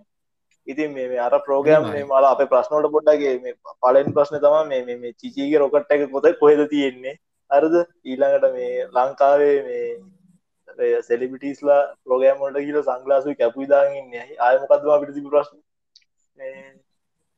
ඉතින් 0.68 0.93
මේ 0.93 1.19
අර 1.19 1.34
ප්‍රෝග්‍රම් 1.47 1.89
මේ. 1.89 2.03
මල 2.03 2.26
අප 2.26 2.41
ප්‍රශ්නෝට 2.51 2.91
පොඩ්ඩගේ 2.95 3.34
මේ 3.43 3.56
පලෙන් 3.81 4.14
ප්‍රශ්න 4.14 4.39
තම 4.45 4.56
මේ 4.68 4.97
මේ 4.97 5.14
චිචීගේ 5.14 5.60
රොකට් 5.60 5.91
එක 5.91 6.07
කොත 6.11 6.30
කොහෙද 6.39 6.61
තියෙන්නේ? 6.69 7.15
අරද 7.51 7.73
ඊළඟට 8.06 8.45
මේ 8.56 8.88
ලංකාවේ 8.95 9.57
මේ 9.68 11.01
සෙලිබිටිස්ලා 11.01 11.80
ප්‍රෝගෑම්මට 12.03 12.60
කියල 12.65 12.81
සංගලාසු 12.84 13.35
කැපුයිදාගන්න 13.39 14.14
ආයමකදවා 14.47 14.99
පිටි 15.01 15.26
ප්‍රශ්න 15.30 15.57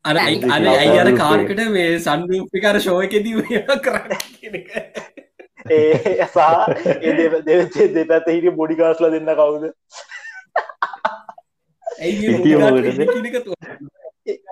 අර 0.06 0.16
අර 0.18 0.22
ඇයි 0.26 1.00
අර. 1.04 1.10
කාර්කට 1.22 1.62
මේ 1.78 1.90
සන්රූපිකර 2.06 2.80
ෂෝයකෙදී 2.86 3.36
කරන්න 3.88 4.24
කියන 4.36 4.56
එක. 4.60 4.70
ඒ 5.72 6.26
සහ 6.26 6.38
දෙපැත 7.98 8.30
හිට 8.36 8.48
බොඩිකාස්ල 8.62 9.10
දෙන්න 9.16 9.34
කවුද? 9.42 9.66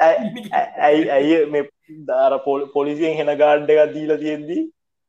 ඇයි 0.07 0.99
ඇයි 1.17 1.45
මේ 1.53 1.63
දාර 2.11 2.33
පොල් 2.49 2.67
පොලිසියෙන් 2.75 3.17
හෙන 3.21 3.31
ගාඩ් 3.43 3.73
එකක් 3.75 3.95
දීලා 3.95 4.19
තියෙද්දී? 4.25 4.61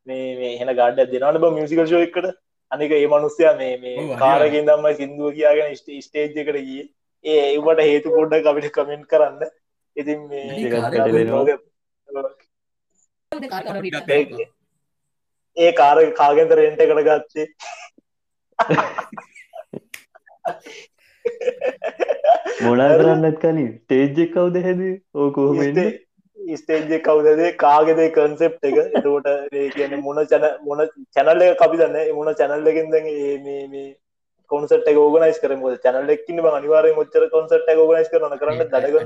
මේ 0.07 0.31
මේ 0.41 0.55
හෙන 0.63 0.73
ගාඩ්ඩ 0.81 1.13
දෙනවන 1.17 1.43
බ 1.43 1.53
මියසිකල් 1.59 1.87
ෂෝ 1.87 2.03
එකට. 2.09 2.31
අනික 2.73 2.93
ඒ 2.97 3.07
මනුස්සයා 3.13 3.55
මේ 3.61 3.77
මේ 3.85 3.97
ඔව්, 4.01 4.11
කාරකින් 4.19 4.67
දම්ම 4.69 4.97
සිින්දුව 4.99 5.33
කියාගෙන 5.39 5.77
ස්ටේජ් 5.79 6.43
එකට 6.45 6.61
ගිය. 6.69 6.83
ඒ 7.25 7.41
ඒවට 7.47 7.81
හේතු 7.89 8.13
පොඩ්ඩක් 8.19 8.47
අපිට 8.51 8.71
කමෙන්ට් 8.77 9.11
කරන්න 9.13 9.51
ඉතින් 9.97 10.21
මේ 10.29 10.71
කාරේ 10.71 11.01
ඒ- 15.57 15.75
කාර 15.75 15.97
කාගෙන්ත 16.13 16.53
රෙන්ට 16.53 16.81
එකට 16.81 17.03
ගත්තේ? 17.05 17.47
මොනා 22.63 22.93
කරන්නත් 22.97 23.39
කලින්? 23.41 23.69
ටේජ්ජෙක් 23.85 24.31
කවුද 24.33 24.57
හැද 24.63 24.81
ඕකෝමෙන්ට 25.15 25.79
ස්ටේජ් 26.57 27.01
කවුදේ 27.01 27.53
කාගෙදේ 27.55 28.11
කන්සෙප් 28.11 28.55
එක? 28.63 28.77
එතකොට 28.91 29.27
ඒ 29.53 29.69
කියන 29.71 29.93
මුණ 30.01 30.27
චැන 30.27 30.47
මොන 30.65 30.81
චැනල්ල 31.15 31.43
එක? 31.43 31.61
අපි 31.61 31.77
දන්න 31.77 32.15
මුණ 32.15 32.35
චැනල් 32.35 32.67
එකෙන් 32.67 32.91
දැන් 32.91 33.07
ඒ 33.09 33.39
මේ 33.39 33.67
මේ 33.69 33.89
කොන්සට 34.53 34.91
ගෝගනයිස් 34.99 35.39
කරම. 35.43 35.63
චැනල් 35.85 36.13
එක්කින්න 36.17 36.43
අනිවාරය 36.51 36.93
මොච්චර 36.99 37.25
කොන්සට 37.35 37.71
ගෝගනයිස් 37.81 38.11
කරන 38.13 38.37
කරන්න 38.43 38.61
දඩග 38.75 38.97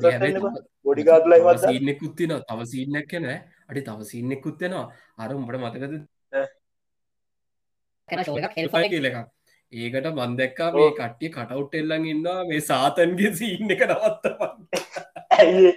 බොඩිගාඩ්ලයි 0.85 1.39
තව 1.39 1.47
වද 1.47 1.63
සීන්නෙකුත් 1.67 2.13
තියෙනවා. 2.19 2.47
තව 2.51 2.61
සීන්නක් 2.73 3.15
නෑ 3.27 3.39
අඩි 3.71 3.87
තව 3.89 4.11
සීන්නෙකුත් 4.11 4.61
වෙනවා 4.65 4.87
අර 5.23 5.31
උඹට 5.39 5.59
මතකද? 5.63 5.95
කන 8.09 8.19
ඒකට 9.73 10.07
මන්දැක්කා 10.17 10.71
මේ 10.73 10.91
කට්ටිය 10.99 11.31
කටවුට් 11.37 11.73
එල්ලන් 11.81 12.05
ඉන්නවා. 12.13 12.41
මේ 12.51 12.61
සාතන්ගේ 12.71 13.31
සීන්න 13.41 13.75
එක 13.75 13.83
නවත්ත 13.89 14.25
ඇයි 15.37 15.71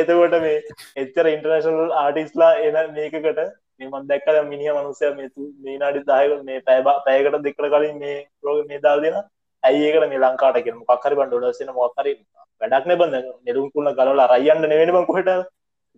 එතකොට 0.00 0.36
මේ 0.44 0.58
එච්චර 1.02 1.26
ඉන්ටර්නශනල් 1.32 1.92
ආටිස්ලා 2.02 2.52
එන 2.66 2.78
මේකකට 2.96 3.40
මේමන් 3.80 4.08
දැක්කල 4.08 4.38
මිනිහ 4.44 4.74
මනුසය 4.74 5.10
මේ 5.12 5.28
මේ 5.60 5.78
නාඩි 5.78 6.04
දායක 6.04 6.44
මේ 6.44 6.60
පැබ 6.62 6.88
පැයකට 7.06 7.38
දෙකට 7.42 7.66
කලින් 7.66 7.98
මේ 7.98 8.16
ප්‍රෝග 8.40 8.60
මේ 8.66 8.80
දල් 8.80 9.04
දෙෙන 9.04 9.18
ඇයි 9.62 9.84
ඒකට 9.86 10.08
මේ 10.08 10.22
ලංකාට 10.24 10.58
කියෙන 10.60 10.80
පක්කරි 10.84 11.18
බන්ඩ 11.18 11.42
ඩසන 11.42 11.74
මොකරි 11.74 12.14
වැඩක්න 12.60 12.96
බඳ. 12.96 13.24
නෙරුම් 13.44 13.66
කුල්ල 13.70 13.94
ගලල 13.94 14.24
රයියන්න 14.28 14.64
නෙවෙනම 14.66 15.06
කොහට. 15.06 15.30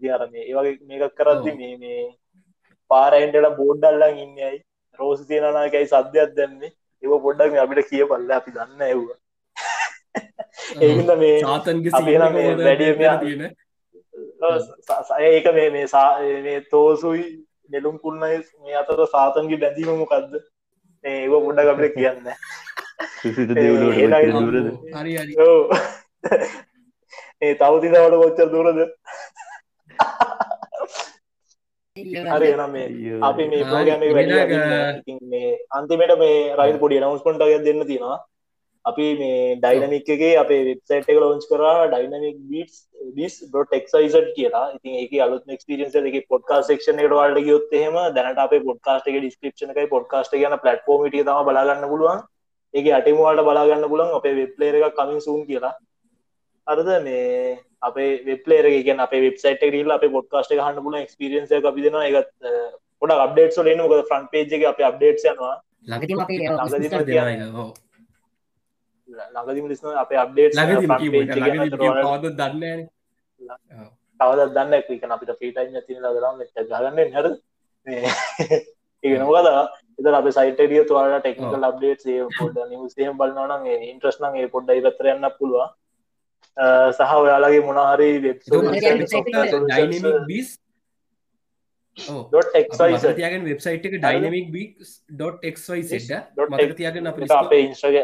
දිර 0.01 0.27
මේ 0.28 0.44
ඒවගේ 0.44 0.74
මේකක් 0.89 1.15
කරද්දි 1.16 1.52
මේ 1.55 1.77
මේ 1.78 2.02
පාරයින්ටට 2.90 3.57
බෝඩ්ඩල්ලන් 3.57 4.19
ඉන්නයි 4.19 4.52
රෝස 4.98 5.20
තියනනාකයි 5.27 5.86
සද්‍යයක් 5.89 6.36
දැන්නේ 6.36 6.73
ඒව 7.02 7.12
පොඩ්ඩක් 7.24 7.59
අපිට 7.62 7.90
කිය 7.90 8.05
පල්ල 8.07 8.32
අපි 8.32 8.55
දන්න 8.57 8.82
ඇව්වා 8.82 9.19
ඒහිද 10.81 11.12
මේ 11.19 11.36
නම් 12.15 12.32
මේ 12.35 12.48
වැඩිය 12.59 12.93
තියෙන 13.20 13.44
ඒක 15.28 15.47
මේ 15.52 15.69
මේ 15.70 15.86
සා 15.89 16.09
මේ 16.47 16.59
තෝසුයි 16.70 17.27
නෙලුම් 17.71 17.97
කුන්නයි 17.99 18.37
මේ 18.63 18.75
අතර 18.75 19.05
සාතන්ගේ 19.07 19.57
බැඳීම 19.57 19.99
මොකක්ද 19.99 20.33
ඒව 21.05 21.33
පොඩ්ඩක් 21.45 21.69
අපිට 21.69 21.95
කියන්න. 21.95 22.27
ඒ- 23.59 23.93
ඒ 23.97 24.07
කොච්චර 24.07 24.33
දුරද? 24.53 24.69
හරි 24.97 25.13
හරි. 25.17 25.35
ඔව්. 25.45 25.61
ඒ 27.43 27.55
තවතිදවට 27.55 28.17
කොච්චර 28.23 28.49
දුරද? 28.49 28.79
හරි 31.97 32.49
එනම් 32.51 32.71
මේ 32.71 32.85
අයියෝ. 32.87 33.21
අපි 33.25 33.49
මේ 33.49 33.63
එක 34.03 34.15
වැඩි 34.15 34.35
අන්තිමට 35.79 36.13
මේ 36.19 36.35
රයින් 36.55 36.79
පොඩි 36.79 36.99
announcement 36.99 37.41
එකක් 37.43 37.65
දෙන්න 37.65 37.83
තියෙනවා 37.87 38.19
අපි 38.85 39.07
මේ 39.20 39.57
ඩයිනමික් 39.62 40.09
එකේ 40.09 40.36
අපේ 40.43 40.62
වෙබ්සයිට් 40.69 41.09
එක 41.12 41.19
ලොන්ච් 41.23 41.44
කරා 41.51 41.89
ඩයිනමික් 41.93 42.36
බීට්ස් 42.51 42.77
bis.xyz 43.16 44.15
කියලා. 44.36 44.66
ඉතින් 44.77 44.94
ඒක 45.02 45.12
අලුත් 45.27 45.44
එක්ස්පීරියන්ස් 45.48 45.94
එක 45.94 46.28
පොඩ්කාස්ට් 46.28 46.70
සෙක්ෂන් 46.70 47.01
එකට 47.02 47.15
වලට 47.19 47.44
ගියොත් 47.47 47.73
එහෙම 47.73 47.97
දැනට 48.16 48.40
අපේ 48.47 48.62
පොඩ්කාස්ට් 48.69 49.09
එකේ 49.11 49.23
ඩිස්ක්‍රිප්ෂන් 49.24 49.73
එකයි 49.74 49.93
පොඩ්කාස්ට් 49.94 50.36
එක 50.36 50.47
යන 50.48 50.57
ප්ලැට්ෆෝම් 50.65 51.07
එක 51.07 51.12
තමයි 51.12 51.44
බලා 51.48 51.65
ගන්න 51.69 51.93
පුළුවන්. 51.93 52.20
ඒකේ 52.74 52.94
අටෙම 52.98 53.20
වලට 53.20 53.47
බලා 53.48 53.66
ගන්න 53.70 53.90
පුළුවන් 53.93 54.16
අපේ 54.20 54.35
වෙබ් 54.40 54.52
ප්ලේයර් 54.57 54.81
එකක් 54.81 54.97
කමින් 55.01 55.20
සූන් 55.27 55.43
කියලා. 55.51 55.74
හරිද 56.66 56.90
මේ 57.09 57.59
අපේ 57.82 58.11
වෙබ් 58.28 58.40
ප්ලේයර් 58.47 58.70
එක 58.70 58.81
කියන්නේ 58.89 59.09
අපේ 59.09 59.23
වෙබ්සයිට් 59.27 59.69
ගිහලා 59.77 60.01
අපේ 60.01 60.15
පොඩ්කාස්ට් 60.16 60.57
එක 60.57 60.65
පුළුවන් 60.81 61.02
එක්ස්පීරියන්ස් 61.02 61.52
එකක් 61.52 61.69
අපි 61.73 61.86
දෙනවා. 61.86 62.07
ඒකත් 62.09 62.32
පොඩක් 63.02 63.23
අප්ඩේට්ස් 63.27 63.61
වල 63.61 63.70
එන්නේ 63.74 63.86
මොකද 63.86 64.09
ෆ්‍රන්ට් 64.09 64.32
පේජ් 64.32 64.57
එකේ 64.57 64.73
අපේ 64.73 64.89
අප්ඩේට්ස් 64.90 65.31
යනවා. 65.35 65.55
ළඟදීම 65.89 66.20
අපේ 69.11 69.28
ළඟදිම 69.28 69.69
ලිස්න 69.69 69.87
අපේ 70.03 70.19
කවදද 71.70 72.32
දන්නේ 72.32 72.89
කවදත් 74.20 74.51
දන්න 74.51 74.73
එක 74.74 75.05
අපිට 75.09 75.35
ටයිම් 75.35 75.82
තින 75.82 76.05
දරම් 76.05 76.37
ගන්න 76.69 77.12
හර 77.15 77.27
ඒ 79.05 79.16
නොකද 79.16 79.47
එත 79.99 80.07
අප 80.12 80.31
සයිටඩිය 80.31 80.85
තුවාල 80.85 81.19
ටෙක්නිකල් 81.19 81.65
අප්ඩේට් 81.65 82.07
ඒ 82.07 82.24
පොඩ 82.39 82.57
නිවසේම 82.70 83.19
බලන්නන 83.19 83.66
ඉන්ට්‍රස්න 83.85 84.24
ඒ 84.32 84.49
පොඩ්ඩ 84.49 84.81
ඉරතර 84.81 85.07
යන්න 85.12 85.31
පුළුව 85.37 85.69
සහ 86.93 87.12
ඔයාලගේ 87.16 87.62
මොනහරි 87.62 88.20
ඩයිනමික් 88.20 90.59
ඩොට් 91.99 92.55
එක්සයිස 92.55 93.03
තියගෙන් 93.12 93.45
වෙබ්සයිට් 93.45 93.87
එක 93.87 93.99
ඩයිනමික් 93.99 94.53
බික්.ක්වයි 94.53 95.85
සෙට 95.85 96.11
dot 96.37 96.51
මතක 96.51 96.77
තියගෙන 96.77 97.07
අප 97.07 97.19
අපේ 97.37 97.62
ඉන්ස්්‍රග 97.62 97.97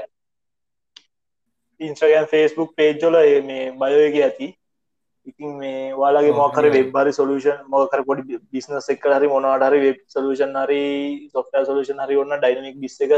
ඉන්ස්්‍රගන් 1.81 2.27
ෆේස්බුක් 2.27 2.77
පේජ්ජොල 2.77 3.17
මේ 3.45 3.73
බයෝයක 3.73 4.17
ඇති. 4.23 4.49
ඉතින් 5.27 5.57
මේ 5.59 5.95
වාලගේ 5.95 6.33
මොකර. 6.33 6.65
වෙබ්බරි 6.77 7.13
සොලූෂන් 7.13 7.59
මොකර 7.69 8.05
පොඩි 8.05 8.39
බිස්නස් 8.53 8.89
එක් 8.89 9.09
හරි 9.09 9.29
මොනවාඩරි 9.29 9.81
වෙබ් 9.87 9.99
සොලූෂන් 10.09 10.57
හරි 10.63 10.83
සොෆ්ට 11.35 11.59
සොලූෂන් 11.67 12.03
හරි 12.05 12.17
ඔන්න 12.17 12.37
ඩයිනමික් 12.37 12.81
බිස් 12.81 12.97
එක 13.01 13.13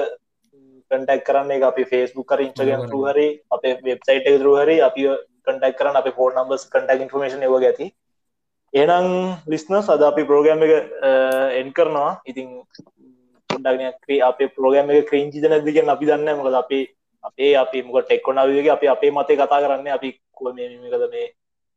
කටක් 0.90 1.24
කරන්න. 1.26 1.50
එක 1.50 1.62
අපි 1.70 1.84
ෆේස්බුක් 1.84 2.26
කර 2.26 2.44
ඉන්ස්ටගම් 2.46 2.84
බරෝබර. 2.88 3.14
හරි 3.14 3.28
අපේ 3.50 3.78
වෙබ්සයිට් 3.84 4.26
එක 4.26 4.46
හරි 4.58 4.76
අපි 4.80 5.08
කටක් 5.46 5.78
කරන්න 5.78 6.00
අප 6.02 6.12
ෆෝන් 6.18 6.36
නම්බස් 6.36 6.68
කටක් 6.68 7.06
ඉන්ෆර්මේෂන් 7.06 7.48
එව 7.48 7.58
ඇති. 7.62 7.88
එනම් 8.74 9.08
ලිස්නස් 9.46 9.88
අද 9.88 10.02
අපි 10.02 10.24
ප්‍රෝග්‍රම් 10.24 10.62
එක 10.66 10.72
එන් 11.60 11.72
කරනවා. 11.72 12.20
ඉතින් 12.26 12.48
පොඩ්ඩක් 13.50 14.22
අපේ 14.30 14.52
ප්‍රෝග්‍රම් 14.56 14.90
එක 14.90 15.08
ක්‍රීංචිද 15.10 15.44
නැතිගෙන 15.44 15.88
අපි 15.88 16.06
දන්න 16.06 16.36
මොකද 16.36 16.54
අපි 16.54 16.80
අපේ 17.24 17.52
අපි 17.56 17.82
මොක 17.82 17.98
ටෙක්කොනවගේ 18.04 18.70
අපි 18.70 18.86
අපේ 18.88 19.10
මතේ 19.10 19.36
කතා 19.36 19.62
කරන්න 19.62 19.88
අපි 19.90 20.10
මේකද 20.56 21.04
මේ 21.10 21.28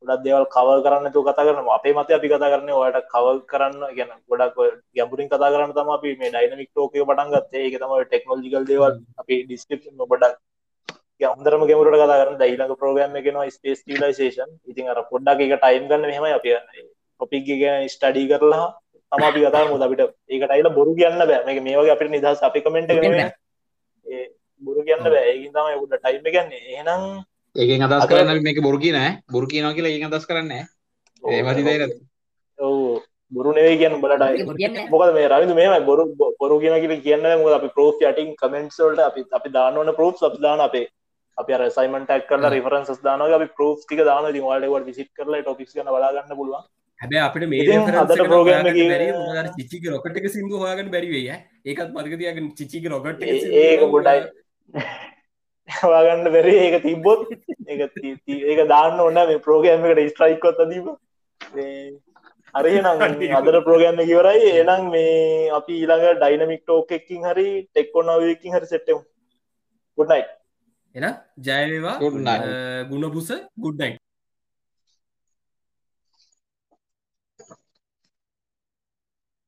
ගොඩක් 0.04 0.24
දේවල් 0.26 0.46
කව 0.48 0.70
කරන්න 0.84 1.14
තු 1.14 1.22
කතා 1.24 1.46
කරන 1.48 1.68
අපේ 1.70 1.94
මත 1.94 2.10
අපි 2.12 2.28
කතා 2.30 2.52
කරන්න 2.52 2.70
ඔයට 2.74 2.98
කව 3.14 3.34
කරන්න 3.52 3.82
ගැන 3.98 4.12
ගොඩක් 4.30 4.56
ගැඹුරින් 4.96 5.30
කතා 5.30 5.52
කරන්න 5.54 5.74
තම 5.74 5.90
අපි 5.90 6.16
මේ 6.20 6.32
ඩයිනමික් 6.32 6.70
ටෝකය 6.72 7.02
පටන් 7.02 7.34
ගත්තේ. 7.34 7.66
ඒක 7.66 7.76
තම 7.80 7.94
ටෙක්නෝජිකල් 8.04 8.66
දේවල් 8.70 8.94
අපි 9.22 9.36
ඩිස්ක්‍රප්ෂන් 9.44 9.98
ගොඩක් 10.04 10.38
හොඳරම 11.22 11.66
ගෙමරට 11.70 11.96
කතා 11.96 12.20
කරන්න. 12.22 12.38
දයිලක 12.42 12.74
ප්‍රෝග්‍රම් 12.82 13.18
එකනවා 13.20 13.50
ස්පේස් 13.50 13.84
ටිලයිසේෂන් 13.84 14.52
ඉතින් 14.66 14.90
අර 14.90 15.00
පොඩ්ඩක් 15.12 15.46
එක 15.46 15.54
ටයිම් 15.58 15.86
ගන්න 15.90 16.10
මෙහම 16.12 16.26
අප 16.32 16.48
ටොපික් 17.20 17.46
ගැන 17.62 17.90
ස්ටඩී 17.96 18.30
කරලා 18.32 18.68
තම 19.12 19.24
අපි 19.30 19.46
කතා 19.46 19.70
මුද 19.70 19.82
අපිට 19.82 20.02
ඒකට 20.30 20.52
අයිල 20.52 20.70
බොරු 20.80 20.98
කියන්න 20.98 21.22
බෑ. 21.22 21.46
මේ 21.46 21.62
මේ 21.62 21.78
වගේ 21.78 21.94
අපිට 21.96 22.14
නිදහස් 22.16 22.42
අපි 22.50 22.66
කමෙන්ට 22.66 22.90
බොරු 24.62 24.82
කියන්න 24.84 25.04
බෑ. 25.06 25.24
ඒකින් 25.30 25.52
තම 25.54 25.80
කුට 25.82 25.94
ටයිම් 25.98 26.22
ගන්නේ. 26.26 26.62
එහෙනම් 26.74 27.02
ඒකෙන් 27.56 27.84
අදස් 27.84 28.04
අද- 28.04 28.10
කරන්න 28.10 28.32
අපි 28.32 28.42
මේක 28.42 28.60
බොරු 28.62 28.78
කියනෑ 28.80 29.12
බොරු 29.32 29.48
කියනවා 29.48 29.74
කියලා 29.74 29.92
ඒකෙන් 29.92 30.14
අදස් 30.14 30.26
කරන්නේ 30.26 30.64
ඒමති 31.24 31.64
දේර 31.64 31.82
ඔව්. 32.60 33.02
බොරු 33.32 33.52
නෙවේ 33.54 33.78
කියන්න 33.78 33.96
කියන්නේ 34.58 34.88
මොකද 34.90 35.14
මේ 35.14 35.28
රවිදු 35.28 35.54
මේම 35.56 35.86
බොරු 35.86 36.04
බොරු 36.40 36.56
කියන 36.60 36.76
කියල 36.82 36.96
කියන්න 37.02 37.28
මොකද 37.42 37.54
අපි 37.60 37.70
ප්‍රෝ් 37.76 37.92
යටින් 38.02 38.34
කමෙන්ට්ස්වලට 38.36 39.00
අපි 39.02 39.22
අපි 39.32 39.50
දානවන 39.50 39.94
ප්‍රෝප් 39.96 40.24
අපි 40.24 40.38
දාන 40.42 40.60
අපේ 40.62 40.88
අපි 41.38 41.54
අර 41.54 41.64
සයිමන් 41.70 42.06
ටක් 42.06 42.28
කරලා 42.30 42.50
රිෆරන්ස් 42.50 43.02
දාන 43.02 43.22
අපි 43.30 43.48
ප්‍රෝ් 43.58 43.72
ටික 43.78 44.04
දාන 44.04 44.32
ති 44.34 44.40
වාලට 44.42 44.86
විසිට 44.86 45.10
කරලා 45.14 45.42
ටොපික්ස් 45.42 45.74
ගන 45.76 45.88
බලාගන්න 45.88 46.36
පුළුවන්. 46.36 46.64
හැබැ 47.00 47.22
අපට 47.28 47.44
මේ 47.48 47.62
මොකද 49.20 49.48
චිචික 49.58 49.84
රොකට් 49.90 50.18
එක 50.18 50.28
සිින්දු 50.30 50.60
හොයාගන්න 50.60 50.92
බැරිවේ 50.92 51.38
ඒකත් 51.66 51.90
මතක 51.96 52.14
තියගෙන 52.20 52.52
චිචික 52.58 52.86
රොකට් 52.90 53.24
ඒ- 53.24 53.52
ඒක 53.64 53.82
ගොඩයි 53.90 54.20
හවාගන්න 55.78 56.28
බැරි 56.28 56.56
ඒක 56.58 56.78
තිබ්බොත් 56.84 57.28
ඒක 57.70 58.62
දාන්න 58.68 59.00
ඔන්න 59.00 59.22
මේ 59.24 59.40
ප්‍රෝගෑම් 59.40 59.88
එකට 59.88 60.12
ස්ට්‍රයිකොත් 60.12 60.62
දීම 60.70 60.90
හරිනම් 62.56 63.36
අදර 63.36 63.58
ප්‍රෝගෑම් 63.62 64.04
කිවරයි 64.04 64.52
එනම් 64.58 64.92
මේ 64.92 65.50
අපි 65.52 65.80
ඊළඟ 65.80 66.06
ඩයිනමික් 66.18 66.62
ටෝක 66.64 66.92
එකින් 66.92 67.24
හරි 67.24 67.48
ටෙක්කොනවකින් 67.64 68.56
හරි 68.56 68.68
සෙට්ටම් 68.68 69.02
ගොඩයි 69.98 70.24
එන 70.96 71.08
night. 72.22 72.46
ගුණපුස 72.90 73.30
ගුඩ්නයි 73.58 73.98